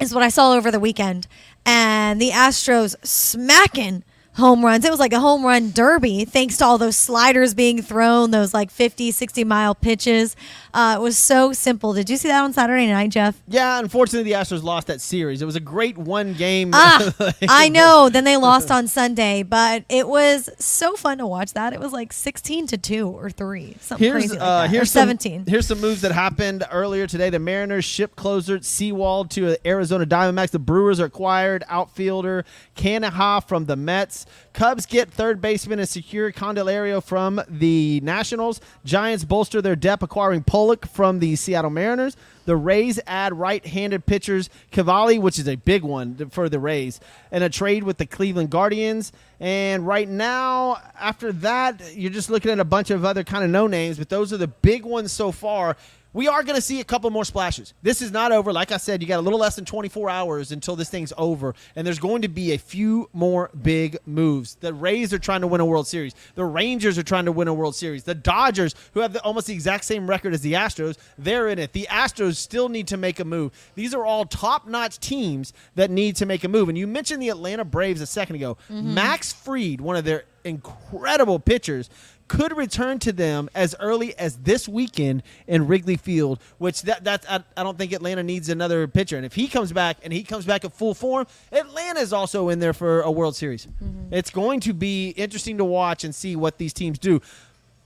is 0.00 0.12
what 0.14 0.22
I 0.22 0.28
saw 0.28 0.52
over 0.54 0.70
the 0.70 0.80
weekend, 0.80 1.26
and 1.64 2.20
the 2.20 2.30
Astros 2.30 2.96
smacking 3.06 4.02
home 4.36 4.64
runs. 4.64 4.84
It 4.84 4.90
was 4.90 5.00
like 5.00 5.12
a 5.12 5.20
home 5.20 5.44
run 5.44 5.70
derby, 5.70 6.24
thanks 6.24 6.56
to 6.58 6.64
all 6.64 6.76
those 6.78 6.96
sliders 6.96 7.54
being 7.54 7.80
thrown, 7.82 8.30
those 8.32 8.52
like 8.52 8.70
50, 8.70 9.10
60 9.12 9.44
mile 9.44 9.74
pitches. 9.74 10.34
Uh, 10.72 10.96
it 10.98 11.00
was 11.02 11.16
so 11.16 11.52
simple. 11.52 11.92
Did 11.92 12.10
you 12.10 12.16
see 12.16 12.26
that 12.28 12.42
on 12.42 12.52
Saturday 12.52 12.88
night, 12.88 13.10
Jeff? 13.10 13.40
Yeah, 13.46 13.78
unfortunately, 13.78 14.28
the 14.32 14.36
Astros 14.36 14.64
lost 14.64 14.88
that 14.88 15.00
series. 15.00 15.40
It 15.40 15.44
was 15.44 15.54
a 15.54 15.60
great 15.60 15.96
one 15.96 16.32
game. 16.34 16.70
Ah, 16.74 17.14
I 17.48 17.68
know. 17.68 18.08
Then 18.08 18.24
they 18.24 18.36
lost 18.36 18.72
on 18.72 18.88
Sunday, 18.88 19.44
but 19.44 19.84
it 19.88 20.08
was 20.08 20.50
so 20.58 20.96
fun 20.96 21.18
to 21.18 21.26
watch 21.26 21.52
that. 21.52 21.72
It 21.72 21.78
was 21.78 21.92
like 21.92 22.12
16 22.12 22.66
to 22.68 22.76
2 22.76 23.08
or 23.08 23.30
3, 23.30 23.76
something 23.80 24.04
Here's 24.04 24.14
crazy 24.24 24.32
like 24.34 24.40
uh, 24.42 24.62
that. 24.62 24.70
here's 24.70 24.82
or 24.82 24.86
some- 24.86 25.08
17. 25.10 25.44
here's 25.46 25.66
some 25.68 25.80
moves 25.80 26.00
that 26.00 26.10
happened 26.10 26.64
earlier 26.72 27.06
today. 27.06 27.30
The 27.30 27.38
Mariners 27.38 27.84
ship 27.84 28.16
closer 28.16 28.60
Sewald 28.60 29.30
to 29.30 29.50
the 29.50 29.66
Arizona 29.66 30.04
Diamondbacks. 30.06 30.50
The 30.50 30.58
Brewers 30.58 30.98
acquired 30.98 31.62
outfielder 31.68 32.44
Canha 32.76 33.46
from 33.46 33.66
the 33.66 33.76
Mets. 33.76 34.23
Cubs 34.52 34.86
get 34.86 35.10
third 35.10 35.40
baseman 35.40 35.78
and 35.78 35.88
secure 35.88 36.32
Candelario 36.32 37.02
from 37.02 37.40
the 37.48 38.00
Nationals. 38.02 38.60
Giants 38.84 39.24
bolster 39.24 39.60
their 39.60 39.76
depth, 39.76 40.02
acquiring 40.02 40.42
Pollock 40.42 40.86
from 40.86 41.18
the 41.18 41.36
Seattle 41.36 41.70
Mariners. 41.70 42.16
The 42.46 42.56
Rays 42.56 43.00
add 43.06 43.32
right-handed 43.32 44.06
pitchers 44.06 44.50
Civale, 44.70 45.18
which 45.18 45.38
is 45.38 45.48
a 45.48 45.56
big 45.56 45.82
one 45.82 46.28
for 46.30 46.48
the 46.48 46.58
Rays, 46.58 47.00
and 47.32 47.42
a 47.42 47.48
trade 47.48 47.84
with 47.84 47.98
the 47.98 48.06
Cleveland 48.06 48.50
Guardians. 48.50 49.12
And 49.40 49.86
right 49.86 50.08
now, 50.08 50.78
after 51.00 51.32
that, 51.32 51.96
you're 51.96 52.10
just 52.10 52.30
looking 52.30 52.50
at 52.50 52.60
a 52.60 52.64
bunch 52.64 52.90
of 52.90 53.04
other 53.04 53.24
kind 53.24 53.44
of 53.44 53.50
no 53.50 53.66
names, 53.66 53.98
but 53.98 54.08
those 54.10 54.32
are 54.32 54.36
the 54.36 54.48
big 54.48 54.84
ones 54.84 55.10
so 55.10 55.32
far 55.32 55.76
we 56.14 56.28
are 56.28 56.42
going 56.44 56.54
to 56.54 56.62
see 56.62 56.80
a 56.80 56.84
couple 56.84 57.10
more 57.10 57.24
splashes. 57.24 57.74
This 57.82 58.00
is 58.00 58.10
not 58.10 58.32
over. 58.32 58.52
Like 58.52 58.72
I 58.72 58.78
said, 58.78 59.02
you 59.02 59.08
got 59.08 59.18
a 59.18 59.22
little 59.22 59.38
less 59.38 59.56
than 59.56 59.64
24 59.64 60.08
hours 60.08 60.52
until 60.52 60.76
this 60.76 60.88
thing's 60.88 61.12
over, 61.18 61.54
and 61.76 61.86
there's 61.86 61.98
going 61.98 62.22
to 62.22 62.28
be 62.28 62.52
a 62.52 62.58
few 62.58 63.10
more 63.12 63.50
big 63.60 63.98
moves. 64.06 64.54
The 64.54 64.72
Rays 64.72 65.12
are 65.12 65.18
trying 65.18 65.42
to 65.42 65.46
win 65.46 65.60
a 65.60 65.66
World 65.66 65.88
Series. 65.88 66.14
The 66.36 66.44
Rangers 66.44 66.96
are 66.96 67.02
trying 67.02 67.24
to 67.26 67.32
win 67.32 67.48
a 67.48 67.54
World 67.54 67.74
Series. 67.74 68.04
The 68.04 68.14
Dodgers, 68.14 68.74
who 68.94 69.00
have 69.00 69.12
the, 69.12 69.22
almost 69.22 69.48
the 69.48 69.52
exact 69.52 69.84
same 69.84 70.08
record 70.08 70.32
as 70.32 70.40
the 70.40 70.54
Astros, 70.54 70.96
they're 71.18 71.48
in 71.48 71.58
it. 71.58 71.72
The 71.72 71.88
Astros 71.90 72.36
still 72.36 72.68
need 72.68 72.86
to 72.88 72.96
make 72.96 73.18
a 73.18 73.24
move. 73.24 73.52
These 73.74 73.92
are 73.92 74.04
all 74.04 74.24
top-notch 74.24 75.00
teams 75.00 75.52
that 75.74 75.90
need 75.90 76.16
to 76.16 76.26
make 76.26 76.44
a 76.44 76.48
move. 76.48 76.68
And 76.68 76.78
you 76.78 76.86
mentioned 76.86 77.20
the 77.20 77.30
Atlanta 77.30 77.64
Braves 77.64 78.00
a 78.00 78.06
second 78.06 78.36
ago. 78.36 78.56
Mm-hmm. 78.70 78.94
Max 78.94 79.32
Fried, 79.32 79.80
one 79.80 79.96
of 79.96 80.04
their 80.04 80.24
incredible 80.44 81.38
pitchers, 81.38 81.90
could 82.28 82.56
return 82.56 82.98
to 83.00 83.12
them 83.12 83.50
as 83.54 83.74
early 83.80 84.16
as 84.18 84.38
this 84.38 84.68
weekend 84.68 85.22
in 85.46 85.66
Wrigley 85.66 85.96
Field, 85.96 86.40
which 86.58 86.82
that 86.82 87.04
that's 87.04 87.26
I, 87.28 87.42
I, 87.56 87.62
don't 87.62 87.76
think 87.76 87.92
Atlanta 87.92 88.22
needs 88.22 88.48
another 88.48 88.86
pitcher. 88.88 89.16
And 89.16 89.26
if 89.26 89.34
he 89.34 89.48
comes 89.48 89.72
back 89.72 89.98
and 90.02 90.12
he 90.12 90.22
comes 90.22 90.44
back 90.44 90.64
at 90.64 90.72
full 90.72 90.94
form, 90.94 91.26
Atlanta 91.52 92.00
is 92.00 92.12
also 92.12 92.48
in 92.48 92.60
there 92.60 92.72
for 92.72 93.02
a 93.02 93.10
World 93.10 93.36
Series. 93.36 93.66
Mm-hmm. 93.66 94.14
It's 94.14 94.30
going 94.30 94.60
to 94.60 94.72
be 94.72 95.10
interesting 95.10 95.58
to 95.58 95.64
watch 95.64 96.04
and 96.04 96.14
see 96.14 96.34
what 96.36 96.58
these 96.58 96.72
teams 96.72 96.98
do. 96.98 97.20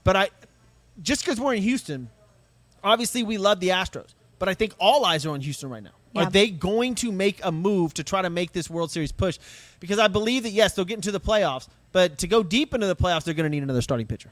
But 0.03 0.15
I 0.15 0.29
just 1.01 1.23
because 1.23 1.39
we're 1.39 1.55
in 1.55 1.63
Houston, 1.63 2.09
obviously 2.83 3.23
we 3.23 3.37
love 3.37 3.59
the 3.59 3.69
Astros, 3.69 4.13
but 4.37 4.47
I 4.49 4.53
think 4.53 4.73
all 4.79 5.05
eyes 5.05 5.25
are 5.25 5.31
on 5.31 5.41
Houston 5.41 5.69
right 5.69 5.83
now. 5.83 5.91
Yeah. 6.13 6.23
Are 6.23 6.29
they 6.31 6.49
going 6.49 6.95
to 6.95 7.11
make 7.11 7.39
a 7.43 7.51
move 7.51 7.93
to 7.95 8.03
try 8.03 8.21
to 8.21 8.29
make 8.29 8.51
this 8.51 8.69
World 8.69 8.89
Series 8.89 9.11
push? 9.11 9.37
Because 9.79 9.99
I 9.99 10.07
believe 10.07 10.43
that 10.43 10.51
yes, 10.51 10.73
they'll 10.73 10.85
get 10.85 10.95
into 10.95 11.11
the 11.11 11.19
playoffs, 11.19 11.67
but 11.91 12.17
to 12.19 12.27
go 12.27 12.43
deep 12.43 12.73
into 12.73 12.87
the 12.87 12.95
playoffs, 12.95 13.23
they're 13.23 13.33
going 13.33 13.45
to 13.45 13.49
need 13.49 13.63
another 13.63 13.81
starting 13.81 14.07
pitcher. 14.07 14.31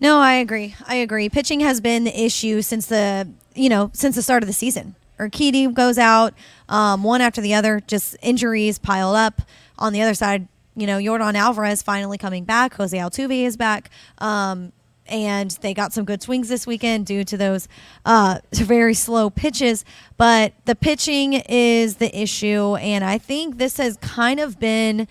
No, 0.00 0.18
I 0.18 0.34
agree. 0.34 0.74
I 0.86 0.96
agree. 0.96 1.28
Pitching 1.28 1.60
has 1.60 1.80
been 1.80 2.04
the 2.04 2.24
issue 2.24 2.62
since 2.62 2.86
the 2.86 3.28
you 3.54 3.68
know 3.68 3.90
since 3.94 4.16
the 4.16 4.22
start 4.22 4.42
of 4.42 4.46
the 4.46 4.52
season. 4.52 4.94
Urquidy 5.18 5.72
goes 5.72 5.98
out 5.98 6.34
um, 6.68 7.04
one 7.04 7.20
after 7.20 7.40
the 7.40 7.54
other, 7.54 7.80
just 7.86 8.16
injuries 8.22 8.78
pile 8.78 9.14
up. 9.14 9.42
On 9.78 9.92
the 9.92 10.02
other 10.02 10.14
side, 10.14 10.48
you 10.74 10.86
know 10.86 10.98
Yordan 10.98 11.34
Alvarez 11.34 11.82
finally 11.82 12.18
coming 12.18 12.44
back. 12.44 12.74
Jose 12.74 12.96
Altuve 12.96 13.44
is 13.44 13.56
back. 13.56 13.90
Um, 14.18 14.72
and 15.06 15.50
they 15.60 15.74
got 15.74 15.92
some 15.92 16.04
good 16.04 16.22
swings 16.22 16.48
this 16.48 16.66
weekend 16.66 17.06
due 17.06 17.24
to 17.24 17.36
those 17.36 17.68
uh, 18.04 18.38
very 18.52 18.94
slow 18.94 19.30
pitches. 19.30 19.84
But 20.16 20.54
the 20.64 20.74
pitching 20.74 21.34
is 21.34 21.96
the 21.96 22.16
issue, 22.18 22.76
and 22.76 23.04
I 23.04 23.18
think 23.18 23.58
this 23.58 23.76
has 23.76 23.96
kind 23.98 24.40
of 24.40 24.58
been 24.58 25.08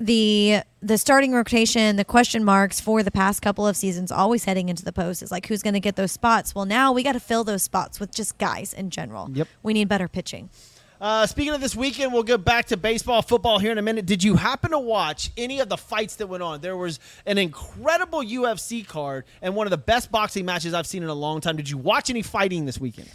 the 0.00 0.62
the 0.80 0.96
starting 0.96 1.32
rotation, 1.32 1.96
the 1.96 2.04
question 2.04 2.44
marks 2.44 2.80
for 2.80 3.02
the 3.02 3.10
past 3.10 3.42
couple 3.42 3.66
of 3.66 3.76
seasons, 3.76 4.12
always 4.12 4.44
heading 4.44 4.68
into 4.68 4.84
the 4.84 4.92
post 4.92 5.22
is 5.22 5.30
like 5.30 5.46
who's 5.46 5.62
going 5.62 5.74
to 5.74 5.80
get 5.80 5.96
those 5.96 6.12
spots. 6.12 6.54
Well, 6.54 6.64
now 6.64 6.92
we 6.92 7.02
got 7.02 7.12
to 7.12 7.20
fill 7.20 7.44
those 7.44 7.62
spots 7.62 7.98
with 7.98 8.14
just 8.14 8.38
guys 8.38 8.72
in 8.72 8.90
general. 8.90 9.28
Yep, 9.32 9.48
we 9.62 9.72
need 9.72 9.88
better 9.88 10.08
pitching. 10.08 10.50
Uh, 11.00 11.26
speaking 11.26 11.54
of 11.54 11.60
this 11.60 11.76
weekend, 11.76 12.12
we'll 12.12 12.24
get 12.24 12.44
back 12.44 12.66
to 12.66 12.76
baseball, 12.76 13.22
football 13.22 13.60
here 13.60 13.70
in 13.70 13.78
a 13.78 13.82
minute. 13.82 14.04
Did 14.04 14.24
you 14.24 14.34
happen 14.34 14.72
to 14.72 14.80
watch 14.80 15.30
any 15.36 15.60
of 15.60 15.68
the 15.68 15.76
fights 15.76 16.16
that 16.16 16.26
went 16.26 16.42
on? 16.42 16.60
There 16.60 16.76
was 16.76 16.98
an 17.24 17.38
incredible 17.38 18.20
UFC 18.20 18.84
card 18.84 19.24
and 19.40 19.54
one 19.54 19.68
of 19.68 19.70
the 19.70 19.78
best 19.78 20.10
boxing 20.10 20.44
matches 20.44 20.74
I've 20.74 20.88
seen 20.88 21.04
in 21.04 21.08
a 21.08 21.14
long 21.14 21.40
time. 21.40 21.56
Did 21.56 21.70
you 21.70 21.78
watch 21.78 22.10
any 22.10 22.22
fighting 22.22 22.66
this 22.66 22.80
weekend? 22.80 23.08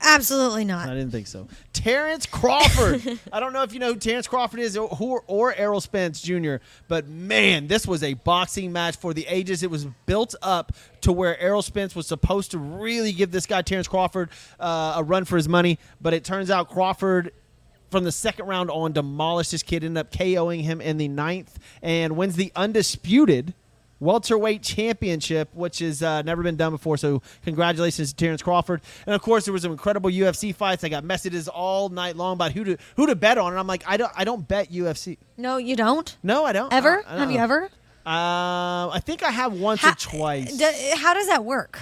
Absolutely 0.00 0.64
not. 0.64 0.88
I 0.88 0.94
didn't 0.94 1.10
think 1.10 1.26
so. 1.26 1.48
Terrence 1.72 2.26
Crawford. 2.26 3.18
I 3.32 3.40
don't 3.40 3.52
know 3.52 3.62
if 3.62 3.72
you 3.72 3.80
know 3.80 3.94
who 3.94 3.98
Terrence 3.98 4.26
Crawford 4.26 4.60
is 4.60 4.76
or, 4.76 5.22
or 5.26 5.54
Errol 5.54 5.80
Spence 5.80 6.20
Jr., 6.20 6.56
but 6.86 7.08
man, 7.08 7.66
this 7.66 7.86
was 7.86 8.02
a 8.02 8.14
boxing 8.14 8.72
match 8.72 8.96
for 8.96 9.12
the 9.12 9.26
ages. 9.28 9.62
It 9.62 9.70
was 9.70 9.86
built 10.06 10.34
up 10.42 10.72
to 11.02 11.12
where 11.12 11.38
Errol 11.40 11.62
Spence 11.62 11.96
was 11.96 12.06
supposed 12.06 12.52
to 12.52 12.58
really 12.58 13.12
give 13.12 13.30
this 13.30 13.46
guy, 13.46 13.62
Terrence 13.62 13.88
Crawford, 13.88 14.30
uh, 14.60 14.94
a 14.96 15.02
run 15.02 15.24
for 15.24 15.36
his 15.36 15.48
money, 15.48 15.78
but 16.00 16.14
it 16.14 16.24
turns 16.24 16.50
out 16.50 16.68
Crawford 16.68 17.32
from 17.90 18.04
the 18.04 18.12
second 18.12 18.46
round 18.46 18.70
on 18.70 18.92
demolished 18.92 19.50
this 19.50 19.62
kid, 19.62 19.82
ended 19.82 19.98
up 19.98 20.12
KOing 20.12 20.62
him 20.62 20.80
in 20.80 20.98
the 20.98 21.08
ninth, 21.08 21.58
and 21.82 22.16
wins 22.16 22.36
the 22.36 22.52
undisputed– 22.54 23.54
welterweight 24.00 24.62
championship, 24.62 25.54
which 25.54 25.80
has 25.80 26.02
uh, 26.02 26.22
never 26.22 26.42
been 26.42 26.56
done 26.56 26.72
before. 26.72 26.96
So 26.96 27.22
congratulations 27.44 28.12
to 28.12 28.16
Terrence 28.16 28.42
Crawford. 28.42 28.80
And 29.06 29.14
of 29.14 29.22
course, 29.22 29.44
there 29.44 29.52
was 29.52 29.62
some 29.62 29.72
incredible 29.72 30.10
UFC 30.10 30.54
fights. 30.54 30.84
I 30.84 30.88
got 30.88 31.04
messages 31.04 31.48
all 31.48 31.88
night 31.88 32.16
long 32.16 32.34
about 32.34 32.52
who 32.52 32.64
to 32.64 32.76
who 32.96 33.06
to 33.06 33.14
bet 33.14 33.38
on, 33.38 33.52
and 33.52 33.58
I'm 33.58 33.66
like, 33.66 33.84
I 33.86 33.96
don't 33.96 34.12
I 34.14 34.24
don't 34.24 34.46
bet 34.46 34.70
UFC. 34.70 35.18
No, 35.36 35.56
you 35.56 35.76
don't. 35.76 36.16
No, 36.22 36.44
I 36.44 36.52
don't. 36.52 36.72
Ever? 36.72 37.04
I, 37.06 37.16
I 37.16 37.18
have 37.18 37.30
you 37.30 37.38
ever? 37.38 37.70
Uh, 38.06 38.88
I 38.88 39.00
think 39.04 39.22
I 39.22 39.30
have 39.30 39.52
once 39.52 39.82
how, 39.82 39.90
or 39.90 39.94
twice. 39.94 40.56
D- 40.56 40.92
how 40.96 41.12
does 41.12 41.26
that 41.26 41.44
work 41.44 41.78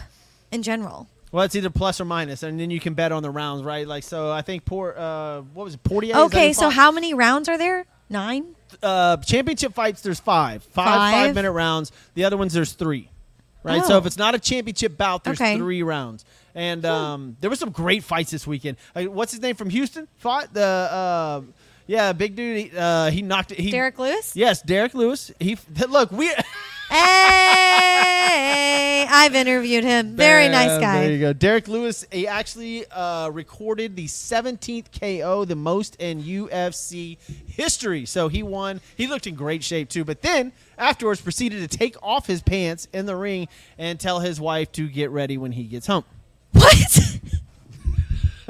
in 0.50 0.62
general? 0.62 1.08
Well, 1.30 1.44
it's 1.44 1.54
either 1.54 1.70
plus 1.70 2.00
or 2.00 2.04
minus, 2.04 2.42
and 2.42 2.58
then 2.58 2.70
you 2.70 2.80
can 2.80 2.94
bet 2.94 3.12
on 3.12 3.22
the 3.22 3.30
rounds, 3.30 3.62
right? 3.62 3.86
Like, 3.86 4.02
so 4.02 4.32
I 4.32 4.42
think 4.42 4.64
poor, 4.64 4.94
uh, 4.96 5.42
what 5.54 5.64
was 5.64 5.74
it, 5.74 5.82
Poirier? 5.84 6.16
Okay, 6.16 6.52
so 6.52 6.68
how 6.68 6.90
many 6.90 7.14
rounds 7.14 7.48
are 7.48 7.58
there? 7.58 7.84
Nine 8.08 8.55
uh, 8.82 9.16
championship 9.18 9.74
fights, 9.74 10.02
there's 10.02 10.20
five. 10.20 10.62
five, 10.62 10.86
five, 10.86 11.12
five 11.12 11.34
minute 11.34 11.52
rounds. 11.52 11.92
The 12.14 12.24
other 12.24 12.36
ones, 12.36 12.52
there's 12.52 12.72
three. 12.72 13.10
Right. 13.62 13.82
Oh. 13.82 13.88
So 13.88 13.98
if 13.98 14.06
it's 14.06 14.18
not 14.18 14.34
a 14.34 14.38
championship 14.38 14.96
bout, 14.96 15.24
there's 15.24 15.40
okay. 15.40 15.56
three 15.56 15.82
rounds. 15.82 16.24
And 16.54 16.86
um, 16.86 17.36
there 17.40 17.50
were 17.50 17.56
some 17.56 17.70
great 17.70 18.02
fights 18.04 18.30
this 18.30 18.46
weekend. 18.46 18.76
Like, 18.94 19.10
what's 19.10 19.32
his 19.32 19.40
name 19.40 19.56
from 19.56 19.70
Houston? 19.70 20.08
Fought 20.18 20.54
the. 20.54 20.62
Uh, 20.64 21.40
yeah, 21.86 22.12
big 22.12 22.34
dude. 22.34 22.74
Uh, 22.74 23.10
he 23.10 23.22
knocked 23.22 23.52
it. 23.52 23.58
He, 23.58 23.70
Derrick 23.70 23.98
Lewis. 23.98 24.34
Yes, 24.34 24.62
Derrick 24.62 24.94
Lewis. 24.94 25.30
He 25.38 25.58
look. 25.88 26.10
We. 26.10 26.32
hey, 26.88 28.26
I've 29.08 29.34
interviewed 29.34 29.84
him. 29.84 30.16
Very 30.16 30.48
nice 30.48 30.80
guy. 30.80 31.00
There 31.00 31.12
you 31.12 31.18
go. 31.20 31.32
Derrick 31.32 31.68
Lewis, 31.68 32.04
he 32.12 32.28
actually 32.28 32.86
uh, 32.90 33.30
recorded 33.30 33.96
the 33.96 34.06
17th 34.06 34.86
KO, 34.98 35.44
the 35.44 35.56
most 35.56 35.96
in 35.96 36.22
UFC 36.22 37.18
history. 37.46 38.06
So 38.06 38.28
he 38.28 38.42
won. 38.42 38.80
He 38.96 39.06
looked 39.06 39.26
in 39.26 39.34
great 39.34 39.64
shape, 39.64 39.88
too. 39.88 40.04
But 40.04 40.22
then 40.22 40.52
afterwards 40.78 41.20
proceeded 41.20 41.68
to 41.68 41.78
take 41.78 41.96
off 42.02 42.26
his 42.26 42.42
pants 42.42 42.88
in 42.92 43.06
the 43.06 43.16
ring 43.16 43.48
and 43.78 43.98
tell 43.98 44.20
his 44.20 44.40
wife 44.40 44.70
to 44.72 44.88
get 44.88 45.10
ready 45.10 45.38
when 45.38 45.52
he 45.52 45.64
gets 45.64 45.86
home. 45.86 46.04
What? 46.52 47.18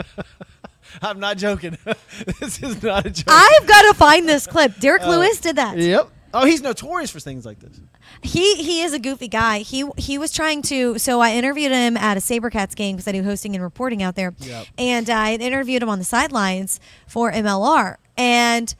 I'm 1.02 1.20
not 1.20 1.38
joking. 1.38 1.76
this 2.40 2.62
is 2.62 2.82
not 2.82 3.06
a 3.06 3.10
joke. 3.10 3.26
I've 3.28 3.66
got 3.66 3.82
to 3.82 3.94
find 3.94 4.28
this 4.28 4.46
clip. 4.46 4.78
Derrick 4.78 5.02
uh, 5.02 5.10
Lewis 5.10 5.40
did 5.40 5.56
that. 5.56 5.76
Yep. 5.78 6.10
Oh, 6.34 6.44
he's 6.44 6.62
notorious 6.62 7.10
for 7.10 7.20
things 7.20 7.46
like 7.46 7.58
this. 7.60 7.80
He 8.22 8.56
he 8.56 8.82
is 8.82 8.92
a 8.92 8.98
goofy 8.98 9.28
guy. 9.28 9.58
He 9.58 9.88
he 9.96 10.18
was 10.18 10.32
trying 10.32 10.62
to. 10.62 10.98
So 10.98 11.20
I 11.20 11.32
interviewed 11.32 11.72
him 11.72 11.96
at 11.96 12.16
a 12.16 12.20
SaberCats 12.20 12.74
game 12.74 12.96
because 12.96 13.08
I 13.08 13.12
do 13.12 13.22
hosting 13.22 13.54
and 13.54 13.62
reporting 13.62 14.02
out 14.02 14.14
there, 14.14 14.34
yep. 14.40 14.66
and 14.78 15.08
I 15.08 15.34
interviewed 15.34 15.82
him 15.82 15.88
on 15.88 15.98
the 15.98 16.04
sidelines 16.04 16.80
for 17.06 17.30
MLR, 17.30 17.96
and 18.16 18.74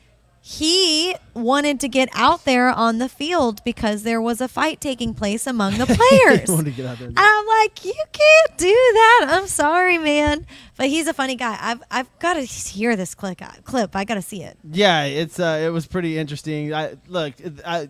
he 0.49 1.17
wanted 1.35 1.81
to 1.81 1.89
get 1.89 2.09
out 2.13 2.45
there 2.45 2.71
on 2.71 2.99
the 2.99 3.09
field 3.09 3.65
because 3.65 4.05
there 4.05 4.23
was 4.23 4.41
a 4.41 4.47
fight 4.47 4.81
taking 4.81 5.13
place 5.13 5.45
among 5.45 5.77
the 5.77 5.87
players. 5.87 6.49
I'm 7.17 7.47
like, 7.47 7.85
you 7.85 7.93
can't 8.13 8.57
do 8.57 8.69
that. 8.69 9.27
I'm 9.31 9.49
sorry, 9.49 9.99
man. 9.99 10.47
But 10.77 10.87
he's 10.87 11.09
a 11.09 11.15
funny 11.15 11.35
guy. 11.35 11.59
I've 11.61 11.83
I've 11.91 12.19
got 12.21 12.35
to 12.35 12.43
hear 12.43 12.95
this 12.95 13.13
clip. 13.13 13.41
Clip. 13.65 13.97
I 13.97 14.05
got 14.05 14.15
to 14.15 14.23
see 14.23 14.45
it. 14.45 14.57
Yeah, 14.71 15.03
it's 15.03 15.41
uh, 15.41 15.65
it 15.67 15.71
was 15.71 15.89
pretty 15.89 16.17
interesting. 16.17 16.73
I 16.73 16.95
look. 17.09 17.35
I, 17.65 17.89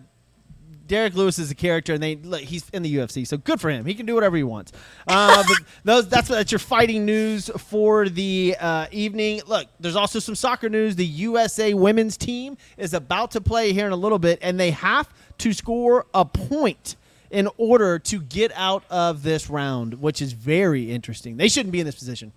Derrick 0.87 1.15
Lewis 1.15 1.37
is 1.37 1.51
a 1.51 1.55
character, 1.55 1.93
and 1.93 2.01
they 2.01 2.15
look, 2.15 2.41
he's 2.41 2.69
in 2.69 2.81
the 2.81 2.95
UFC, 2.95 3.27
so 3.27 3.37
good 3.37 3.59
for 3.59 3.69
him. 3.69 3.85
He 3.85 3.93
can 3.93 4.05
do 4.05 4.15
whatever 4.15 4.37
he 4.37 4.43
wants. 4.43 4.71
Uh, 5.07 5.43
but 5.47 5.57
those 5.83 6.07
that's 6.07 6.27
that's 6.29 6.51
your 6.51 6.59
fighting 6.59 7.05
news 7.05 7.49
for 7.57 8.07
the 8.09 8.55
uh, 8.59 8.87
evening. 8.91 9.41
Look, 9.47 9.67
there's 9.79 9.95
also 9.95 10.19
some 10.19 10.35
soccer 10.35 10.69
news. 10.69 10.95
The 10.95 11.05
USA 11.05 11.73
women's 11.73 12.17
team 12.17 12.57
is 12.77 12.93
about 12.93 13.31
to 13.31 13.41
play 13.41 13.73
here 13.73 13.85
in 13.85 13.91
a 13.91 13.97
little 13.97 14.19
bit, 14.19 14.39
and 14.41 14.59
they 14.59 14.71
have 14.71 15.09
to 15.39 15.53
score 15.53 16.05
a 16.13 16.25
point 16.25 16.95
in 17.29 17.49
order 17.57 17.99
to 17.99 18.21
get 18.21 18.51
out 18.55 18.83
of 18.89 19.23
this 19.23 19.49
round, 19.49 19.95
which 19.95 20.21
is 20.21 20.31
very 20.31 20.91
interesting. 20.91 21.37
They 21.37 21.49
shouldn't 21.49 21.73
be 21.73 21.79
in 21.79 21.85
this 21.85 21.95
position. 21.95 22.31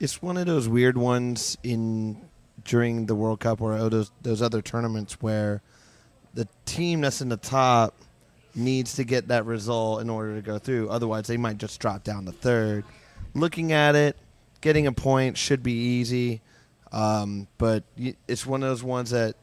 It's 0.00 0.20
one 0.20 0.36
of 0.36 0.46
those 0.46 0.68
weird 0.68 0.98
ones 0.98 1.56
in 1.62 2.20
during 2.64 3.06
the 3.06 3.14
World 3.14 3.40
Cup 3.40 3.60
or 3.60 3.88
those 3.88 4.10
those 4.22 4.42
other 4.42 4.60
tournaments 4.60 5.14
where 5.22 5.62
the 6.36 6.46
team 6.66 7.00
that's 7.00 7.20
in 7.20 7.28
the 7.28 7.36
top 7.36 7.94
needs 8.54 8.94
to 8.96 9.04
get 9.04 9.28
that 9.28 9.44
result 9.46 10.02
in 10.02 10.08
order 10.08 10.36
to 10.36 10.42
go 10.42 10.58
through. 10.58 10.88
Otherwise, 10.90 11.26
they 11.26 11.36
might 11.36 11.58
just 11.58 11.80
drop 11.80 12.04
down 12.04 12.26
to 12.26 12.32
third. 12.32 12.84
Looking 13.34 13.72
at 13.72 13.96
it, 13.96 14.16
getting 14.60 14.86
a 14.86 14.92
point 14.92 15.36
should 15.36 15.62
be 15.62 15.72
easy, 15.72 16.42
um, 16.92 17.48
but 17.58 17.84
it's 18.28 18.46
one 18.46 18.62
of 18.62 18.68
those 18.68 18.82
ones 18.82 19.10
that 19.10 19.34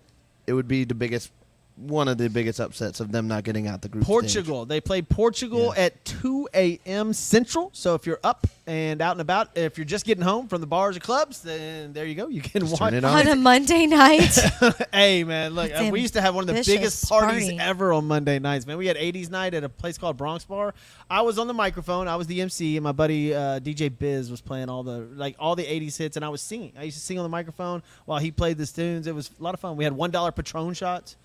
it 0.47 0.53
would 0.53 0.67
be 0.67 0.83
the 0.83 0.95
biggest 0.95 1.31
one 1.75 2.07
of 2.07 2.17
the 2.17 2.29
biggest 2.29 2.59
upsets 2.59 2.99
of 2.99 3.11
them 3.11 3.27
not 3.27 3.43
getting 3.43 3.67
out 3.67 3.81
the 3.81 3.89
group. 3.89 4.03
stage. 4.03 4.11
Portugal. 4.13 4.65
They 4.65 4.79
played 4.79 5.09
Portugal 5.09 5.73
Yeah. 5.75 5.85
at 5.85 6.05
2 6.05 6.47
a.m. 6.53 7.13
Central. 7.13 7.71
So 7.73 7.95
if 7.95 8.05
you're 8.05 8.19
up 8.23 8.45
and 8.67 9.01
out 9.01 9.13
and 9.13 9.21
about, 9.21 9.57
if 9.57 9.77
you're 9.77 9.83
just 9.85 10.05
getting 10.05 10.23
home 10.23 10.47
from 10.47 10.61
the 10.61 10.67
bars 10.67 10.95
or 10.95 10.99
clubs, 10.99 11.41
then 11.41 11.91
there 11.93 12.05
you 12.05 12.13
go. 12.15 12.27
You 12.27 12.41
can 12.41 12.61
Just 12.61 12.73
watch. 12.79 12.91
turn 12.91 12.93
it 12.93 13.03
on. 13.03 13.19
On 13.19 13.27
a 13.27 13.35
Monday 13.35 13.87
night. 13.87 14.37
hey 14.93 15.23
man, 15.23 15.53
look, 15.55 15.71
uh, 15.73 15.89
we 15.91 15.99
used 15.99 16.13
to 16.13 16.21
have 16.21 16.35
one 16.35 16.47
of 16.47 16.55
the 16.55 16.63
biggest 16.63 17.09
parties 17.09 17.45
party. 17.49 17.59
ever 17.59 17.91
on 17.91 18.05
Monday 18.05 18.37
nights. 18.39 18.67
Man, 18.67 18.77
we 18.77 18.85
had 18.87 18.95
80s 18.97 19.29
night 19.31 19.53
at 19.53 19.63
a 19.63 19.69
place 19.69 19.97
called 19.97 20.15
Bronx 20.15 20.45
Bar. 20.45 20.73
I 21.09 21.21
was 21.21 21.39
on 21.39 21.47
the 21.47 21.53
microphone. 21.53 22.07
I 22.07 22.15
was 22.15 22.27
the 22.27 22.39
MC, 22.41 22.77
and 22.77 22.83
my 22.83 22.91
buddy 22.91 23.33
uh, 23.33 23.59
DJ 23.59 23.89
Biz 23.97 24.29
was 24.31 24.41
playing 24.41 24.69
all 24.69 24.83
the 24.83 24.99
like 25.15 25.35
all 25.39 25.55
the 25.55 25.65
80s 25.65 25.97
hits, 25.97 26.15
and 26.17 26.23
I 26.23 26.29
was 26.29 26.41
singing. 26.41 26.73
I 26.77 26.83
used 26.83 26.97
to 26.99 27.03
sing 27.03 27.17
on 27.17 27.23
the 27.23 27.29
microphone 27.29 27.81
while 28.05 28.19
he 28.19 28.29
played 28.31 28.57
the 28.59 28.65
tunes. 28.67 29.07
It 29.07 29.15
was 29.15 29.31
a 29.39 29.43
lot 29.43 29.53
of 29.55 29.59
fun. 29.59 29.75
We 29.75 29.83
had 29.83 29.93
one 29.93 30.11
dollar 30.11 30.31
Patron 30.31 30.73
shots. 30.75 31.17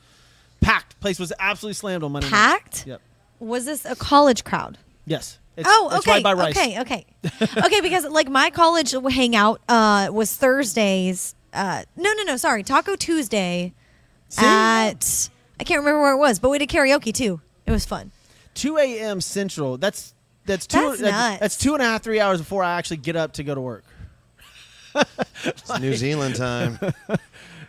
Packed. 0.61 0.99
Place 1.01 1.19
was 1.19 1.33
absolutely 1.39 1.75
slammed 1.75 2.05
on 2.05 2.13
Monday. 2.13 2.31
nights. 2.31 2.37
Packed? 2.37 2.87
Yep. 2.87 3.01
Was 3.41 3.65
this 3.65 3.85
a 3.85 3.95
college 3.95 4.45
crowd? 4.45 4.79
Yes. 5.07 5.39
It's, 5.57 5.69
oh, 5.71 5.89
it's 5.91 6.07
okay. 6.07 6.13
right 6.13 6.23
by 6.23 6.35
Rice. 6.35 6.57
Okay, 6.57 6.81
okay. 6.81 7.07
okay, 7.65 7.81
because 7.81 8.05
like 8.05 8.29
my 8.29 8.51
college 8.51 8.95
hangout 9.11 9.61
uh, 9.69 10.09
was 10.13 10.35
Thursdays. 10.37 11.35
Uh, 11.53 11.83
no, 11.97 12.13
no, 12.13 12.23
no. 12.23 12.37
Sorry, 12.37 12.63
Taco 12.63 12.95
Tuesday 12.95 13.73
See? 14.29 14.47
at 14.47 15.29
I 15.59 15.65
can't 15.65 15.81
remember 15.81 16.01
where 16.01 16.13
it 16.13 16.19
was, 16.19 16.39
but 16.39 16.51
we 16.51 16.59
did 16.59 16.69
karaoke 16.69 17.13
too. 17.13 17.41
It 17.67 17.73
was 17.73 17.85
fun. 17.85 18.13
2 18.55 18.79
a.m. 18.79 19.21
Central. 19.21 19.79
That's 19.79 20.15
that's 20.45 20.67
two. 20.67 20.79
That's 20.79 21.01
nuts. 21.01 21.41
that's 21.41 21.57
two 21.57 21.75
and 21.75 21.83
a 21.83 21.87
half, 21.87 22.03
three 22.03 22.21
hours 22.21 22.39
before 22.39 22.63
I 22.63 22.79
actually 22.79 22.99
get 22.99 23.17
up 23.17 23.33
to 23.35 23.45
go 23.45 23.55
to 23.55 23.61
work. 23.61 23.85
It's 25.45 25.79
New 25.79 25.95
Zealand 25.95 26.37
time. 26.37 26.79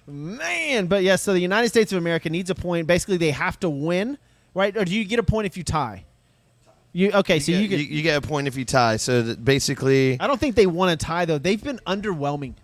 Man, 0.10 0.88
but 0.88 1.04
yes, 1.04 1.22
so 1.22 1.34
the 1.34 1.40
United 1.40 1.70
States 1.70 1.92
of 1.92 1.98
America 1.98 2.30
needs 2.30 2.50
a 2.50 2.56
point. 2.56 2.88
Basically, 2.88 3.18
they 3.18 3.32
have 3.32 3.60
to 3.62 3.70
win, 3.70 4.18
right? 4.54 4.76
Or 4.76 4.86
do 4.86 4.94
you 4.94 5.06
get 5.06 5.20
a 5.20 5.24
point 5.24 5.46
if 5.46 5.56
you 5.58 5.64
tie? 5.64 6.06
You 6.92 7.12
okay? 7.12 7.36
You 7.36 7.40
so 7.42 7.52
get, 7.52 7.62
you 7.62 7.68
get. 7.68 7.80
you, 7.80 7.86
you 7.86 8.02
get 8.02 8.24
a 8.24 8.28
point 8.28 8.48
if 8.48 8.58
you 8.58 8.66
tie. 8.66 8.98
So 8.98 9.22
that 9.22 9.46
basically, 9.46 10.20
I 10.20 10.28
don't 10.28 10.40
think 10.40 10.56
they 10.56 10.66
want 10.68 11.00
to 11.00 11.06
tie 11.06 11.26
though. 11.26 11.38
They've 11.38 11.64
been 11.64 11.80
underwhelming. 11.86 12.56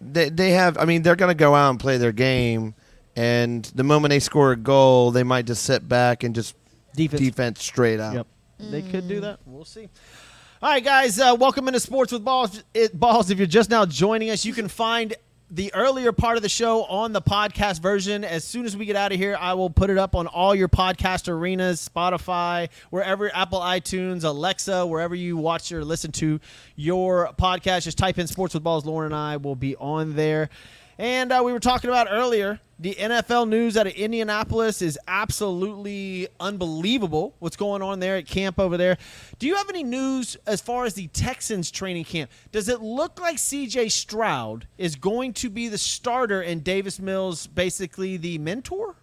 they, 0.00 0.30
they 0.30 0.50
have. 0.52 0.78
I 0.78 0.84
mean, 0.86 1.02
they're 1.02 1.16
going 1.16 1.30
to 1.30 1.38
go 1.38 1.54
out 1.54 1.70
and 1.70 1.78
play 1.78 1.98
their 1.98 2.12
game, 2.12 2.74
and 3.14 3.64
the 3.74 3.84
moment 3.84 4.10
they 4.10 4.20
score 4.20 4.52
a 4.52 4.56
goal, 4.56 5.10
they 5.10 5.22
might 5.22 5.44
just 5.46 5.64
sit 5.64 5.86
back 5.88 6.22
and 6.24 6.34
just 6.34 6.56
Defense. 6.96 7.20
defense 7.20 7.62
straight 7.62 8.00
out. 8.00 8.14
Yep. 8.14 8.26
They 8.70 8.82
could 8.82 9.08
do 9.08 9.20
that. 9.20 9.40
We'll 9.44 9.64
see. 9.64 9.88
All 10.62 10.70
right, 10.70 10.82
guys. 10.82 11.18
Uh, 11.20 11.36
welcome 11.38 11.68
into 11.68 11.80
Sports 11.80 12.12
with 12.12 12.24
Balls. 12.24 12.62
It, 12.72 12.98
Balls. 12.98 13.30
If 13.30 13.36
you're 13.36 13.46
just 13.46 13.68
now 13.68 13.84
joining 13.84 14.30
us, 14.30 14.46
you 14.46 14.54
can 14.54 14.68
find 14.68 15.14
the 15.54 15.72
earlier 15.72 16.10
part 16.10 16.36
of 16.36 16.42
the 16.42 16.48
show 16.48 16.82
on 16.86 17.12
the 17.12 17.22
podcast 17.22 17.80
version. 17.80 18.24
As 18.24 18.42
soon 18.42 18.66
as 18.66 18.76
we 18.76 18.86
get 18.86 18.96
out 18.96 19.12
of 19.12 19.18
here, 19.18 19.36
I 19.38 19.54
will 19.54 19.70
put 19.70 19.88
it 19.88 19.96
up 19.96 20.16
on 20.16 20.26
all 20.26 20.52
your 20.52 20.68
podcast 20.68 21.28
arenas, 21.28 21.88
Spotify, 21.88 22.70
wherever, 22.90 23.32
Apple, 23.32 23.60
iTunes, 23.60 24.24
Alexa, 24.24 24.84
wherever 24.84 25.14
you 25.14 25.36
watch 25.36 25.70
or 25.70 25.84
listen 25.84 26.10
to 26.12 26.40
your 26.74 27.30
podcast. 27.38 27.84
Just 27.84 27.98
type 27.98 28.18
in 28.18 28.26
Sports 28.26 28.54
with 28.54 28.64
Balls. 28.64 28.84
Lauren 28.84 29.12
and 29.12 29.14
I 29.14 29.36
will 29.36 29.54
be 29.54 29.76
on 29.76 30.16
there. 30.16 30.50
And 30.98 31.30
uh, 31.30 31.42
we 31.44 31.52
were 31.52 31.60
talking 31.60 31.88
about 31.88 32.08
earlier 32.10 32.58
the 32.78 32.94
NFL 32.94 33.48
news 33.48 33.76
out 33.76 33.86
of 33.86 33.92
Indianapolis 33.92 34.82
is 34.82 34.98
absolutely 35.06 36.26
unbelievable. 36.40 37.34
What's 37.38 37.56
going 37.56 37.82
on 37.82 38.00
there 38.00 38.16
at 38.16 38.26
camp 38.26 38.58
over 38.58 38.76
there? 38.76 38.98
Do 39.38 39.46
you 39.46 39.54
have 39.54 39.68
any 39.68 39.84
news 39.84 40.36
as 40.46 40.60
far 40.60 40.84
as 40.84 40.94
the 40.94 41.06
Texans 41.08 41.70
training 41.70 42.04
camp? 42.04 42.30
Does 42.50 42.68
it 42.68 42.80
look 42.80 43.20
like 43.20 43.36
CJ 43.36 43.92
Stroud 43.92 44.66
is 44.76 44.96
going 44.96 45.34
to 45.34 45.50
be 45.50 45.68
the 45.68 45.78
starter 45.78 46.40
and 46.40 46.64
Davis 46.64 46.98
Mills 46.98 47.46
basically 47.46 48.16
the 48.16 48.38
mentor? 48.38 48.96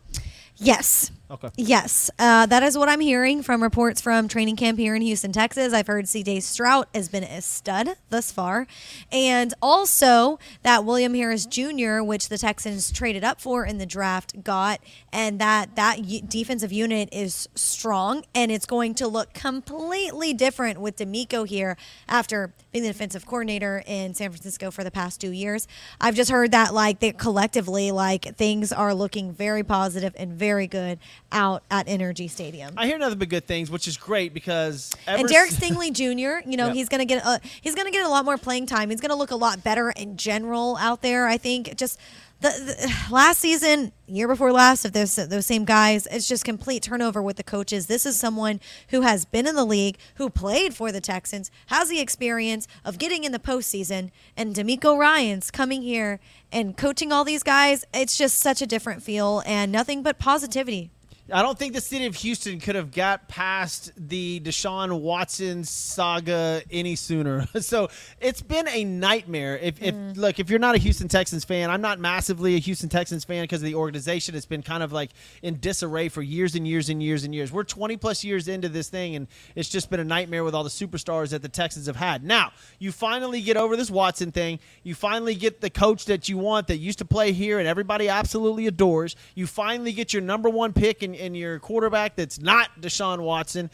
Yes. 0.58 1.12
Okay. 1.32 1.50
Yes, 1.56 2.12
uh, 2.20 2.46
that 2.48 2.62
is 2.62 2.78
what 2.78 2.90
I'm 2.90 3.00
hearing 3.00 3.42
from 3.42 3.64
reports 3.64 4.02
from 4.02 4.28
training 4.28 4.58
camp 4.58 4.78
here 4.78 4.96
in 4.96 5.02
Houston, 5.02 5.32
Texas. 5.32 5.72
I've 5.72 5.88
heard 5.88 6.04
CJ 6.04 6.42
Stroud 6.42 6.88
has 6.94 7.08
been 7.08 7.24
a 7.24 7.42
stud 7.42 7.96
thus 8.10 8.34
far, 8.34 8.68
and 9.14 9.54
also 9.62 10.40
that 10.64 10.84
William 10.84 11.14
Harris 11.14 11.46
Jr., 11.46 12.02
which 12.02 12.28
the 12.28 12.38
Texans 12.38 12.92
traded 12.92 13.24
up 13.24 13.40
for 13.40 13.66
in 13.66 13.78
the 13.78 13.86
draft, 13.86 14.44
got, 14.44 14.82
and 15.14 15.40
that 15.40 15.78
that 15.78 16.02
defensive 16.28 16.74
unit 16.74 17.08
is 17.14 17.48
strong, 17.56 18.26
and 18.36 18.52
it's 18.52 18.66
going 18.66 18.94
to 18.96 19.08
look 19.08 19.34
completely 19.34 20.34
different 20.34 20.82
with 20.82 20.98
DeMeco 20.98 21.48
here 21.48 21.78
after 22.10 22.54
being 22.74 22.84
the 22.84 22.90
defensive 22.90 23.26
coordinator 23.26 23.84
in 23.86 24.14
San 24.14 24.32
Francisco 24.32 24.70
for 24.70 24.84
the 24.84 24.92
past 24.92 25.22
two 25.22 25.32
years. 25.32 25.66
I've 26.02 26.16
just 26.16 26.30
heard 26.30 26.52
that 26.52 26.74
like 26.74 27.00
they 27.00 27.14
collectively 27.14 27.92
like 27.92 28.36
things 28.36 28.74
are 28.74 28.94
looking 28.94 29.32
very 29.32 29.64
positive 29.64 30.14
and 30.18 30.34
very 30.34 30.68
good 30.68 31.00
out 31.32 31.64
at 31.72 31.88
NRG 31.88 32.30
Stadium. 32.30 32.74
I 32.78 32.88
hear 32.88 32.98
nothing 32.98 33.20
but 33.20 33.30
good 33.30 33.46
things, 33.48 33.70
which 33.72 33.88
is 33.88 33.98
great 33.98 34.34
because 34.34 34.92
ever 35.08 35.20
and 35.20 35.28
Derek 35.28 35.52
Stingley 35.52 35.92
Jr., 35.92 36.48
you 36.50 36.58
know, 36.58 36.68
Yep. 36.72 36.76
he's 36.76 36.90
gonna 36.90 37.06
get 37.06 37.24
a, 37.26 37.40
he's 37.62 37.76
gonna 37.76 37.92
get 37.92 38.06
a 38.06 38.10
lot 38.10 38.26
more 38.26 38.38
playing 38.38 38.66
time. 38.66 38.90
He's 38.90 39.02
gonna 39.02 39.16
look 39.16 39.32
a 39.32 39.36
lot 39.36 39.64
better 39.64 39.90
in 39.92 40.18
general 40.18 40.78
out 40.78 41.02
there. 41.02 41.28
I 41.28 41.38
think 41.38 41.76
just 41.76 42.00
the, 42.42 42.50
the 42.50 42.94
last 43.14 43.40
season, 43.40 43.92
year 44.08 44.28
before 44.28 44.52
last, 44.52 44.84
if 44.86 44.94
those 44.94 45.16
those 45.16 45.46
same 45.46 45.64
guys, 45.66 46.08
it's 46.12 46.28
just 46.28 46.44
complete 46.44 46.84
turnover 46.84 47.22
with 47.22 47.38
the 47.38 47.44
coaches. 47.44 47.88
This 47.88 48.06
is 48.06 48.20
someone 48.20 48.60
who 48.90 49.02
has 49.02 49.26
been 49.26 49.48
in 49.48 49.56
the 49.56 49.66
league, 49.66 49.98
who 50.16 50.30
played 50.30 50.74
for 50.74 50.92
the 50.92 51.02
Texans, 51.02 51.52
has 51.68 51.90
the 51.90 52.00
experience 52.00 52.68
of 52.84 52.98
getting 52.98 53.24
in 53.24 53.32
the 53.32 53.40
postseason, 53.40 54.12
and 54.36 54.56
DeMeco 54.56 54.98
Ryans 54.98 55.52
coming 55.52 55.82
here 55.82 56.20
and 56.52 56.76
coaching 56.76 57.12
all 57.12 57.24
these 57.24 57.44
guys. 57.44 57.86
It's 57.94 58.18
just 58.18 58.40
such 58.40 58.62
a 58.62 58.66
different 58.68 59.04
feel 59.04 59.42
and 59.46 59.72
nothing 59.72 60.02
but 60.04 60.18
positivity. 60.20 60.90
I 61.32 61.42
don't 61.42 61.58
think 61.58 61.74
the 61.74 61.82
city 61.82 62.06
of 62.06 62.16
Houston 62.16 62.60
could 62.60 62.76
have 62.76 62.92
got 62.92 63.28
past 63.28 63.92
the 63.96 64.40
Deshaun 64.40 65.02
Watson 65.02 65.64
saga 65.64 66.62
any 66.72 66.96
sooner. 66.96 67.48
so 67.60 67.90
it's 68.20 68.42
been 68.42 68.68
a 68.68 68.84
nightmare. 68.84 69.58
If, 69.58 69.82
if 69.82 69.96
mm. 69.96 70.18
look, 70.18 70.40
if 70.40 70.50
you're 70.50 70.60
not 70.60 70.76
a 70.76 70.78
Houston 70.80 71.08
Texans 71.08 71.46
fan, 71.46 71.70
I'm 71.70 71.82
not 71.82 72.00
massively 72.00 72.56
a 72.56 72.60
Houston 72.60 72.90
Texans 72.90 73.24
fan 73.24 73.44
because 73.44 73.62
of 73.62 73.66
the 73.66 73.76
organization. 73.76 74.36
It's 74.36 74.46
been 74.46 74.64
kind 74.64 74.84
of 74.84 74.92
like 74.92 75.12
in 75.42 75.60
disarray 75.60 76.10
for 76.10 76.22
years 76.22 76.56
and 76.56 76.68
years 76.68 76.90
and 76.90 77.02
years 77.02 77.24
and 77.24 77.34
years. 77.34 77.52
We're 77.52 77.64
20 77.64 77.98
plus 77.98 78.24
years 78.24 78.48
into 78.48 78.68
this 78.68 78.90
thing, 78.90 79.16
and 79.16 79.28
it's 79.56 79.70
just 79.70 79.90
been 79.90 80.00
a 80.00 80.06
nightmare 80.06 80.44
with 80.44 80.56
all 80.56 80.64
the 80.64 80.70
superstars 80.70 81.30
that 81.30 81.42
the 81.42 81.50
Texans 81.50 81.86
have 81.88 81.96
had. 81.96 82.24
Now 82.24 82.52
you 82.80 82.92
finally 82.92 83.42
get 83.42 83.58
over 83.58 83.78
this 83.78 83.92
Watson 83.92 84.32
thing. 84.32 84.60
You 84.84 84.96
finally 84.96 85.36
get 85.36 85.62
the 85.62 85.70
coach 85.70 86.06
that 86.06 86.30
you 86.30 86.38
want 86.38 86.68
that 86.68 86.78
used 86.78 87.00
to 87.00 87.06
play 87.06 87.32
here 87.32 87.60
and 87.60 87.68
everybody 87.68 88.10
absolutely 88.10 88.68
adores. 88.68 89.16
You 89.36 89.48
finally 89.48 89.94
get 89.94 90.14
your 90.14 90.22
number 90.22 90.50
one 90.50 90.74
pick 90.74 91.04
and, 91.04 91.16
and 91.22 91.38
your 91.38 91.60
quarterback 91.60 92.16
that's 92.16 92.40
not 92.40 92.82
Deshaun 92.82 93.20
Watson. 93.20 93.70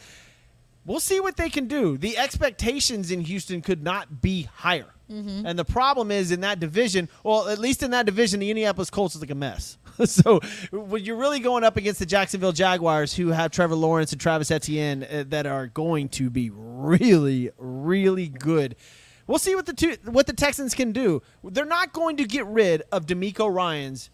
We'll 0.86 1.00
see 1.00 1.20
what 1.20 1.36
they 1.36 1.50
can 1.50 1.68
do. 1.68 1.98
The 1.98 2.18
expectations 2.18 3.12
in 3.12 3.22
Houston 3.22 3.62
could 3.62 3.84
not 3.84 4.22
be 4.22 4.44
higher. 4.44 4.94
And 5.46 5.58
the 5.58 5.66
problem 5.66 6.12
is 6.12 6.32
in 6.32 6.42
that 6.42 6.60
division, 6.60 7.08
well, 7.24 7.48
at 7.48 7.60
least 7.60 7.82
in 7.82 7.92
that 7.92 8.06
division, 8.06 8.40
the 8.42 8.50
Indianapolis 8.50 8.90
Colts 8.90 9.16
is 9.16 9.22
like 9.22 9.30
a 9.30 9.36
mess. 9.36 9.78
so 10.06 10.40
when 10.72 11.04
you're 11.04 11.16
really 11.16 11.40
going 11.40 11.64
up 11.64 11.78
against 11.78 12.00
the 12.00 12.06
Jacksonville 12.06 12.52
Jaguars, 12.52 13.14
who 13.14 13.30
have 13.30 13.52
Trevor 13.52 13.76
Lawrence 13.76 14.12
and 14.12 14.20
Travis 14.20 14.52
Etienne 14.52 15.04
uh, 15.04 15.24
that 15.30 15.46
are 15.46 15.68
going 15.68 16.10
to 16.10 16.30
be 16.30 16.52
really, 16.54 17.52
really 17.58 18.28
good. 18.28 18.76
We'll 19.28 19.40
see 19.40 19.56
what 19.56 19.66
the 19.66 19.74
two, 19.74 19.96
what 20.06 20.28
the 20.28 20.34
Texans 20.34 20.74
can 20.74 20.92
do. 20.92 21.22
They're 21.44 21.66
not 21.66 21.94
going 21.94 22.18
to 22.18 22.26
get 22.26 22.46
rid 22.46 22.84
of 22.92 23.06
DeMeco 23.06 23.54
Ryans 23.54 24.10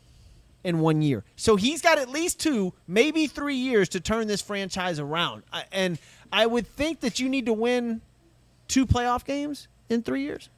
in 0.64 0.80
one 0.80 1.02
year. 1.02 1.24
So 1.36 1.56
he's 1.56 1.82
got 1.82 1.98
at 1.98 2.10
least 2.10 2.40
two, 2.40 2.74
maybe 2.88 3.28
three 3.28 3.56
years 3.56 3.90
to 3.90 4.00
turn 4.00 4.28
this 4.28 4.42
franchise 4.42 5.00
around. 5.00 5.44
And 5.72 6.00
I 6.32 6.46
would 6.46 6.68
think 6.68 7.02
that 7.02 7.20
you 7.20 7.30
need 7.30 7.46
to 7.48 7.54
win 7.54 8.02
two 8.68 8.86
playoff 8.86 9.26
games 9.26 9.68
in 9.90 10.04
three 10.04 10.24
years. 10.24 10.50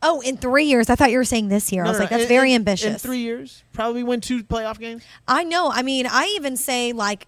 Oh, 0.00 0.20
in 0.20 0.36
three 0.36 0.64
years. 0.64 0.90
I 0.90 0.94
thought 0.94 1.10
you 1.10 1.18
were 1.18 1.24
saying 1.24 1.48
this 1.48 1.72
year. 1.72 1.84
I 1.84 1.88
was 1.88 1.98
no, 1.98 2.04
like, 2.04 2.10
that's 2.10 2.22
In- 2.24 2.28
very 2.28 2.54
ambitious. 2.54 2.92
In 2.92 2.98
three 2.98 3.18
years, 3.18 3.64
probably 3.72 4.04
win 4.04 4.20
two 4.20 4.44
playoff 4.44 4.78
games. 4.78 5.02
I 5.26 5.42
know. 5.42 5.70
I 5.70 5.82
mean, 5.82 6.06
I 6.06 6.32
even 6.36 6.56
say 6.56 6.92
like 6.92 7.26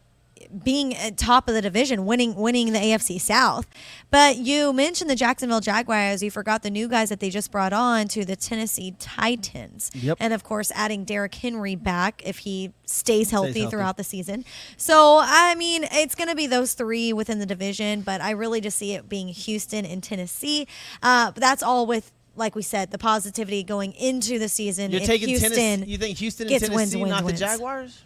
being 0.62 0.94
at 0.96 1.16
top 1.16 1.48
of 1.48 1.55
the 1.55 1.62
division, 1.62 2.07
winning 2.07 2.34
winning 2.34 2.72
the 2.72 2.78
AFC 2.78 3.20
South. 3.20 3.66
But 4.11 4.36
you 4.36 4.72
mentioned 4.72 5.09
the 5.09 5.14
Jacksonville 5.16 5.61
Jaguars. 5.61 6.22
You 6.22 6.30
forgot 6.30 6.62
the 6.62 6.70
new 6.70 6.88
guys 6.88 7.09
that 7.11 7.20
they 7.20 7.30
just 7.30 7.51
brought 7.51 7.72
on 7.72 8.09
to 8.09 8.24
the 8.24 8.36
Tennessee 8.36 8.94
Titans. 8.98 9.90
Yep. 9.94 10.18
And 10.20 10.32
of 10.32 10.42
course, 10.42 10.72
adding 10.74 11.05
Derrick 11.05 11.34
Henry 11.34 11.76
back 11.76 12.22
if 12.24 12.38
he 12.38 12.72
stays 12.86 13.30
healthy, 13.30 13.61
healthy. 13.61 13.70
throughout 13.70 13.96
the 13.96 14.05
season. 14.05 14.44
So 14.76 15.20
I 15.22 15.55
mean, 15.55 15.84
it's 15.90 16.14
going 16.14 16.28
to 16.28 16.36
be 16.36 16.46
those 16.46 16.74
three 16.74 17.12
within 17.12 17.38
the 17.38 17.46
division. 17.46 18.03
But 18.03 18.20
I 18.20 18.30
really 18.30 18.61
just 18.61 18.78
see 18.78 18.94
it 18.94 19.09
being 19.09 19.28
Houston 19.28 19.84
and 19.84 20.03
Tennessee. 20.03 20.66
Uh, 21.03 21.30
but 21.32 21.40
that's 21.40 21.62
all 21.62 21.86
with. 21.86 22.12
Like 22.36 22.55
we 22.55 22.62
said, 22.62 22.90
the 22.90 22.96
positivity 22.96 23.64
going 23.64 23.92
into 23.92 24.38
the 24.38 24.48
season. 24.48 24.92
You're 24.92 25.01
taking 25.01 25.28
Houston 25.28 25.51
Tennessee. 25.51 25.90
You 25.90 25.98
think 25.98 26.16
Houston 26.18 26.46
and 26.46 26.61
Tennessee, 26.61 26.74
wins, 26.74 26.96
wins, 26.96 27.11
not 27.11 27.24
wins. 27.24 27.40
the 27.40 27.44
Jaguars? 27.44 28.03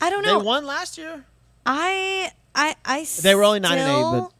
I 0.00 0.10
don't 0.10 0.22
know. 0.22 0.40
They 0.40 0.44
won 0.44 0.66
last 0.66 0.98
year. 0.98 1.24
I 1.70 2.32
I 2.54 2.74
I 2.84 3.06
They 3.22 3.34
were 3.34 3.44
only 3.44 3.60
nine 3.60 3.78
and 3.78 3.88
eight, 3.88 4.20
but 4.20 4.32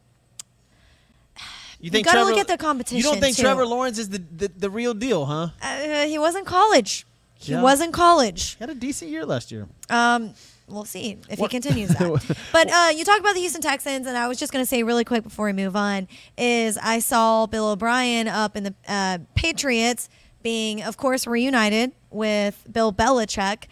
You 1.80 1.90
think 1.90 2.00
you 2.00 2.04
gotta 2.06 2.16
Trevor, 2.24 2.30
look 2.30 2.40
at 2.40 2.48
the 2.48 2.56
competition. 2.56 2.96
You 2.96 3.02
don't 3.04 3.20
think 3.20 3.36
too. 3.36 3.42
Trevor 3.42 3.64
Lawrence 3.66 3.98
is 3.98 4.08
the, 4.08 4.18
the, 4.18 4.48
the 4.48 4.70
real 4.70 4.94
deal, 4.94 5.26
huh? 5.26 5.48
uh, 5.62 6.06
he 6.06 6.18
was 6.18 6.34
in 6.34 6.44
college. 6.44 7.06
He 7.34 7.52
Yeah. 7.52 7.62
was 7.62 7.80
in 7.80 7.92
college. 7.92 8.54
He 8.54 8.62
had 8.64 8.70
a 8.70 8.74
decent 8.74 9.10
year 9.12 9.24
last 9.24 9.52
year. 9.52 9.68
Um, 9.88 10.34
we'll 10.66 10.84
see 10.84 11.18
if 11.28 11.38
he 11.38 11.46
continues 11.46 11.90
that. 11.90 12.36
but 12.52 12.68
uh, 12.68 12.90
you 12.96 13.04
talk 13.04 13.20
about 13.20 13.34
the 13.34 13.40
Houston 13.40 13.60
Texans, 13.62 14.08
and 14.08 14.16
I 14.18 14.26
was 14.26 14.38
just 14.38 14.52
going 14.52 14.62
to 14.62 14.66
say 14.66 14.82
really 14.82 15.04
quick 15.04 15.22
before 15.22 15.46
we 15.46 15.52
move 15.52 15.76
on 15.76 16.08
is 16.36 16.76
I 16.82 16.98
saw 16.98 17.46
Bill 17.46 17.68
O'Brien 17.68 18.26
up 18.26 18.56
in 18.56 18.64
the 18.64 18.74
uh, 18.88 19.18
Patriots 19.36 20.08
being, 20.42 20.82
of 20.82 20.96
course, 20.96 21.28
reunited 21.28 21.92
with 22.10 22.66
Bill 22.72 22.92
Belichick, 22.92 23.64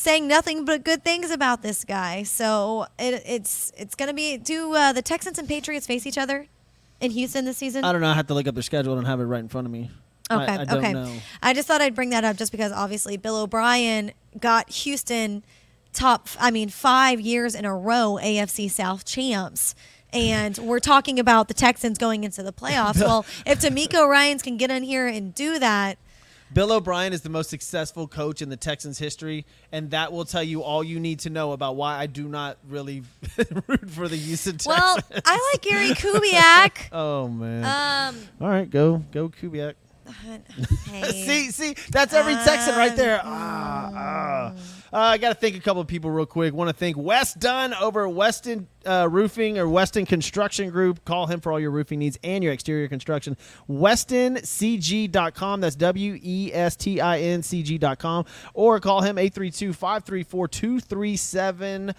saying 0.00 0.26
nothing 0.26 0.64
but 0.64 0.82
good 0.82 1.04
things 1.04 1.30
about 1.30 1.62
this 1.62 1.84
guy. 1.84 2.22
So 2.22 2.86
it, 2.98 3.22
it's 3.26 3.72
it's 3.76 3.94
going 3.94 4.08
to 4.08 4.14
be 4.14 4.38
do 4.38 4.74
uh, 4.74 4.92
the 4.92 5.02
Texans 5.02 5.38
and 5.38 5.46
Patriots 5.46 5.86
face 5.86 6.06
each 6.06 6.18
other 6.18 6.46
in 7.00 7.10
Houston 7.10 7.44
this 7.44 7.58
season? 7.58 7.84
I 7.84 7.92
don't 7.92 8.00
know. 8.00 8.08
I 8.08 8.14
have 8.14 8.26
to 8.28 8.34
look 8.34 8.46
up 8.46 8.54
their 8.54 8.62
schedule 8.62 8.96
and 8.98 9.06
have 9.06 9.20
it 9.20 9.24
right 9.24 9.40
in 9.40 9.48
front 9.48 9.66
of 9.66 9.72
me. 9.72 9.90
I- 9.92 9.96
Okay, 10.32 10.44
I, 10.44 10.64
don't 10.64 10.78
okay. 10.78 10.92
know. 10.92 11.12
I 11.42 11.54
just 11.54 11.66
thought 11.66 11.80
I'd 11.80 11.96
bring 11.96 12.10
that 12.10 12.22
up 12.22 12.36
just 12.36 12.52
because 12.52 12.70
obviously 12.70 13.16
Bill 13.16 13.36
O'Brien 13.36 14.12
got 14.38 14.70
Houston 14.70 15.42
top, 15.92 16.28
I 16.38 16.52
mean, 16.52 16.68
five 16.68 17.20
years 17.20 17.56
in 17.56 17.64
a 17.64 17.74
row 17.76 18.16
AFC 18.22 18.70
South 18.70 19.04
champs. 19.04 19.74
And 20.12 20.56
we're 20.62 20.78
talking 20.78 21.18
about 21.18 21.48
the 21.48 21.54
Texans 21.54 21.98
going 21.98 22.22
into 22.22 22.44
the 22.44 22.52
playoffs. 22.52 23.00
well, 23.04 23.26
if 23.44 23.60
DeMeco 23.60 24.08
Ryans 24.08 24.40
can 24.42 24.56
get 24.56 24.70
in 24.70 24.84
here 24.84 25.08
and 25.08 25.34
do 25.34 25.58
that, 25.58 25.98
Bill 26.52 26.72
O'Brien 26.72 27.12
is 27.12 27.22
the 27.22 27.28
most 27.28 27.48
successful 27.48 28.08
coach 28.08 28.42
in 28.42 28.48
the 28.48 28.56
Texans 28.56 28.98
history, 28.98 29.46
and 29.70 29.90
that 29.92 30.12
will 30.12 30.24
tell 30.24 30.42
you 30.42 30.62
all 30.62 30.82
you 30.82 30.98
need 30.98 31.20
to 31.20 31.30
know 31.30 31.52
about 31.52 31.76
why 31.76 31.96
I 31.96 32.06
do 32.06 32.26
not 32.26 32.58
really 32.68 33.02
root 33.68 33.88
for 33.88 34.08
the 34.08 34.16
Houston 34.16 34.54
Texans. 34.54 34.66
well, 34.66 34.98
I 35.24 35.50
like 35.52 35.62
Gary 35.62 35.90
Kubiak. 35.90 36.88
oh 36.92 37.28
man. 37.28 37.64
Um, 37.64 38.20
all 38.40 38.48
right, 38.48 38.68
go 38.68 39.02
go 39.12 39.28
Kubiak. 39.28 39.74
hey. 40.90 41.26
see, 41.26 41.50
see, 41.50 41.74
that's 41.90 42.12
every 42.14 42.34
Texan 42.34 42.76
right 42.76 42.96
there. 42.96 43.20
Ah, 43.24 43.90
ah. 43.94 44.54
Uh, 44.92 44.98
I 44.98 45.18
got 45.18 45.28
to 45.28 45.34
thank 45.36 45.56
a 45.56 45.60
couple 45.60 45.80
of 45.80 45.86
people 45.86 46.10
real 46.10 46.26
quick. 46.26 46.52
Want 46.52 46.68
to 46.68 46.74
thank 46.74 46.96
Wes 46.96 47.32
Dunn 47.34 47.74
over 47.74 48.08
Westin 48.08 48.66
uh, 48.84 49.08
Roofing 49.08 49.56
or 49.56 49.66
Westin 49.66 50.06
Construction 50.06 50.70
Group. 50.70 51.04
Call 51.04 51.28
him 51.28 51.40
for 51.40 51.52
all 51.52 51.60
your 51.60 51.70
roofing 51.70 52.00
needs 52.00 52.18
and 52.24 52.42
your 52.42 52.52
exterior 52.52 52.88
construction. 52.88 53.36
WestinCG.com. 53.68 55.60
That's 55.60 55.76
W 55.76 56.18
E 56.20 56.50
S 56.52 56.74
T 56.74 57.00
I 57.00 57.20
N 57.20 57.42
C 57.42 57.62
G.com. 57.62 58.24
Or 58.52 58.80
call 58.80 59.02
him 59.02 59.16
832 59.16 59.72
534 59.72 60.48
2374 60.48 61.94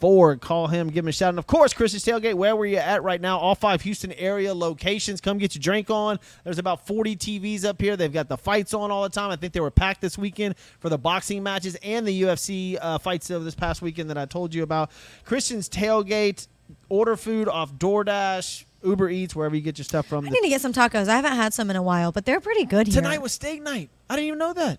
forward. 0.00 0.40
Call 0.40 0.66
him, 0.66 0.88
give 0.88 1.04
him 1.04 1.08
a 1.08 1.12
shout. 1.12 1.28
And 1.30 1.38
of 1.38 1.46
course, 1.46 1.72
Chris's 1.72 2.04
Tailgate, 2.04 2.34
where 2.34 2.56
were 2.56 2.66
you 2.66 2.78
at 2.78 3.02
right 3.02 3.20
now? 3.20 3.38
All 3.38 3.54
five 3.54 3.82
Houston 3.82 4.12
area 4.12 4.54
locations. 4.54 5.20
Come 5.20 5.38
get 5.38 5.54
your 5.54 5.60
drink 5.60 5.90
on. 5.90 6.18
There's 6.44 6.58
about 6.58 6.86
40 6.86 7.16
TVs 7.16 7.64
up 7.64 7.80
here. 7.80 7.96
They've 7.96 8.12
got 8.12 8.28
the 8.28 8.36
fights 8.38 8.74
on 8.74 8.90
all 8.90 9.02
the 9.02 9.08
time. 9.10 9.30
I 9.30 9.36
think 9.36 9.52
they 9.52 9.60
were 9.60 9.70
packed 9.70 10.00
this 10.00 10.16
weekend 10.18 10.54
for 10.80 10.88
the 10.88 10.98
boxing 10.98 11.42
matches 11.42 11.76
and 11.82 12.06
the 12.06 12.22
UFC 12.22 12.78
uh, 12.80 12.98
fights 12.98 13.30
of 13.30 13.44
this 13.44 13.54
past 13.54 13.82
weekend 13.82 14.10
that 14.10 14.18
I 14.18 14.24
told 14.24 14.54
you 14.54 14.62
about. 14.62 14.90
Christian's 15.24 15.68
Tailgate, 15.68 16.48
order 16.88 17.16
food 17.16 17.48
off 17.48 17.72
DoorDash, 17.74 18.64
Uber 18.82 19.10
Eats, 19.10 19.36
wherever 19.36 19.54
you 19.54 19.60
get 19.60 19.76
your 19.78 19.84
stuff 19.84 20.06
from. 20.06 20.24
I 20.26 20.30
need 20.30 20.40
to 20.40 20.48
get 20.48 20.60
some 20.60 20.72
tacos. 20.72 21.08
I 21.08 21.16
haven't 21.16 21.32
had 21.34 21.52
some 21.52 21.68
in 21.70 21.76
a 21.76 21.82
while, 21.82 22.12
but 22.12 22.24
they're 22.24 22.40
pretty 22.40 22.64
good 22.64 22.86
here. 22.86 23.02
Tonight 23.02 23.20
was 23.20 23.32
steak 23.32 23.62
night. 23.62 23.90
I 24.08 24.16
didn't 24.16 24.28
even 24.28 24.38
know 24.38 24.52
that. 24.54 24.78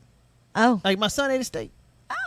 oh, 0.56 0.82
Like, 0.84 0.98
my 0.98 1.08
son 1.08 1.30
ate 1.32 1.40
a 1.42 1.44
steak. 1.44 1.72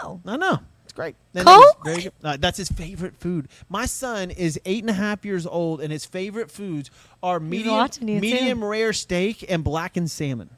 oh, 0.02 0.20
I 0.24 0.36
know. 0.36 0.60
It's 0.94 1.00
great. 1.00 1.16
And 1.34 1.44
Cole? 1.44 1.60
it 1.60 1.76
very 1.84 2.02
good. 2.02 2.12
Uh, 2.22 2.36
that's 2.38 2.56
his 2.56 2.68
favorite 2.68 3.16
food. 3.16 3.48
My 3.68 3.84
son 3.86 4.30
is 4.30 4.60
eight 4.64 4.84
and 4.84 4.90
a 4.90 4.94
half 4.94 5.24
years 5.24 5.44
old, 5.46 5.80
and 5.80 5.90
his 5.90 6.06
favorite 6.06 6.50
foods 6.52 6.88
are 7.20 7.40
medium, 7.40 7.74
watching 7.74 8.06
too. 8.06 8.20
medium 8.20 8.64
rare 8.64 8.92
steak 8.92 9.44
and 9.48 9.64
blackened 9.64 10.10
salmon. 10.10 10.50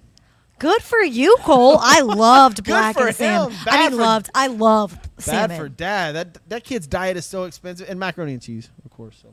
good 0.59 0.83
for 0.83 0.99
you, 1.03 1.37
Cole. 1.41 1.79
I 1.81 2.01
loved 2.03 2.59
Good 2.59 2.71
black 2.73 2.97
and 3.01 3.15
salmon. 3.17 3.53
him. 3.53 3.59
I 3.63 3.65
Bad 3.65 3.81
mean, 3.81 3.91
for- 3.93 3.97
loved. 4.05 4.31
I 4.35 4.47
loved 4.49 5.03
Bad 5.17 5.23
salmon. 5.23 5.57
for 5.59 5.69
dad. 5.71 6.13
That 6.15 6.39
that 6.51 6.65
kid's 6.65 6.87
diet 6.87 7.17
is 7.17 7.25
so 7.25 7.45
expensive, 7.45 7.89
and 7.89 7.99
macaroni 7.99 8.35
and 8.35 8.43
cheese, 8.43 8.69
of 8.85 8.91
course. 8.91 9.17
So. 9.23 9.29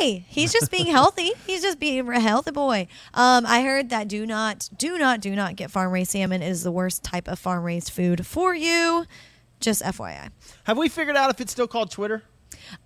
hey, 0.00 0.24
he's 0.28 0.52
just 0.52 0.70
being 0.70 0.86
healthy. 0.86 1.32
He's 1.46 1.62
just 1.62 1.78
being 1.80 2.08
a 2.08 2.20
healthy 2.20 2.50
boy. 2.52 2.86
Um, 3.14 3.44
I 3.46 3.62
heard 3.62 3.90
that 3.90 4.08
do 4.08 4.26
not, 4.26 4.68
do 4.78 4.96
not, 4.98 5.20
do 5.20 5.34
not 5.36 5.54
get 5.56 5.70
farm 5.72 5.92
raised 5.92 6.12
salmon. 6.12 6.40
It 6.42 6.48
is 6.50 6.62
the 6.62 6.72
worst 6.72 7.02
type 7.04 7.26
of 7.28 7.38
farm 7.38 7.62
raised 7.64 7.90
food 7.90 8.26
for 8.26 8.54
you. 8.54 9.04
Just 9.60 9.82
FYI. 9.82 10.30
Have 10.64 10.76
we 10.78 10.88
figured 10.88 11.16
out 11.16 11.30
if 11.30 11.40
it's 11.40 11.52
still 11.52 11.66
called 11.68 11.90
Twitter? 11.90 12.22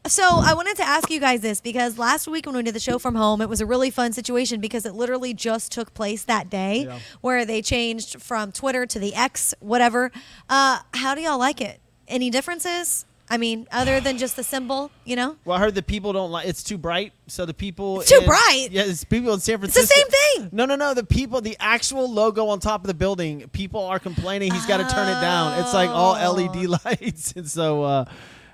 So 0.06 0.22
I 0.24 0.54
wanted 0.54 0.76
to 0.76 0.82
ask 0.82 1.10
you 1.10 1.20
guys 1.20 1.40
this 1.40 1.60
because 1.60 1.96
last 1.98 2.26
week 2.28 2.46
when 2.46 2.54
we 2.54 2.62
did 2.62 2.74
the 2.74 2.80
show 2.80 2.98
from 2.98 3.14
home, 3.14 3.40
it 3.40 3.48
was 3.48 3.60
a 3.60 3.66
really 3.66 3.90
fun 3.90 4.12
situation 4.12 4.60
because 4.60 4.84
it 4.84 4.94
literally 4.94 5.32
just 5.34 5.72
took 5.72 5.94
place 5.94 6.24
that 6.24 6.50
day 6.50 6.84
Yeah. 6.84 6.98
where 7.20 7.44
they 7.44 7.62
changed 7.62 8.20
from 8.22 8.52
Twitter 8.52 8.84
to 8.86 8.98
the 8.98 9.14
X, 9.14 9.54
whatever. 9.60 10.10
Uh, 10.48 10.80
how 10.94 11.14
do 11.14 11.20
y'all 11.22 11.38
like 11.38 11.60
it? 11.60 11.80
Any 12.08 12.30
differences? 12.30 13.04
I 13.32 13.36
mean, 13.36 13.68
other 13.70 14.00
than 14.00 14.18
just 14.18 14.34
the 14.34 14.42
symbol, 14.42 14.90
you 15.04 15.14
know? 15.14 15.36
Well, 15.44 15.56
I 15.56 15.60
heard 15.60 15.76
the 15.76 15.82
people 15.84 16.12
don't 16.12 16.32
like 16.32 16.48
it's 16.48 16.64
too 16.64 16.76
bright, 16.76 17.12
so 17.28 17.46
the 17.46 17.54
people 17.54 18.00
It's 18.00 18.10
too 18.10 18.18
in- 18.18 18.24
bright? 18.26 18.68
Yeah, 18.72 18.82
it's 18.86 19.04
people 19.04 19.32
in 19.32 19.38
San 19.40 19.58
Francisco. 19.58 19.82
It's 19.82 20.10
the 20.10 20.16
same 20.36 20.48
thing. 20.48 20.56
No, 20.56 20.66
no, 20.66 20.74
no. 20.74 20.94
The 20.94 21.04
people, 21.04 21.40
the 21.40 21.56
actual 21.60 22.10
logo 22.10 22.48
on 22.48 22.58
top 22.58 22.80
of 22.82 22.88
the 22.88 22.94
building, 22.94 23.48
people 23.52 23.84
are 23.84 24.00
complaining 24.00 24.52
he's 24.52 24.66
got 24.66 24.78
to 24.78 24.94
turn 24.94 25.08
it 25.08 25.20
down. 25.20 25.60
It's 25.60 25.72
like 25.72 25.90
all 25.90 26.14
LED 26.34 26.66
lights, 26.84 27.32
and 27.36 27.48
so 27.48 27.84
uh, 27.84 28.04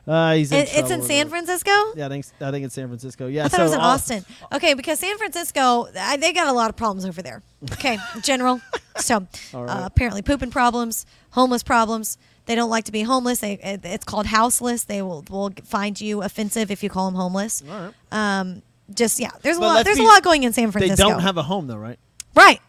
uh, 0.07 0.35
he's 0.35 0.53
in 0.53 0.59
It, 0.59 0.69
it's 0.77 0.91
in 0.91 1.03
San. 1.03 1.31
Francisco? 1.31 1.71
Yeah, 1.97 2.07
I 2.07 2.09
think 2.11 2.27
I 2.43 2.51
think 2.51 2.67
it's 2.67 2.75
San 2.75 2.89
Francisco. 2.89 3.29
Yeah, 3.29 3.47
I 3.47 3.49
thought 3.49 3.57
so 3.57 3.63
it 3.63 3.65
was 3.65 3.73
in 3.73 3.81
all- 3.81 3.91
Austin. 3.93 4.25
Okay, 4.53 4.75
because 4.75 4.99
San 4.99 5.17
Francisco, 5.17 5.89
I, 5.99 6.19
they 6.19 6.35
got 6.35 6.49
a 6.49 6.53
lot 6.53 6.69
of 6.69 6.77
problems 6.77 7.07
over 7.07 7.23
there. 7.23 7.43
Okay, 7.73 7.97
general. 8.23 8.61
So 8.99 9.27
All 9.53 9.65
right. 9.65 9.83
uh, 9.83 9.85
apparently, 9.85 10.23
pooping 10.23 10.51
problems, 10.51 11.05
homeless 11.33 11.63
problems. 11.63 12.17
They 12.47 12.55
don't 12.55 12.71
like 12.71 12.85
to 12.85 12.93
be 12.93 13.03
homeless. 13.03 13.41
They, 13.41 13.55
it's 13.63 14.05
called 14.05 14.27
houseless. 14.27 14.85
They 14.85 15.03
will 15.03 15.25
will 15.29 15.53
find 15.65 16.01
you 16.01 16.23
offensive 16.23 16.71
if 16.71 16.83
you 16.83 16.89
call 16.89 17.07
them 17.11 17.15
homeless. 17.15 17.63
All 17.69 17.75
right. 17.79 17.95
Um, 18.13 18.63
just 18.95 19.19
yeah, 19.19 19.31
there's 19.43 19.57
a 19.57 19.61
lot. 19.61 19.85
There's 19.85 19.99
be- 19.99 20.05
a 20.05 20.09
lot 20.09 20.23
going 20.23 20.45
in 20.45 20.53
San 20.53 20.71
Francisco. 20.71 20.97
They 21.05 21.11
don't 21.11 21.23
have 21.23 21.37
a 21.37 21.43
home 21.43 21.67
though, 21.67 21.77
right? 21.77 21.99
right, 22.37 22.61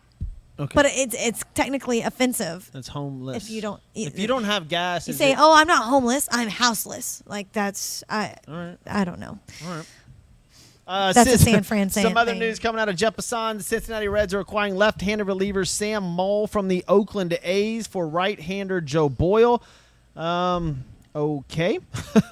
Okay, 0.59 0.71
but 0.73 0.85
it's 0.87 1.15
it's 1.17 1.43
technically 1.53 2.01
offensive. 2.01 2.69
that's 2.73 2.87
homeless. 2.87 3.43
if 3.43 3.51
you 3.51 3.61
don't- 3.61 3.81
if 3.93 4.17
you 4.17 4.25
don't 4.27 4.45
have 4.45 4.67
gas, 4.67 5.07
You 5.07 5.13
say, 5.13 5.35
"Oh, 5.37 5.53
I'm 5.53 5.67
not 5.67 5.83
homeless. 5.85 6.27
I'm 6.31 6.47
houseless." 6.49 7.21
Like 7.27 7.51
that's 7.51 8.03
I. 8.09 8.33
all 8.47 8.55
right, 8.55 8.77
I 8.87 9.03
don't 9.03 9.19
know. 9.19 9.37
all 9.67 9.75
right. 9.75 9.85
Uh, 10.87 11.11
That's 11.11 11.29
a 11.33 11.37
San 11.37 11.63
Fran 11.63 11.89
Some 11.89 12.15
other 12.15 12.31
thing. 12.31 12.39
news 12.39 12.59
coming 12.59 12.79
out 12.79 12.87
of 12.87 12.95
Jeff 12.95 13.17
Passan. 13.17 13.57
The 13.57 13.63
Cincinnati 13.63 14.07
Reds 14.07 14.33
are 14.33 14.39
acquiring 14.39 14.75
left-handed 14.75 15.25
reliever 15.25 15.65
Sam 15.65 16.03
Moll 16.03 16.47
from 16.47 16.69
the 16.69 16.85
Oakland 16.87 17.37
A's 17.43 17.87
for 17.87 18.07
right-hander 18.07 18.79
Joe 18.79 19.09
Boyle. 19.09 19.61
Um, 20.15 20.85
okay. 21.13 21.79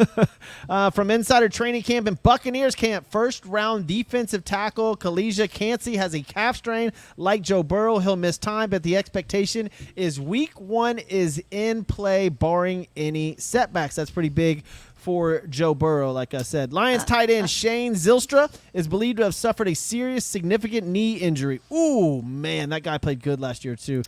uh, 0.69 0.89
from 0.89 1.11
Insider 1.11 1.49
Training 1.49 1.83
Camp 1.83 2.07
and 2.07 2.21
Buccaneers 2.23 2.75
Camp, 2.75 3.05
first-round 3.11 3.87
defensive 3.87 4.45
tackle 4.45 4.95
Calijah 4.95 5.51
Kancey 5.51 5.97
has 5.97 6.15
a 6.15 6.21
calf 6.21 6.55
strain. 6.55 6.93
Like 7.17 7.41
Joe 7.41 7.61
Burrow, 7.61 7.99
he'll 7.99 8.15
miss 8.15 8.37
time, 8.37 8.69
but 8.69 8.83
the 8.83 8.95
expectation 8.95 9.69
is 9.97 10.17
Week 10.17 10.57
One 10.61 10.99
is 10.99 11.43
in 11.51 11.83
play, 11.83 12.29
barring 12.29 12.87
any 12.95 13.35
setbacks. 13.37 13.95
That's 13.95 14.11
pretty 14.11 14.29
big 14.29 14.63
for 15.05 15.45
Joe 15.47 15.75
Burrow, 15.75 16.11
like 16.11 16.33
I 16.33 16.41
said. 16.41 16.73
Lions 16.73 17.03
uh, 17.03 17.05
tight 17.05 17.29
end 17.29 17.43
uh, 17.43 17.47
Shane 17.47 17.93
Zylstra 17.93 18.51
is 18.73 18.87
believed 18.87 19.17
to 19.17 19.25
have 19.25 19.35
suffered 19.35 19.67
a 19.67 19.75
serious, 19.75 20.25
significant 20.25 20.87
knee 20.87 21.13
injury. 21.17 21.61
Ooh, 21.71 22.23
man, 22.23 22.69
that 22.69 22.81
guy 22.81 22.97
played 22.97 23.21
good 23.21 23.39
last 23.39 23.63
year, 23.63 23.75
too. 23.75 24.01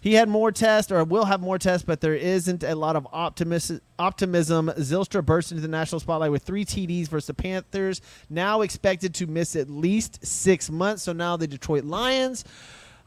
He 0.00 0.14
had 0.14 0.28
more 0.28 0.50
tests, 0.50 0.90
or 0.90 1.04
will 1.04 1.26
have 1.26 1.40
more 1.40 1.60
tests, 1.60 1.84
but 1.86 2.00
there 2.00 2.16
isn't 2.16 2.64
a 2.64 2.74
lot 2.74 2.96
of 2.96 3.06
optimis- 3.14 3.80
optimism. 4.00 4.66
Zilstra 4.78 5.24
burst 5.24 5.52
into 5.52 5.62
the 5.62 5.68
national 5.68 6.00
spotlight 6.00 6.32
with 6.32 6.42
three 6.42 6.64
TDs 6.64 7.06
versus 7.06 7.28
the 7.28 7.34
Panthers, 7.34 8.00
now 8.28 8.62
expected 8.62 9.14
to 9.14 9.28
miss 9.28 9.54
at 9.54 9.70
least 9.70 10.26
six 10.26 10.68
months. 10.68 11.04
So 11.04 11.12
now 11.12 11.36
the 11.36 11.46
Detroit 11.46 11.84
Lions 11.84 12.44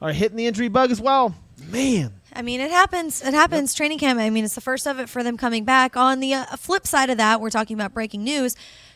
are 0.01 0.13
hitting 0.13 0.37
the 0.37 0.47
injury 0.47 0.69
bug 0.69 0.89
as 0.89 1.01
well. 1.01 1.35
Man, 1.69 2.13
I 2.35 2.41
mean, 2.41 2.59
it 2.59 2.69
happens. 2.69 3.23
It 3.23 3.33
happens. 3.33 3.73
Training 3.73 3.97
camp. 3.97 4.19
I 4.19 4.29
mean, 4.29 4.43
it's 4.43 4.55
the 4.55 4.61
first 4.61 4.85
of 4.85 4.99
it 4.99 5.07
for 5.07 5.23
them 5.23 5.37
coming 5.37 5.63
back. 5.63 5.95
On 5.95 6.19
the 6.19 6.33
uh, 6.33 6.45
flip 6.57 6.85
side 6.85 7.09
of 7.09 7.17
that, 7.17 7.39
we're 7.39 7.49
talking 7.49 7.75
about 7.75 7.93
breaking 7.93 8.23
news. 8.23 8.55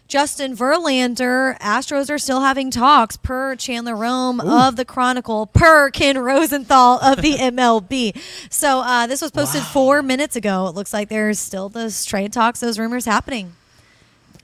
Justin 0.10 0.58
Verlander, 0.58 1.58
Astros 1.60 2.10
are 2.10 2.18
still 2.18 2.42
having 2.42 2.72
talks 2.72 3.16
per 3.16 3.56
Chandler 3.56 3.96
Rome 3.96 4.42
of 4.42 4.76
the 4.76 4.84
Chronicle, 4.84 5.46
per 5.46 5.92
Ken 5.92 6.18
Rosenthal 6.18 7.00
of 7.00 7.22
the 7.22 7.34
MLB. 7.36 8.20
So 8.50 8.80
uh, 8.80 9.06
this 9.06 9.22
was 9.22 9.30
posted 9.30 9.62
four 9.62 10.02
minutes 10.02 10.36
ago. 10.36 10.66
It 10.68 10.74
looks 10.74 10.94
like 10.94 11.10
there's 11.10 11.38
still 11.38 11.70
those 11.70 12.06
trade 12.06 12.34
talks, 12.34 12.60
those 12.60 12.80
rumors 12.80 13.06
happening. 13.06 13.54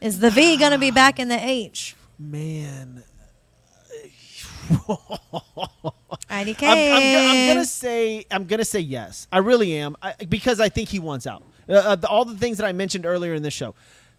Is 0.01 0.19
the 0.19 0.29
V 0.29 0.55
going 0.57 0.71
to 0.71 0.77
be 0.77 0.91
back 0.91 1.19
in 1.19 1.29
the 1.29 1.43
H? 1.43 1.95
man. 2.19 3.03
I'm, 6.67 6.77
I'm, 6.93 7.29
I'm 7.29 7.47
gonna 7.47 7.65
say 7.65 8.25
I'm 8.31 8.45
gonna 8.45 8.65
say 8.65 8.79
yes. 8.79 9.27
I 9.31 9.37
really 9.39 9.77
am 9.77 9.95
I, 10.01 10.13
because 10.27 10.59
I 10.59 10.69
think 10.69 10.89
he 10.89 10.99
wants 10.99 11.27
out. 11.27 11.43
Uh, 11.67 11.73
uh, 11.73 11.95
the, 11.95 12.07
all 12.07 12.25
the 12.25 12.37
things 12.37 12.57
that 12.57 12.65
I 12.65 12.73
mentioned 12.73 13.05
earlier 13.05 13.33
in 13.33 13.43
this 13.43 13.53
show. 13.53 13.73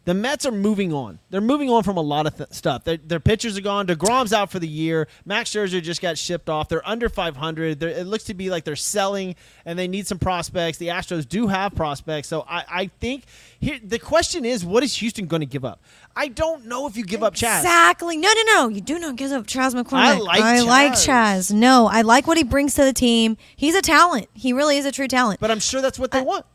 The 0.06 0.14
Mets 0.14 0.46
are 0.46 0.52
moving 0.52 0.92
on. 0.92 1.18
They're 1.30 1.40
moving 1.40 1.68
on 1.68 1.82
from 1.82 1.96
a 1.96 2.00
lot 2.00 2.28
of 2.28 2.36
th- 2.36 2.52
stuff. 2.52 2.84
Their, 2.84 2.96
their 2.96 3.18
pitchers 3.18 3.58
are 3.58 3.60
gone. 3.60 3.88
deGrom's 3.88 4.32
out 4.32 4.52
for 4.52 4.60
the 4.60 4.68
year. 4.68 5.08
Max 5.24 5.50
Scherzer 5.50 5.82
just 5.82 6.00
got 6.00 6.16
shipped 6.16 6.48
off. 6.48 6.68
They're 6.68 6.88
under 6.88 7.08
500. 7.08 7.80
They're, 7.80 7.88
it 7.88 8.06
looks 8.06 8.22
to 8.24 8.34
be 8.34 8.48
like 8.48 8.62
they're 8.62 8.76
selling, 8.76 9.34
and 9.64 9.76
they 9.76 9.88
need 9.88 10.06
some 10.06 10.20
prospects. 10.20 10.78
The 10.78 10.88
Astros 10.88 11.28
do 11.28 11.48
have 11.48 11.74
prospects, 11.74 12.28
so 12.28 12.46
I, 12.48 12.64
I 12.70 12.86
think 13.00 13.24
here 13.58 13.80
the 13.82 13.98
question 13.98 14.44
is, 14.44 14.64
what 14.64 14.84
is 14.84 14.94
Houston 14.98 15.26
going 15.26 15.40
to 15.40 15.46
give 15.46 15.64
up? 15.64 15.82
I 16.14 16.28
don't 16.28 16.66
know 16.66 16.86
if 16.86 16.96
you 16.96 17.04
give 17.04 17.24
up 17.24 17.34
Chaz. 17.34 17.58
Exactly. 17.58 18.16
No, 18.16 18.32
no, 18.32 18.42
no. 18.54 18.68
You 18.68 18.80
do 18.80 19.00
not 19.00 19.16
give 19.16 19.32
up 19.32 19.48
Chaz 19.48 19.74
McCormick. 19.74 19.98
I 19.98 20.18
like 20.18 20.40
I 20.40 20.60
like 20.60 20.92
Chaz. 20.92 21.50
Chaz. 21.50 21.52
No, 21.52 21.88
I 21.88 22.02
like 22.02 22.28
what 22.28 22.38
he 22.38 22.44
brings 22.44 22.74
to 22.74 22.84
the 22.84 22.92
team. 22.92 23.36
He's 23.56 23.74
a 23.74 23.82
talent. 23.82 24.28
He 24.34 24.52
really 24.52 24.76
is 24.76 24.86
a 24.86 24.92
true 24.92 25.08
talent. 25.08 25.40
But 25.40 25.50
I'm 25.50 25.58
sure 25.58 25.82
that's 25.82 25.98
what 25.98 26.12
they 26.12 26.22
want. 26.22 26.46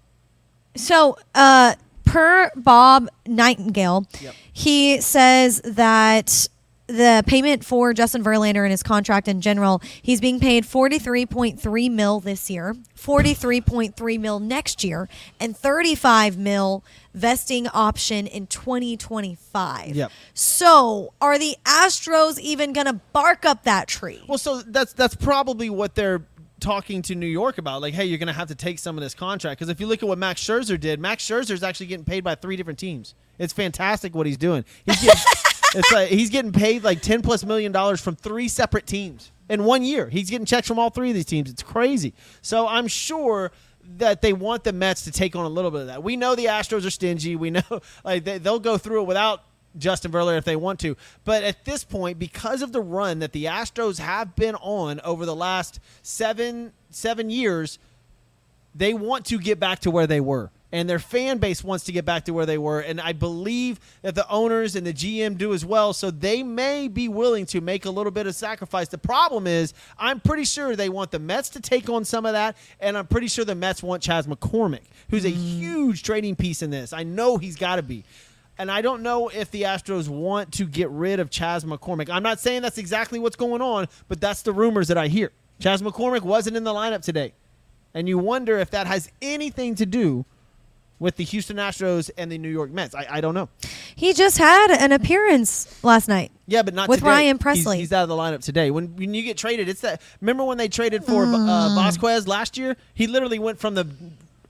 So, 0.78 1.18
uh, 1.36 1.76
per 2.12 2.51
Bob 2.55 3.07
Nightingale, 3.26 4.05
Yep. 4.20 4.34
he 4.51 4.99
says 5.01 5.62
that 5.64 6.47
the 6.88 7.24
payment 7.26 7.64
for 7.64 7.93
Justin 7.93 8.22
Verlander 8.22 8.64
and 8.64 8.72
his 8.72 8.84
contract 8.84 9.30
in 9.30 9.39
general, 9.39 9.82
he's 10.01 10.20
being 10.20 10.41
paid 10.41 10.66
43.3 10.66 11.89
mil 11.89 12.20
this 12.20 12.49
year, 12.49 12.76
43.3 12.97 14.20
mil 14.20 14.39
next 14.41 14.84
year, 14.84 15.07
and 15.39 15.55
35 15.55 16.38
mil 16.38 16.84
vesting 17.14 17.68
option 17.70 18.28
in 18.28 18.45
2025. 18.47 19.95
Yep. 19.95 20.12
So, 20.34 21.14
are 21.22 21.39
the 21.39 21.55
Astros 21.66 22.38
even 22.39 22.74
going 22.74 22.88
to 22.88 22.93
bark 23.14 23.45
up 23.45 23.64
that 23.64 23.88
tree? 23.88 24.22
Well, 24.28 24.38
so 24.38 24.62
that's 24.62 24.91
that's 24.93 25.16
probably 25.16 25.70
what 25.70 25.95
they're 25.95 26.20
talking 26.62 27.01
to 27.03 27.16
New 27.16 27.28
York 27.28 27.57
about. 27.57 27.82
Like, 27.82 27.93
hey, 27.93 28.05
you're 28.05 28.18
going 28.18 28.28
to 28.28 28.34
have 28.34 28.47
to 28.47 28.55
take 28.55 28.80
some 28.80 28.97
of 28.97 29.03
this 29.03 29.14
contract 29.14 29.59
because 29.59 29.70
if 29.70 29.80
you 29.80 29.88
look 29.88 30.01
at 30.01 30.07
what 30.07 30.18
Max 30.18 30.41
Scherzer 30.41 30.80
did, 30.80 30.99
Max 30.99 31.26
Scherzer 31.26 31.51
is 31.51 31.64
actually 31.64 31.88
getting 31.88 32.05
paid 32.05 32.24
by 32.24 32.36
three 32.36 32.55
different 32.55 32.80
teams. 32.80 33.16
It's 33.38 33.51
fantastic 33.51 34.16
what 34.16 34.28
he's 34.28 34.38
doing. 34.38 34.64
He's 34.86 35.01
getting, 35.01 35.22
it's 35.76 35.91
like 35.91 36.09
he's 36.09 36.30
getting 36.30 36.51
paid 36.51 36.84
like 36.84 37.01
ten 37.01 37.22
plus 37.22 37.43
million 37.43 37.72
dollars 37.72 37.99
from 37.99 38.16
three 38.16 38.47
separate 38.47 38.86
teams 38.86 39.32
in 39.49 39.66
one 39.66 39.84
year. 39.84 40.07
He's 40.07 40.30
getting 40.30 40.45
checks 40.45 40.68
from 40.68 40.80
all 40.80 40.89
three 40.89 41.09
of 41.09 41.16
these 41.16 41.26
teams. 41.26 41.49
It's 41.49 41.64
crazy. 41.64 42.14
So 42.41 42.68
I'm 42.68 42.88
sure 42.88 43.51
that 43.97 44.22
they 44.22 44.34
want 44.34 44.64
the 44.64 44.74
Mets 44.74 45.03
to 45.05 45.12
take 45.12 45.36
on 45.36 45.45
a 45.45 45.49
little 45.49 45.72
bit 45.72 45.82
of 45.82 45.88
that. 45.88 46.03
We 46.03 46.16
know 46.16 46.36
the 46.36 46.45
Astros 46.45 46.86
are 46.86 46.91
stingy. 46.91 47.36
We 47.36 47.49
know 47.49 47.62
like 48.03 48.24
they, 48.24 48.38
they'll 48.38 48.59
go 48.59 48.78
through 48.78 49.01
it 49.01 49.05
without 49.05 49.43
Justin 49.78 50.11
Verlander 50.11 50.38
if 50.38 50.45
they 50.45 50.55
want 50.55 50.80
to. 50.82 50.95
But 51.24 51.43
at 51.43 51.65
this 51.65 51.84
point, 51.84 52.19
because 52.19 52.61
of 52.61 52.72
the 52.72 52.82
run 52.82 53.19
that 53.19 53.32
the 53.32 53.45
Astros 53.45 53.99
have 53.99 54.36
been 54.36 54.55
on 54.55 54.99
over 55.01 55.26
the 55.26 55.36
last 55.36 55.80
seven 56.01 56.74
seven 56.89 57.30
years, 57.30 57.80
they 58.76 58.93
want 58.93 59.26
to 59.28 59.38
get 59.38 59.59
back 59.59 59.80
to 59.80 59.91
where 59.91 60.07
they 60.07 60.22
were. 60.22 60.51
And 60.74 60.89
their 60.89 60.99
fan 60.99 61.39
base 61.39 61.65
wants 61.65 61.84
to 61.86 61.91
get 61.91 62.05
back 62.05 62.26
to 62.26 62.34
where 62.34 62.45
they 62.45 62.57
were. 62.57 62.80
And 62.80 63.01
I 63.01 63.11
believe 63.11 63.78
that 64.03 64.15
the 64.15 64.28
owners 64.30 64.78
and 64.78 64.88
the 64.88 64.93
GM 64.93 65.38
do 65.38 65.53
as 65.53 65.65
well. 65.65 65.91
So 65.91 66.09
they 66.11 66.43
may 66.43 66.88
be 66.88 67.09
willing 67.09 67.45
to 67.47 67.59
make 67.59 67.84
a 67.84 67.89
little 67.89 68.11
bit 68.11 68.26
of 68.26 68.36
sacrifice. 68.36 68.88
The 68.88 68.97
problem 68.97 69.47
is, 69.47 69.74
I'm 69.97 70.22
pretty 70.22 70.45
sure 70.45 70.78
they 70.78 70.88
want 70.88 71.11
the 71.11 71.19
Mets 71.19 71.49
to 71.49 71.59
take 71.59 71.89
on 71.89 72.05
some 72.05 72.26
of 72.26 72.34
that. 72.34 72.55
And 72.80 72.97
I'm 72.97 73.07
pretty 73.07 73.28
sure 73.28 73.43
the 73.43 73.53
Mets 73.53 73.84
want 73.84 74.01
Chaz 74.01 74.28
McCormick, 74.28 74.84
who's 75.09 75.26
a 75.26 75.32
mm. 75.32 75.36
huge 75.36 76.03
trading 76.03 76.38
piece 76.38 76.61
in 76.61 76.69
this. 76.69 76.93
I 76.93 77.03
know 77.03 77.38
he's 77.38 77.57
got 77.57 77.76
to 77.76 77.84
be. 77.84 78.05
And 78.62 78.70
I 78.70 78.84
don't 78.84 79.01
know 79.01 79.28
if 79.30 79.49
the 79.49 79.64
Astros 79.64 80.07
want 80.07 80.53
to 80.53 80.66
get 80.66 80.88
rid 80.91 81.20
of 81.20 81.32
Chaz 81.32 81.66
McCormick. 81.66 82.12
I'm 82.12 82.22
not 82.22 82.39
saying 82.39 82.62
that's 82.62 82.78
exactly 82.78 83.18
what's 83.18 83.36
going 83.36 83.59
on, 83.59 83.88
but 84.07 84.22
that's 84.22 84.43
the 84.43 84.53
rumors 84.53 84.88
that 84.89 84.99
I 84.99 85.07
hear. 85.07 85.32
Chaz 85.59 85.82
McCormick 85.82 86.22
wasn't 86.22 86.55
in 86.55 86.64
the 86.64 86.72
lineup 86.72 87.01
today. 87.01 87.34
And 87.95 88.07
you 88.07 88.20
wonder 88.20 88.59
if 88.59 88.70
that 88.70 88.86
has 88.86 89.09
anything 89.20 89.74
to 89.76 89.88
do 89.88 90.26
with 90.99 91.16
the 91.16 91.24
Houston 91.24 91.57
Astros 91.57 92.12
and 92.20 92.32
the 92.32 92.38
New 92.38 92.51
York 92.51 92.70
Mets. 92.70 92.93
I, 92.93 93.07
I 93.09 93.20
don't 93.20 93.34
know. 93.34 93.49
He 93.95 94.14
just 94.14 94.38
had 94.38 94.70
an 94.70 94.91
appearance 94.91 95.84
last 95.84 96.07
night. 96.07 96.32
Yeah, 96.45 96.62
but 96.62 96.76
not 96.76 96.88
With 96.88 96.99
today. 96.99 97.09
Ryan 97.09 97.26
He's- 97.38 97.41
Presley. 97.41 97.78
He's, 97.80 97.91
out 97.91 98.03
of 98.03 98.09
the 98.09 98.16
lineup 98.16 98.43
today. 98.43 98.70
When 98.70 98.95
when 98.95 99.16
you 99.16 99.24
get 99.24 99.38
traded, 99.39 99.70
it's 99.70 99.82
that. 99.82 100.03
Remember 100.22 100.43
when 100.43 100.59
they 100.59 100.68
traded 100.68 101.03
for 101.03 101.26
Mm. 101.26 101.49
uh, 101.49 101.70
Vázquez 101.82 102.28
last 102.28 102.59
year? 102.59 102.78
He 102.93 103.07
literally 103.07 103.39
went 103.39 103.57
from 103.59 103.74
the 103.74 103.88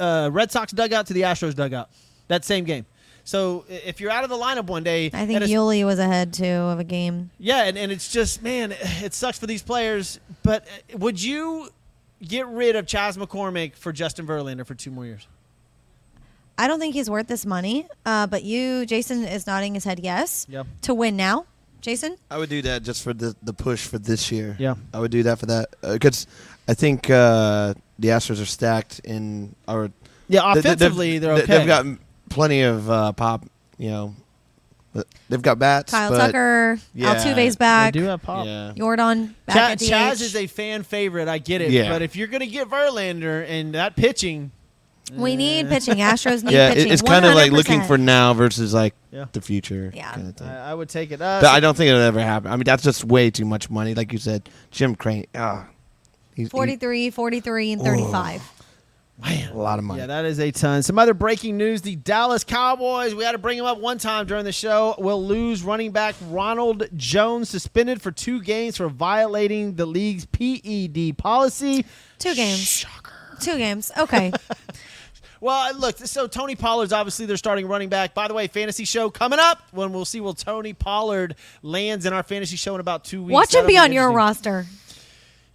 uh, 0.01 0.29
Red 0.33 0.51
Sox 0.51 0.73
dugout 0.73 1.07
to 1.07 1.13
the 1.13 1.21
Astros 1.21 1.55
dugout 1.55 1.89
that 2.27 2.43
same 2.43 2.65
game. 2.65 2.85
So 3.23 3.65
if 3.69 3.99
you're 4.01 4.11
out 4.11 4.23
of 4.23 4.29
the 4.29 4.35
lineup 4.37 4.65
one 4.67 4.83
day, 4.83 5.07
I 5.13 5.25
think 5.25 5.41
Yuli 5.43 5.85
was 5.85 5.99
ahead 5.99 6.33
too 6.33 6.45
of 6.45 6.79
a 6.79 6.83
game. 6.83 7.29
yeah, 7.39 7.63
and, 7.63 7.77
and 7.77 7.91
it's 7.91 8.11
just 8.11 8.41
man, 8.41 8.73
it 9.03 9.13
sucks 9.13 9.37
for 9.37 9.47
these 9.47 9.61
players. 9.63 10.19
But 10.43 10.63
uh, 10.93 10.97
would 10.97 11.21
you 11.21 11.69
get 12.27 12.47
rid 12.47 12.75
of 12.75 12.85
Chaz 12.85 13.17
McCormick 13.17 13.75
for 13.75 13.91
Justin 13.93 14.25
Verlander 14.27 14.65
for 14.65 14.75
two 14.75 14.91
more 14.91 15.05
years? 15.05 15.27
I 16.57 16.67
don't 16.67 16.79
think 16.79 16.93
he's 16.93 17.09
worth 17.09 17.27
this 17.27 17.45
money. 17.45 17.87
Uh, 18.05 18.27
but 18.27 18.43
you, 18.43 18.85
Jason, 18.85 19.23
is 19.23 19.47
nodding 19.47 19.73
his 19.73 19.83
head 19.83 19.99
yes 19.99 20.45
Yep. 20.49 20.67
to 20.83 20.93
win 20.93 21.15
now. 21.15 21.45
Jason, 21.79 22.15
I 22.29 22.37
would 22.37 22.49
do 22.49 22.61
that 22.63 22.83
just 22.83 23.01
for 23.03 23.11
the 23.13 23.35
the 23.41 23.53
push 23.53 23.87
for 23.87 23.97
this 23.97 24.31
year. 24.31 24.55
Yeah. 24.59 24.75
I 24.93 24.99
would 24.99 25.09
do 25.09 25.23
that 25.23 25.39
for 25.39 25.47
that 25.47 25.69
because 25.81 26.27
I 26.67 26.75
think 26.75 27.09
uh, 27.09 27.73
the 27.97 28.09
Astros 28.09 28.39
are 28.39 28.45
stacked 28.45 28.99
in 29.03 29.55
or 29.67 29.91
Yeah, 30.27 30.53
they- 30.53 30.61
they- 30.61 30.69
offensively 30.69 31.11
they've, 31.13 31.21
they're 31.21 31.31
okay. 31.43 31.57
They've 31.57 31.67
got 31.67 31.85
plenty 32.31 32.61
of 32.63 32.89
uh, 32.89 33.11
pop. 33.13 33.45
You 33.77 33.89
know, 33.91 34.15
but 34.93 35.07
they've 35.29 35.41
got 35.41 35.57
bats. 35.59 35.91
Kyle 35.91 36.11
but 36.11 36.17
Tucker, 36.27 36.79
yeah, 36.93 37.15
Altuve's 37.15 37.55
They 37.55 37.59
back, 37.59 37.93
do 37.93 38.03
have 38.03 38.21
pop. 38.21 38.45
Yeah. 38.45 38.73
Jordan 38.75 39.35
back 39.45 39.55
Cha- 39.55 39.71
at 39.71 39.79
DH. 39.79 39.83
Chaz 39.83 40.21
is 40.21 40.35
a 40.35 40.47
fan 40.47 40.83
favorite. 40.83 41.27
I 41.27 41.37
get 41.37 41.61
it. 41.61 41.71
Yeah. 41.71 41.89
But 41.89 42.01
if 42.01 42.15
you're 42.15 42.27
going 42.27 42.41
to 42.41 42.47
get 42.47 42.69
Verlander 42.69 43.45
and 43.47 43.73
that 43.73 43.95
pitching, 43.95 44.51
we 45.13 45.35
need 45.35 45.67
pitching. 45.69 45.95
Astros 45.95 46.43
need 46.43 46.53
Yeah, 46.53 46.69
it- 46.69 46.75
pitching. 46.75 46.91
it's 46.93 47.01
kind 47.01 47.25
of 47.25 47.33
like 47.35 47.51
looking 47.51 47.81
for 47.83 47.97
now 47.97 48.33
versus 48.33 48.73
like 48.73 48.93
Yeah. 49.11 49.25
the 49.31 49.41
future. 49.41 49.91
Yeah. 49.95 50.11
kind 50.13 50.27
of 50.29 50.35
thing. 50.37 50.47
I, 50.47 50.71
I 50.71 50.73
would 50.73 50.89
take 50.89 51.11
it. 51.11 51.21
Uh, 51.21 51.39
But 51.41 51.49
I 51.49 51.59
don't 51.59 51.75
think 51.75 51.89
it'll 51.89 52.01
ever 52.01 52.21
happen. 52.21 52.51
I 52.51 52.55
mean, 52.55 52.65
that's 52.65 52.83
just 52.83 53.03
way 53.03 53.31
too 53.31 53.45
much 53.45 53.69
money. 53.69 53.93
Like 53.95 54.11
you 54.13 54.19
said, 54.19 54.47
Jim 54.69 54.95
Crane. 54.95 55.25
Ah, 55.33 55.67
he's, 56.35 56.49
43, 56.49 57.09
43, 57.09 57.71
and 57.73 57.81
35. 57.81 58.41
He- 59.25 59.43
a 59.45 59.53
lot 59.53 59.79
of 59.79 59.85
money. 59.85 59.99
Yeah, 59.99 60.07
that 60.07 60.25
is 60.25 60.39
a 60.39 60.51
ton. 60.51 60.83
Some 60.83 60.97
other 60.97 61.13
breaking 61.13 61.57
news: 61.57 61.81
the 61.81 61.95
Dallas 61.95 62.43
Cowboys. 62.43 63.13
We 63.13 63.23
had 63.23 63.33
to 63.33 63.37
bring 63.37 63.57
him 63.57 63.65
up 63.65 63.79
one 63.79 63.97
time 63.97 64.25
during 64.25 64.45
the 64.45 64.51
show. 64.51 64.95
Will 64.97 65.23
lose 65.23 65.63
running 65.63 65.91
back 65.91 66.15
Ronald 66.29 66.87
Jones 66.95 67.49
suspended 67.49 68.01
for 68.01 68.11
two 68.11 68.41
games 68.41 68.77
for 68.77 68.87
violating 68.89 69.75
the 69.75 69.85
league's 69.85 70.25
PED 70.25 71.17
policy. 71.17 71.85
Two 72.19 72.35
games. 72.35 72.59
Shocker. 72.67 73.13
Two 73.39 73.57
games. 73.57 73.91
Okay. 73.97 74.31
Well, 75.43 75.73
uh, 75.73 75.75
look, 75.75 75.97
so 75.97 76.27
Tony 76.27 76.55
Pollard's 76.55 76.93
obviously 76.93 77.25
their 77.25 77.35
starting 77.35 77.67
running 77.67 77.89
back. 77.89 78.13
By 78.13 78.27
the 78.27 78.35
way, 78.35 78.45
fantasy 78.47 78.85
show 78.85 79.09
coming 79.09 79.39
up 79.39 79.59
when 79.71 79.91
we'll 79.91 80.05
see 80.05 80.21
will 80.21 80.35
Tony 80.35 80.73
Pollard 80.73 81.35
lands 81.63 82.05
in 82.05 82.13
our 82.13 82.21
fantasy 82.21 82.57
show 82.57 82.75
in 82.75 82.79
about 82.79 83.03
two 83.03 83.23
weeks. 83.23 83.33
Watch 83.33 83.55
him 83.55 83.61
That'll 83.63 83.67
be 83.69 83.77
on 83.79 83.91
your 83.91 84.11
roster. 84.11 84.67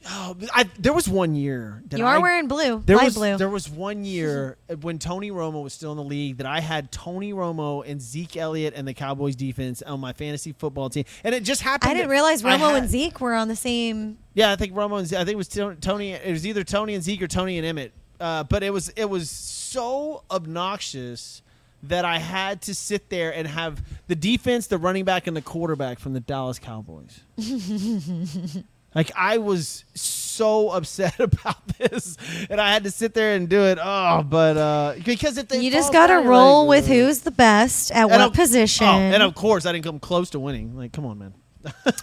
Oh, 0.09 0.36
I, 0.54 0.64
there 0.78 0.92
was 0.92 1.09
one 1.09 1.34
year 1.34 1.82
that 1.88 1.98
You 1.98 2.04
are 2.07 2.16
I- 2.16 2.18
wearing 2.18 2.46
blue, 2.46 2.80
There 2.86 2.96
was 2.96 3.14
blue. 3.14 3.36
there 3.36 3.48
was 3.48 3.68
one 3.68 4.04
year 4.04 4.57
when 4.82 4.98
Tony 5.00 5.30
Romo 5.32 5.62
was 5.64 5.72
still 5.72 5.90
in 5.90 5.96
the 5.96 6.04
league 6.04 6.36
that 6.36 6.46
I 6.46 6.61
had 6.61 6.92
Tony 6.92 7.32
Romo 7.32 7.82
and 7.84 8.00
Zeke 8.00 8.36
Elliott 8.36 8.74
and 8.76 8.86
the 8.86 8.94
Cowboys 8.94 9.34
defense 9.34 9.82
on 9.82 9.98
my 9.98 10.12
fantasy 10.12 10.52
football 10.52 10.88
team, 10.90 11.04
and 11.24 11.34
it 11.34 11.42
just 11.42 11.62
happened. 11.62 11.90
I 11.90 11.94
didn't 11.94 12.11
realize 12.11 12.42
Romo 12.42 12.59
had- 12.59 12.74
and 12.76 12.88
Zeke 12.88 13.20
were 13.20 13.34
on 13.34 13.48
the 13.48 13.57
same. 13.57 14.18
Yeah, 14.34 14.52
I 14.52 14.57
think 14.57 14.74
Romo 14.74 14.98
and 14.98 15.09
Zeke, 15.09 15.18
I 15.18 15.24
think 15.24 15.34
it 15.34 15.36
was 15.36 15.48
Tony. 15.80 16.12
It 16.12 16.30
was 16.30 16.46
either 16.46 16.62
Tony 16.62 16.94
and 16.94 17.02
Zeke 17.02 17.22
or 17.22 17.26
Tony 17.28 17.59
and 17.59 17.78
Emmitt. 17.78 17.90
Uh, 18.20 18.44
but 18.44 18.62
it 18.62 18.72
was 18.72 18.90
it 18.90 19.11
was 19.11 19.28
so 19.28 20.22
obnoxious 20.30 21.42
that 21.82 22.04
I 22.04 22.18
had 22.18 22.62
to 22.62 22.74
sit 22.74 23.11
there 23.11 23.34
and 23.34 23.46
have 23.46 23.82
the 24.09 24.14
defense, 24.16 24.66
the 24.68 24.78
running 24.78 25.04
back, 25.04 25.26
and 25.26 25.36
the 25.36 25.42
quarterback 25.42 25.98
from 25.98 26.14
the 26.14 26.20
Dallas 26.20 26.59
Cowboys. 26.59 27.20
like 28.97 29.12
I 29.14 29.38
was 29.38 29.84
so 29.94 30.70
upset 30.70 31.20
about 31.20 31.68
this, 31.78 32.16
and 32.51 32.61
I 32.61 32.72
had 32.72 32.84
to 32.84 32.90
sit 32.90 33.14
there 33.14 33.36
and 33.36 33.49
do 33.49 33.62
it. 33.64 33.78
Oh, 33.80 34.24
but 34.28 34.57
uh, 34.57 34.94
because 35.05 35.38
if 35.38 35.49
they 35.49 35.61
You 35.61 35.70
just 35.70 35.92
got 35.92 36.09
to 36.09 36.16
roll 36.28 36.66
like, 36.66 36.78
with 36.78 36.88
who's 36.88 37.20
the 37.20 37.30
best 37.30 37.92
at 37.92 38.09
what 38.11 38.20
of- 38.20 38.32
position. 38.32 38.86
Oh, 38.86 38.99
and 38.99 39.22
of 39.22 39.34
course, 39.34 39.66
I 39.66 39.72
didn't 39.72 39.84
come 39.84 40.01
close 40.01 40.30
to 40.30 40.40
winning. 40.40 40.76
Like, 40.76 40.92
come 40.92 41.07
on, 41.07 41.18
man. 41.18 41.34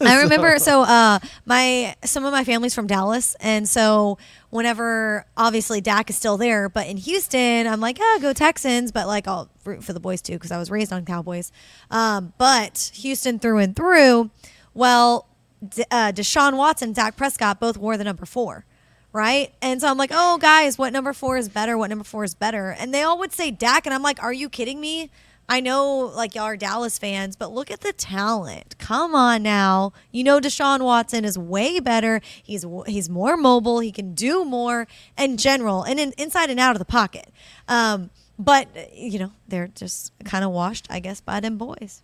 I 0.01 0.19
remember 0.23 0.59
so 0.59 0.81
uh 0.81 1.19
my 1.45 1.95
some 2.03 2.25
of 2.25 2.33
my 2.33 2.43
family's 2.43 2.75
from 2.75 2.85
Dallas 2.85 3.33
and 3.39 3.65
so 3.65 4.17
whenever 4.49 5.25
obviously 5.37 5.79
Dak 5.79 6.09
is 6.09 6.17
still 6.17 6.35
there 6.35 6.67
but 6.67 6.85
in 6.87 6.97
Houston 6.97 7.65
I'm 7.65 7.79
like 7.79 7.97
oh 8.01 8.19
go 8.21 8.33
Texans 8.33 8.91
but 8.91 9.07
like 9.07 9.25
I'll 9.25 9.49
root 9.63 9.81
for 9.81 9.93
the 9.93 10.01
boys 10.01 10.21
too 10.21 10.33
because 10.33 10.51
I 10.51 10.57
was 10.57 10.69
raised 10.69 10.91
on 10.91 11.05
Cowboys 11.05 11.53
um 11.91 12.33
but 12.37 12.91
Houston 12.95 13.39
through 13.39 13.59
and 13.59 13.73
through 13.73 14.31
well 14.73 15.29
D- 15.67 15.83
uh, 15.91 16.11
Deshaun 16.11 16.57
Watson 16.57 16.93
Dak 16.93 17.15
Prescott 17.15 17.59
both 17.59 17.77
wore 17.77 17.97
the 17.97 18.03
number 18.03 18.25
4 18.25 18.65
right 19.11 19.53
and 19.61 19.79
so 19.79 19.87
I'm 19.87 19.97
like 19.97 20.11
oh 20.13 20.37
guys 20.37 20.77
what 20.77 20.91
number 20.91 21.13
4 21.13 21.37
is 21.37 21.49
better 21.49 21.77
what 21.77 21.89
number 21.89 22.03
4 22.03 22.23
is 22.23 22.33
better 22.33 22.71
and 22.71 22.93
they 22.93 23.03
all 23.03 23.19
would 23.19 23.31
say 23.31 23.51
Dak 23.51 23.85
and 23.85 23.93
I'm 23.93 24.01
like 24.01 24.21
are 24.21 24.33
you 24.33 24.49
kidding 24.49 24.81
me 24.81 25.09
I 25.49 25.59
know 25.59 26.11
like 26.15 26.35
y'all 26.35 26.45
are 26.45 26.57
Dallas 26.57 26.97
fans, 26.97 27.35
but 27.35 27.51
look 27.51 27.69
at 27.69 27.81
the 27.81 27.91
talent. 27.93 28.75
Come 28.77 29.13
on 29.13 29.43
now. 29.43 29.91
You 30.11 30.23
know 30.23 30.39
Deshaun 30.39 30.81
Watson 30.81 31.25
is 31.25 31.37
way 31.37 31.79
better. 31.79 32.21
He's 32.41 32.65
he's 32.87 33.09
more 33.09 33.35
mobile. 33.35 33.79
He 33.79 33.91
can 33.91 34.13
do 34.13 34.45
more 34.45 34.87
in 35.17 35.37
general 35.37 35.83
and 35.83 35.99
in, 35.99 36.13
inside 36.17 36.49
and 36.49 36.59
out 36.59 36.75
of 36.75 36.79
the 36.79 36.85
pocket. 36.85 37.29
Um, 37.67 38.09
but 38.39 38.67
you 38.93 39.19
know 39.19 39.31
they're 39.47 39.67
just 39.67 40.13
kind 40.23 40.45
of 40.45 40.51
washed, 40.51 40.87
I 40.89 40.99
guess, 40.99 41.19
by 41.19 41.39
them 41.39 41.57
boys. 41.57 42.01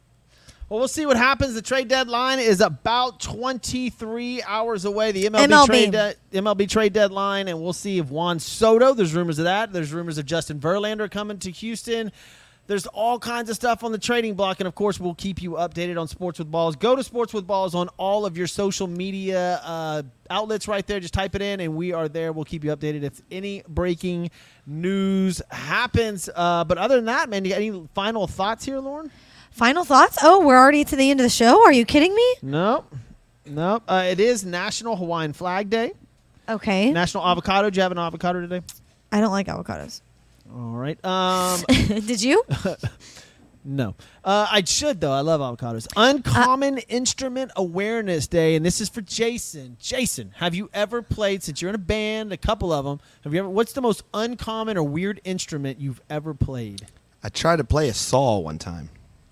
Well, 0.69 0.77
we'll 0.77 0.87
see 0.87 1.07
what 1.07 1.17
happens. 1.17 1.55
The 1.55 1.63
trade 1.63 1.87
deadline 1.87 2.37
is 2.37 2.61
about 2.61 3.19
23 3.19 4.43
hours 4.43 4.85
away. 4.85 5.11
The 5.11 5.25
MLB, 5.25 5.47
MLB. 5.47 5.65
trade 5.65 5.91
de- 5.91 6.15
MLB 6.33 6.69
trade 6.69 6.93
deadline, 6.93 7.47
and 7.47 7.59
we'll 7.59 7.73
see 7.73 7.97
if 7.97 8.11
Juan 8.11 8.39
Soto. 8.39 8.93
There's 8.93 9.15
rumors 9.15 9.39
of 9.39 9.45
that. 9.45 9.73
There's 9.73 9.91
rumors 9.91 10.19
of 10.19 10.25
Justin 10.27 10.59
Verlander 10.59 11.09
coming 11.09 11.39
to 11.39 11.49
Houston. 11.49 12.11
There's 12.67 12.85
all 12.85 13.17
kinds 13.17 13.49
of 13.49 13.55
stuff 13.55 13.83
on 13.83 13.91
the 13.91 13.97
trading 13.97 14.35
block, 14.35 14.59
and 14.59 14.67
of 14.67 14.75
course, 14.75 14.99
we'll 14.99 15.15
keep 15.15 15.41
you 15.41 15.53
updated 15.53 15.99
on 15.99 16.07
Sports 16.07 16.37
with 16.37 16.51
Balls. 16.51 16.75
Go 16.75 16.95
to 16.95 17.03
Sports 17.03 17.33
with 17.33 17.47
Balls 17.47 17.73
on 17.73 17.87
all 17.97 18.27
of 18.27 18.37
your 18.37 18.45
social 18.45 18.85
media 18.85 19.59
uh, 19.63 20.03
outlets 20.29 20.67
right 20.67 20.85
there. 20.85 20.99
Just 20.99 21.15
type 21.15 21.33
it 21.33 21.41
in, 21.41 21.61
and 21.61 21.75
we 21.75 21.93
are 21.93 22.07
there. 22.07 22.31
We'll 22.31 22.45
keep 22.45 22.63
you 22.63 22.69
updated 22.69 23.01
if 23.01 23.23
any 23.31 23.63
breaking 23.67 24.29
news 24.67 25.41
happens. 25.49 26.29
Uh, 26.35 26.63
but 26.63 26.77
other 26.77 26.97
than 26.97 27.05
that, 27.05 27.27
man, 27.27 27.43
you 27.43 27.49
got 27.49 27.57
any 27.59 27.87
final 27.95 28.27
thoughts 28.27 28.65
here, 28.65 28.77
Lauren? 28.77 29.09
Final 29.51 29.83
thoughts? 29.83 30.17
Oh, 30.23 30.45
we're 30.45 30.57
already 30.57 30.83
to 30.85 30.95
the 30.95 31.09
end 31.11 31.19
of 31.19 31.23
the 31.23 31.29
show. 31.29 31.63
Are 31.65 31.73
you 31.73 31.85
kidding 31.85 32.15
me? 32.15 32.35
Nope. 32.41 32.93
Nope. 33.45 33.83
Uh, 33.87 34.05
it 34.07 34.19
is 34.19 34.45
National 34.45 34.95
Hawaiian 34.95 35.33
Flag 35.33 35.69
Day. 35.69 35.91
Okay. 36.47 36.91
National 36.91 37.25
Avocado. 37.25 37.69
Do 37.69 37.77
you 37.77 37.81
have 37.81 37.91
an 37.91 37.97
avocado 37.99 38.41
today? 38.41 38.61
I 39.11 39.19
don't 39.19 39.31
like 39.31 39.47
avocados. 39.47 40.01
All 40.53 40.71
right. 40.71 41.03
Um, 41.05 41.61
Did 41.67 42.21
you? 42.21 42.43
no. 43.65 43.95
Uh, 44.23 44.47
I 44.49 44.63
should 44.63 45.01
though. 45.01 45.11
I 45.11 45.21
love 45.21 45.41
avocados. 45.41 45.87
Uncommon 45.95 46.79
Instrument 46.89 47.51
Awareness 47.55 48.27
Day, 48.27 48.55
and 48.55 48.65
this 48.65 48.81
is 48.81 48.89
for 48.89 49.01
Jason. 49.01 49.77
Jason, 49.79 50.31
have 50.37 50.55
you 50.55 50.69
ever 50.73 51.01
played? 51.01 51.43
Since 51.43 51.61
you're 51.61 51.69
in 51.69 51.75
a 51.75 51.79
band, 51.79 52.31
a 52.31 52.37
couple 52.37 52.71
of 52.71 52.85
them. 52.85 52.99
Have 53.23 53.33
you 53.33 53.39
ever? 53.39 53.49
What's 53.49 53.73
the 53.73 53.81
most 53.81 54.03
uncommon 54.13 54.77
or 54.77 54.83
weird 54.83 55.21
instrument 55.23 55.79
you've 55.79 56.01
ever 56.09 56.33
played? 56.33 56.87
I 57.23 57.29
tried 57.29 57.57
to 57.57 57.63
play 57.63 57.89
a 57.89 57.93
saw 57.93 58.39
one 58.39 58.57
time. 58.57 58.89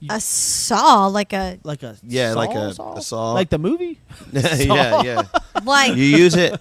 A 0.10 0.20
saw, 0.22 1.08
like 1.08 1.34
a 1.34 1.58
Like 1.64 1.84
a 1.84 1.96
Yeah, 2.04 2.34
like 2.34 2.52
a- 2.56 2.74
saw? 2.74 2.96
a 2.98 3.02
saw. 3.02 3.34
like 3.34 3.50
the 3.50 3.58
movie. 3.58 4.00
yeah, 4.34 5.02
yeah. 5.02 5.24
like. 5.64 5.96
You 5.96 6.04
use 6.04 6.36
it. 6.36 6.60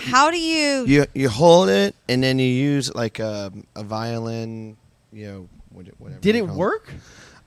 how 0.00 0.30
do 0.30 0.38
you? 0.38 0.84
You 0.86 1.06
you 1.14 1.28
hold 1.28 1.68
it, 1.68 1.94
and 2.08 2.22
then 2.22 2.38
you 2.38 2.46
use 2.46 2.94
like 2.94 3.18
a, 3.18 3.52
a 3.76 3.82
violin. 3.84 4.76
You 5.12 5.26
know, 5.26 5.48
what- 5.70 5.86
whatever. 5.98 6.20
Did 6.20 6.36
you 6.36 6.44
it 6.44 6.48
call 6.48 6.56
work? 6.56 6.92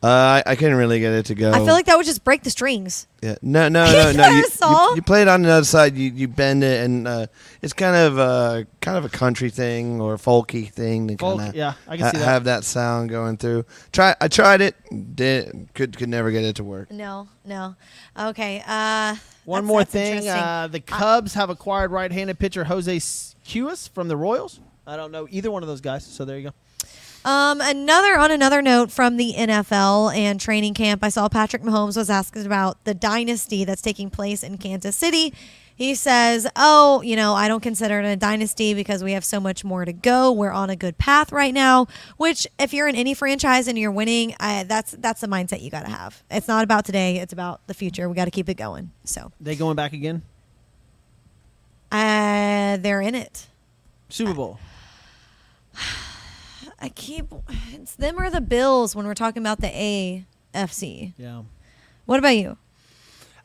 Uh, 0.03 0.07
I, 0.07 0.43
I 0.47 0.55
couldn't 0.55 0.77
really 0.77 0.99
get 0.99 1.13
it 1.13 1.27
to 1.27 1.35
go. 1.35 1.51
I 1.51 1.57
feel 1.57 1.73
like 1.73 1.85
that 1.85 1.95
would 1.95 2.07
just 2.07 2.23
break 2.23 2.41
the 2.41 2.49
strings. 2.49 3.05
Yeah. 3.21 3.35
No, 3.43 3.67
no, 3.69 3.85
You 3.87 3.91
no, 3.93 4.11
no. 4.13 4.17
got 4.17 4.35
You, 4.35 4.47
saw? 4.47 4.89
you, 4.89 4.95
you 4.95 5.01
play 5.03 5.21
it 5.21 5.27
on 5.27 5.43
the 5.43 5.49
other 5.51 5.63
side. 5.65 5.95
You, 5.95 6.09
you 6.11 6.27
bend 6.27 6.63
it, 6.63 6.83
and 6.83 7.07
uh, 7.07 7.27
it's 7.61 7.73
kind 7.73 7.95
of 7.95 8.17
uh, 8.17 8.63
kind 8.79 8.97
of 8.97 9.05
a 9.05 9.09
country 9.09 9.51
thing 9.51 10.01
or 10.01 10.15
a 10.15 10.17
folky 10.17 10.71
thing 10.71 11.07
to 11.07 11.17
Folk, 11.17 11.37
kind 11.37 11.49
of 11.49 11.55
yeah, 11.55 11.73
I 11.87 11.97
can 11.97 12.11
see 12.11 12.17
that. 12.17 12.25
have 12.25 12.45
that 12.45 12.63
sound 12.63 13.09
going 13.11 13.37
through. 13.37 13.65
Try. 13.91 14.15
I 14.19 14.27
tried 14.27 14.61
it. 14.61 14.75
Did 15.15 15.69
could 15.75 15.95
could 15.95 16.09
never 16.09 16.31
get 16.31 16.43
it 16.45 16.55
to 16.55 16.63
work. 16.63 16.89
No, 16.89 17.27
no. 17.45 17.75
Okay. 18.19 18.63
Uh, 18.67 19.15
One 19.45 19.63
that's- 19.63 19.67
more 19.67 19.79
that's 19.81 19.91
thing. 19.91 20.07
interesting. 20.17 20.31
Uh, 20.43 20.67
the 20.67 20.79
Cubs 20.79 21.35
have 21.35 21.51
acquired 21.51 21.91
right-handed 21.91 22.39
pitcher 22.39 22.63
Jose 22.63 22.95
S- 22.95 23.35
Cuas 23.45 23.87
from 23.89 24.07
the 24.07 24.17
Royals. 24.17 24.59
I 24.87 24.95
don't 24.95 25.11
know 25.11 25.27
either 25.29 25.51
one 25.51 25.61
of 25.61 25.69
those 25.69 25.79
guys, 25.81 26.03
so 26.05 26.25
there 26.25 26.39
you 26.39 26.45
go. 26.49 26.53
Um, 27.23 27.61
another 27.61 28.17
on 28.17 28.31
another 28.31 28.61
note 28.61 28.91
from 28.91 29.17
the 29.17 29.33
NFL 29.37 30.15
and 30.15 30.39
training 30.39 30.73
camp, 30.73 31.03
I 31.03 31.09
saw 31.09 31.29
Patrick 31.29 31.61
Mahomes 31.61 31.95
was 31.95 32.09
asking 32.09 32.45
about 32.47 32.83
the 32.83 32.93
dynasty 32.95 33.63
that's 33.63 33.81
taking 33.81 34.09
place 34.09 34.41
in 34.43 34.57
Kansas 34.57 34.95
City. 34.95 35.33
He 35.75 35.93
says, 35.95 36.47
"Oh, 36.55 37.01
you 37.01 37.15
know, 37.15 37.33
I 37.33 37.47
don't 37.47 37.61
consider 37.61 37.99
it 37.99 38.05
a 38.05 38.15
dynasty 38.15 38.73
because 38.73 39.03
we 39.03 39.13
have 39.13 39.23
so 39.23 39.39
much 39.39 39.63
more 39.63 39.85
to 39.85 39.93
go. 39.93 40.31
We're 40.31 40.51
on 40.51 40.69
a 40.69 40.75
good 40.75 40.97
path 40.97 41.31
right 41.31 41.53
now." 41.53 41.87
Which, 42.17 42.47
if 42.59 42.73
you're 42.73 42.87
in 42.87 42.95
any 42.95 43.13
franchise 43.13 43.67
and 43.67 43.77
you're 43.79 43.91
winning, 43.91 44.35
I, 44.39 44.63
that's 44.63 44.91
that's 44.91 45.21
the 45.21 45.27
mindset 45.27 45.61
you 45.61 45.69
got 45.71 45.85
to 45.85 45.91
have. 45.91 46.21
It's 46.29 46.47
not 46.47 46.63
about 46.63 46.85
today; 46.85 47.17
it's 47.17 47.33
about 47.33 47.65
the 47.67 47.73
future. 47.73 48.07
We 48.09 48.15
got 48.15 48.25
to 48.25 48.31
keep 48.31 48.49
it 48.49 48.55
going. 48.55 48.91
So, 49.05 49.31
They 49.39 49.55
going 49.55 49.75
back 49.75 49.93
again? 49.93 50.23
uh, 51.91 52.77
they're 52.77 53.01
in 53.01 53.15
it. 53.15 53.47
Super 54.09 54.33
Bowl. 54.33 54.59
I 56.81 56.89
keep 56.89 57.31
it's 57.73 57.95
them 57.95 58.19
or 58.19 58.29
the 58.29 58.41
Bills 58.41 58.95
when 58.95 59.05
we're 59.05 59.13
talking 59.13 59.41
about 59.43 59.61
the 59.61 59.67
AFC. 60.55 61.13
Yeah. 61.17 61.43
What 62.05 62.19
about 62.19 62.35
you? 62.35 62.57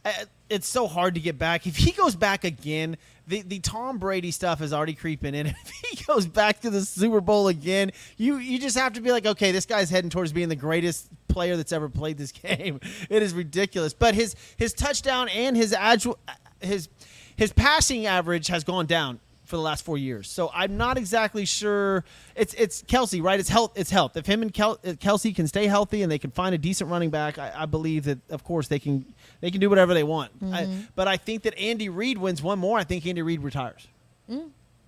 I- 0.04 0.24
it's 0.48 0.68
so 0.68 0.86
hard 0.86 1.14
to 1.14 1.20
get 1.20 1.38
back. 1.38 1.66
If 1.66 1.76
he 1.76 1.90
goes 1.90 2.14
back 2.14 2.44
again, 2.44 2.96
the, 3.26 3.42
the 3.42 3.58
Tom 3.58 3.98
Brady 3.98 4.30
stuff 4.30 4.62
is 4.62 4.72
already 4.72 4.94
creeping 4.94 5.34
in. 5.34 5.46
If 5.66 5.70
he 5.98 6.04
goes 6.04 6.26
back 6.26 6.60
to 6.60 6.70
the 6.70 6.82
Super 6.82 7.20
Bowl 7.20 7.48
again, 7.48 7.90
you 8.16 8.36
you 8.38 8.58
just 8.58 8.78
have 8.78 8.92
to 8.94 9.00
be 9.00 9.10
like, 9.10 9.26
okay, 9.26 9.50
this 9.52 9.66
guy's 9.66 9.90
heading 9.90 10.10
towards 10.10 10.32
being 10.32 10.48
the 10.48 10.54
greatest 10.56 11.08
player 11.28 11.56
that's 11.56 11.72
ever 11.72 11.88
played 11.88 12.16
this 12.18 12.30
game. 12.46 12.80
It 13.10 13.22
is 13.22 13.34
ridiculous. 13.34 13.92
But 13.92 14.14
his 14.14 14.36
his 14.56 14.72
touchdown 14.72 15.28
and 15.28 15.56
his 15.56 15.72
actual 15.72 16.18
uh, 16.28 16.32
his 16.60 16.88
his 17.36 17.52
passing 17.52 18.06
average 18.06 18.46
has 18.46 18.62
gone 18.64 18.86
down 18.86 19.18
for 19.46 19.56
the 19.56 19.62
last 19.62 19.84
four 19.84 19.96
years. 19.96 20.28
So 20.28 20.50
I'm 20.52 20.76
not 20.76 20.98
exactly 20.98 21.44
sure. 21.44 22.04
It's 22.34 22.52
it's 22.54 22.82
Kelce, 22.82 23.22
right? 23.22 23.40
It's 23.40 23.48
health. 23.48 23.72
It's 23.76 23.90
health. 23.90 24.16
If 24.16 24.26
him 24.26 24.42
and 24.42 24.52
Kel, 24.52 24.72
uh, 24.84 24.90
Kelce 24.92 25.34
can 25.34 25.46
stay 25.46 25.66
healthy 25.66 26.02
and 26.02 26.12
they 26.12 26.18
can 26.18 26.30
find 26.30 26.54
a 26.54 26.58
decent 26.58 26.90
running 26.90 27.10
back, 27.10 27.38
I, 27.38 27.52
I 27.56 27.66
believe 27.66 28.04
that 28.04 28.18
of 28.30 28.44
course 28.44 28.68
they 28.68 28.78
can 28.78 29.04
they 29.40 29.50
can 29.50 29.60
do 29.60 29.70
whatever 29.70 29.94
they 29.94 30.04
want. 30.04 30.32
I, 30.52 30.66
but 30.94 31.08
I 31.08 31.16
think 31.16 31.42
that 31.44 31.58
Andy 31.58 31.88
Reid 31.88 32.18
wins 32.18 32.42
one 32.42 32.58
more. 32.58 32.78
I 32.78 32.84
think 32.84 33.06
Andy 33.06 33.22
Reid 33.22 33.42
retires. 33.42 33.86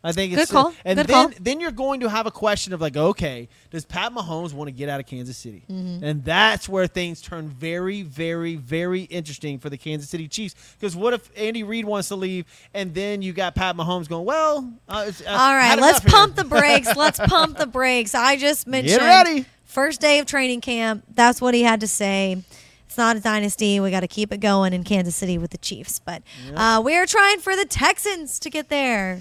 I 0.02 0.12
think 0.12 0.32
Good 0.32 0.42
it's 0.42 0.52
call. 0.52 0.72
and 0.84 0.96
Good 0.96 1.06
then 1.08 1.30
call. 1.32 1.38
then 1.40 1.60
you're 1.60 1.72
going 1.72 2.00
to 2.00 2.08
have 2.08 2.26
a 2.26 2.30
question 2.30 2.72
of 2.72 2.80
like, 2.80 2.96
okay, 2.96 3.48
does 3.70 3.84
Pat 3.84 4.12
Mahomes 4.12 4.52
want 4.52 4.68
to 4.68 4.72
get 4.72 4.88
out 4.88 5.00
of 5.00 5.06
Kansas 5.06 5.36
City? 5.36 5.64
Mm-hmm. 5.68 6.04
And 6.04 6.24
that's 6.24 6.68
where 6.68 6.86
things 6.86 7.20
turn 7.20 7.48
very, 7.48 8.02
very, 8.02 8.54
very 8.54 9.02
interesting 9.02 9.58
for 9.58 9.70
the 9.70 9.76
Kansas 9.76 10.08
City 10.08 10.28
Chiefs. 10.28 10.54
Because 10.78 10.94
what 10.94 11.14
if 11.14 11.30
Andy 11.36 11.64
Reid 11.64 11.84
wants 11.84 12.08
to 12.08 12.16
leave, 12.16 12.46
and 12.74 12.94
then 12.94 13.22
you 13.22 13.32
got 13.32 13.56
Pat 13.56 13.76
Mahomes 13.76 14.08
going, 14.08 14.24
well, 14.24 14.72
uh, 14.88 15.06
it's, 15.08 15.20
uh, 15.20 15.30
All 15.30 15.54
right, 15.54 15.76
let's 15.78 15.98
enough 15.98 16.02
here." 16.02 16.10
pump 16.12 16.36
the 16.36 16.44
brakes. 16.44 16.88
Let's 16.96 17.18
pump 17.18 17.58
the 17.58 17.66
brakes. 17.66 18.14
I 18.14 18.36
just 18.36 18.66
mentioned 18.68 19.00
ready. 19.02 19.46
first 19.64 20.00
day 20.00 20.20
of 20.20 20.26
training 20.26 20.60
camp. 20.60 21.04
That's 21.12 21.40
what 21.40 21.54
he 21.54 21.62
had 21.62 21.80
to 21.80 21.88
say. 21.88 22.42
It's 22.86 22.96
not 22.96 23.16
a 23.16 23.20
dynasty. 23.20 23.80
We 23.80 23.90
got 23.90 24.00
to 24.00 24.08
keep 24.08 24.32
it 24.32 24.38
going 24.38 24.72
in 24.72 24.82
Kansas 24.84 25.14
City 25.16 25.38
with 25.38 25.50
the 25.50 25.58
Chiefs, 25.58 25.98
but 25.98 26.22
uh, 26.54 26.80
we 26.84 26.96
are 26.96 27.04
trying 27.06 27.38
for 27.40 27.54
the 27.56 27.64
Texans 27.66 28.38
to 28.38 28.48
get 28.50 28.68
there. 28.68 29.20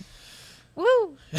Woo! 0.78 1.18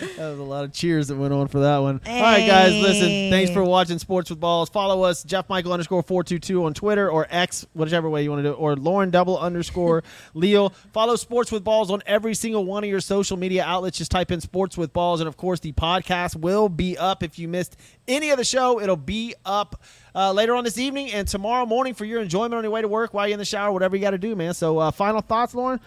That 0.00 0.30
was 0.30 0.38
a 0.38 0.42
lot 0.42 0.64
of 0.64 0.72
cheers 0.72 1.08
that 1.08 1.16
went 1.16 1.34
on 1.34 1.48
for 1.48 1.60
that 1.60 1.78
one. 1.78 2.00
All 2.06 2.22
right, 2.22 2.46
guys, 2.46 2.72
listen. 2.72 3.30
Thanks 3.30 3.50
for 3.50 3.62
watching 3.62 3.98
Sports 3.98 4.30
with 4.30 4.40
Balls. 4.40 4.70
Follow 4.70 5.02
us, 5.02 5.22
Jeff 5.24 5.48
Michael 5.50 5.74
underscore 5.74 6.02
four 6.02 6.24
two 6.24 6.38
two 6.38 6.64
on 6.64 6.72
Twitter 6.72 7.10
or 7.10 7.26
X, 7.28 7.66
whichever 7.74 8.08
way 8.08 8.22
you 8.22 8.30
want 8.30 8.40
to 8.40 8.48
do 8.48 8.52
it, 8.52 8.58
or 8.58 8.76
Lauren 8.76 9.10
double 9.10 9.38
underscore 9.38 10.02
Leo. 10.34 10.70
Follow 10.94 11.16
Sports 11.16 11.52
with 11.52 11.64
Balls 11.64 11.90
on 11.90 12.02
every 12.06 12.34
single 12.34 12.64
one 12.64 12.82
of 12.82 12.88
your 12.88 13.00
social 13.00 13.36
media 13.36 13.62
outlets. 13.62 13.98
Just 13.98 14.10
type 14.10 14.30
in 14.30 14.40
Sports 14.40 14.78
with 14.78 14.92
Balls, 14.94 15.20
and 15.20 15.28
of 15.28 15.36
course, 15.36 15.60
the 15.60 15.72
podcast 15.72 16.34
will 16.36 16.70
be 16.70 16.96
up. 16.96 17.22
If 17.22 17.38
you 17.38 17.46
missed 17.48 17.76
any 18.08 18.30
of 18.30 18.38
the 18.38 18.44
show, 18.44 18.80
it'll 18.80 18.96
be 18.96 19.34
up. 19.44 19.82
Uh, 20.14 20.32
later 20.32 20.54
on 20.54 20.64
this 20.64 20.78
evening 20.78 21.12
and 21.12 21.28
tomorrow 21.28 21.66
morning 21.66 21.94
for 21.94 22.04
your 22.04 22.20
enjoyment 22.22 22.54
on 22.54 22.64
your 22.64 22.72
way 22.72 22.80
to 22.80 22.88
work 22.88 23.12
while 23.12 23.28
you're 23.28 23.34
in 23.34 23.38
the 23.38 23.44
shower, 23.44 23.70
whatever 23.70 23.94
you 23.96 24.02
got 24.02 24.10
to 24.10 24.18
do, 24.18 24.34
man. 24.34 24.54
So, 24.54 24.78
uh, 24.78 24.90
final 24.90 25.20
thoughts, 25.20 25.54
Lauren? 25.54 25.78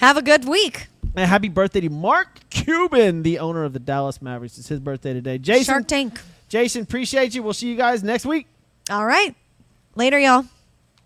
Have 0.00 0.16
a 0.16 0.22
good 0.22 0.46
week. 0.46 0.86
And 1.14 1.28
happy 1.28 1.50
birthday 1.50 1.82
to 1.82 1.90
Mark 1.90 2.48
Cuban, 2.48 3.22
the 3.22 3.38
owner 3.38 3.64
of 3.64 3.74
the 3.74 3.78
Dallas 3.78 4.22
Mavericks. 4.22 4.56
It's 4.56 4.68
his 4.68 4.80
birthday 4.80 5.12
today. 5.12 5.36
Jason, 5.36 5.64
Shark 5.74 5.88
Tank. 5.88 6.18
Jason, 6.48 6.84
appreciate 6.84 7.34
you. 7.34 7.42
We'll 7.42 7.52
see 7.52 7.68
you 7.68 7.76
guys 7.76 8.02
next 8.02 8.24
week. 8.24 8.46
All 8.88 9.04
right. 9.04 9.34
Later, 9.96 10.18
y'all. 10.18 10.46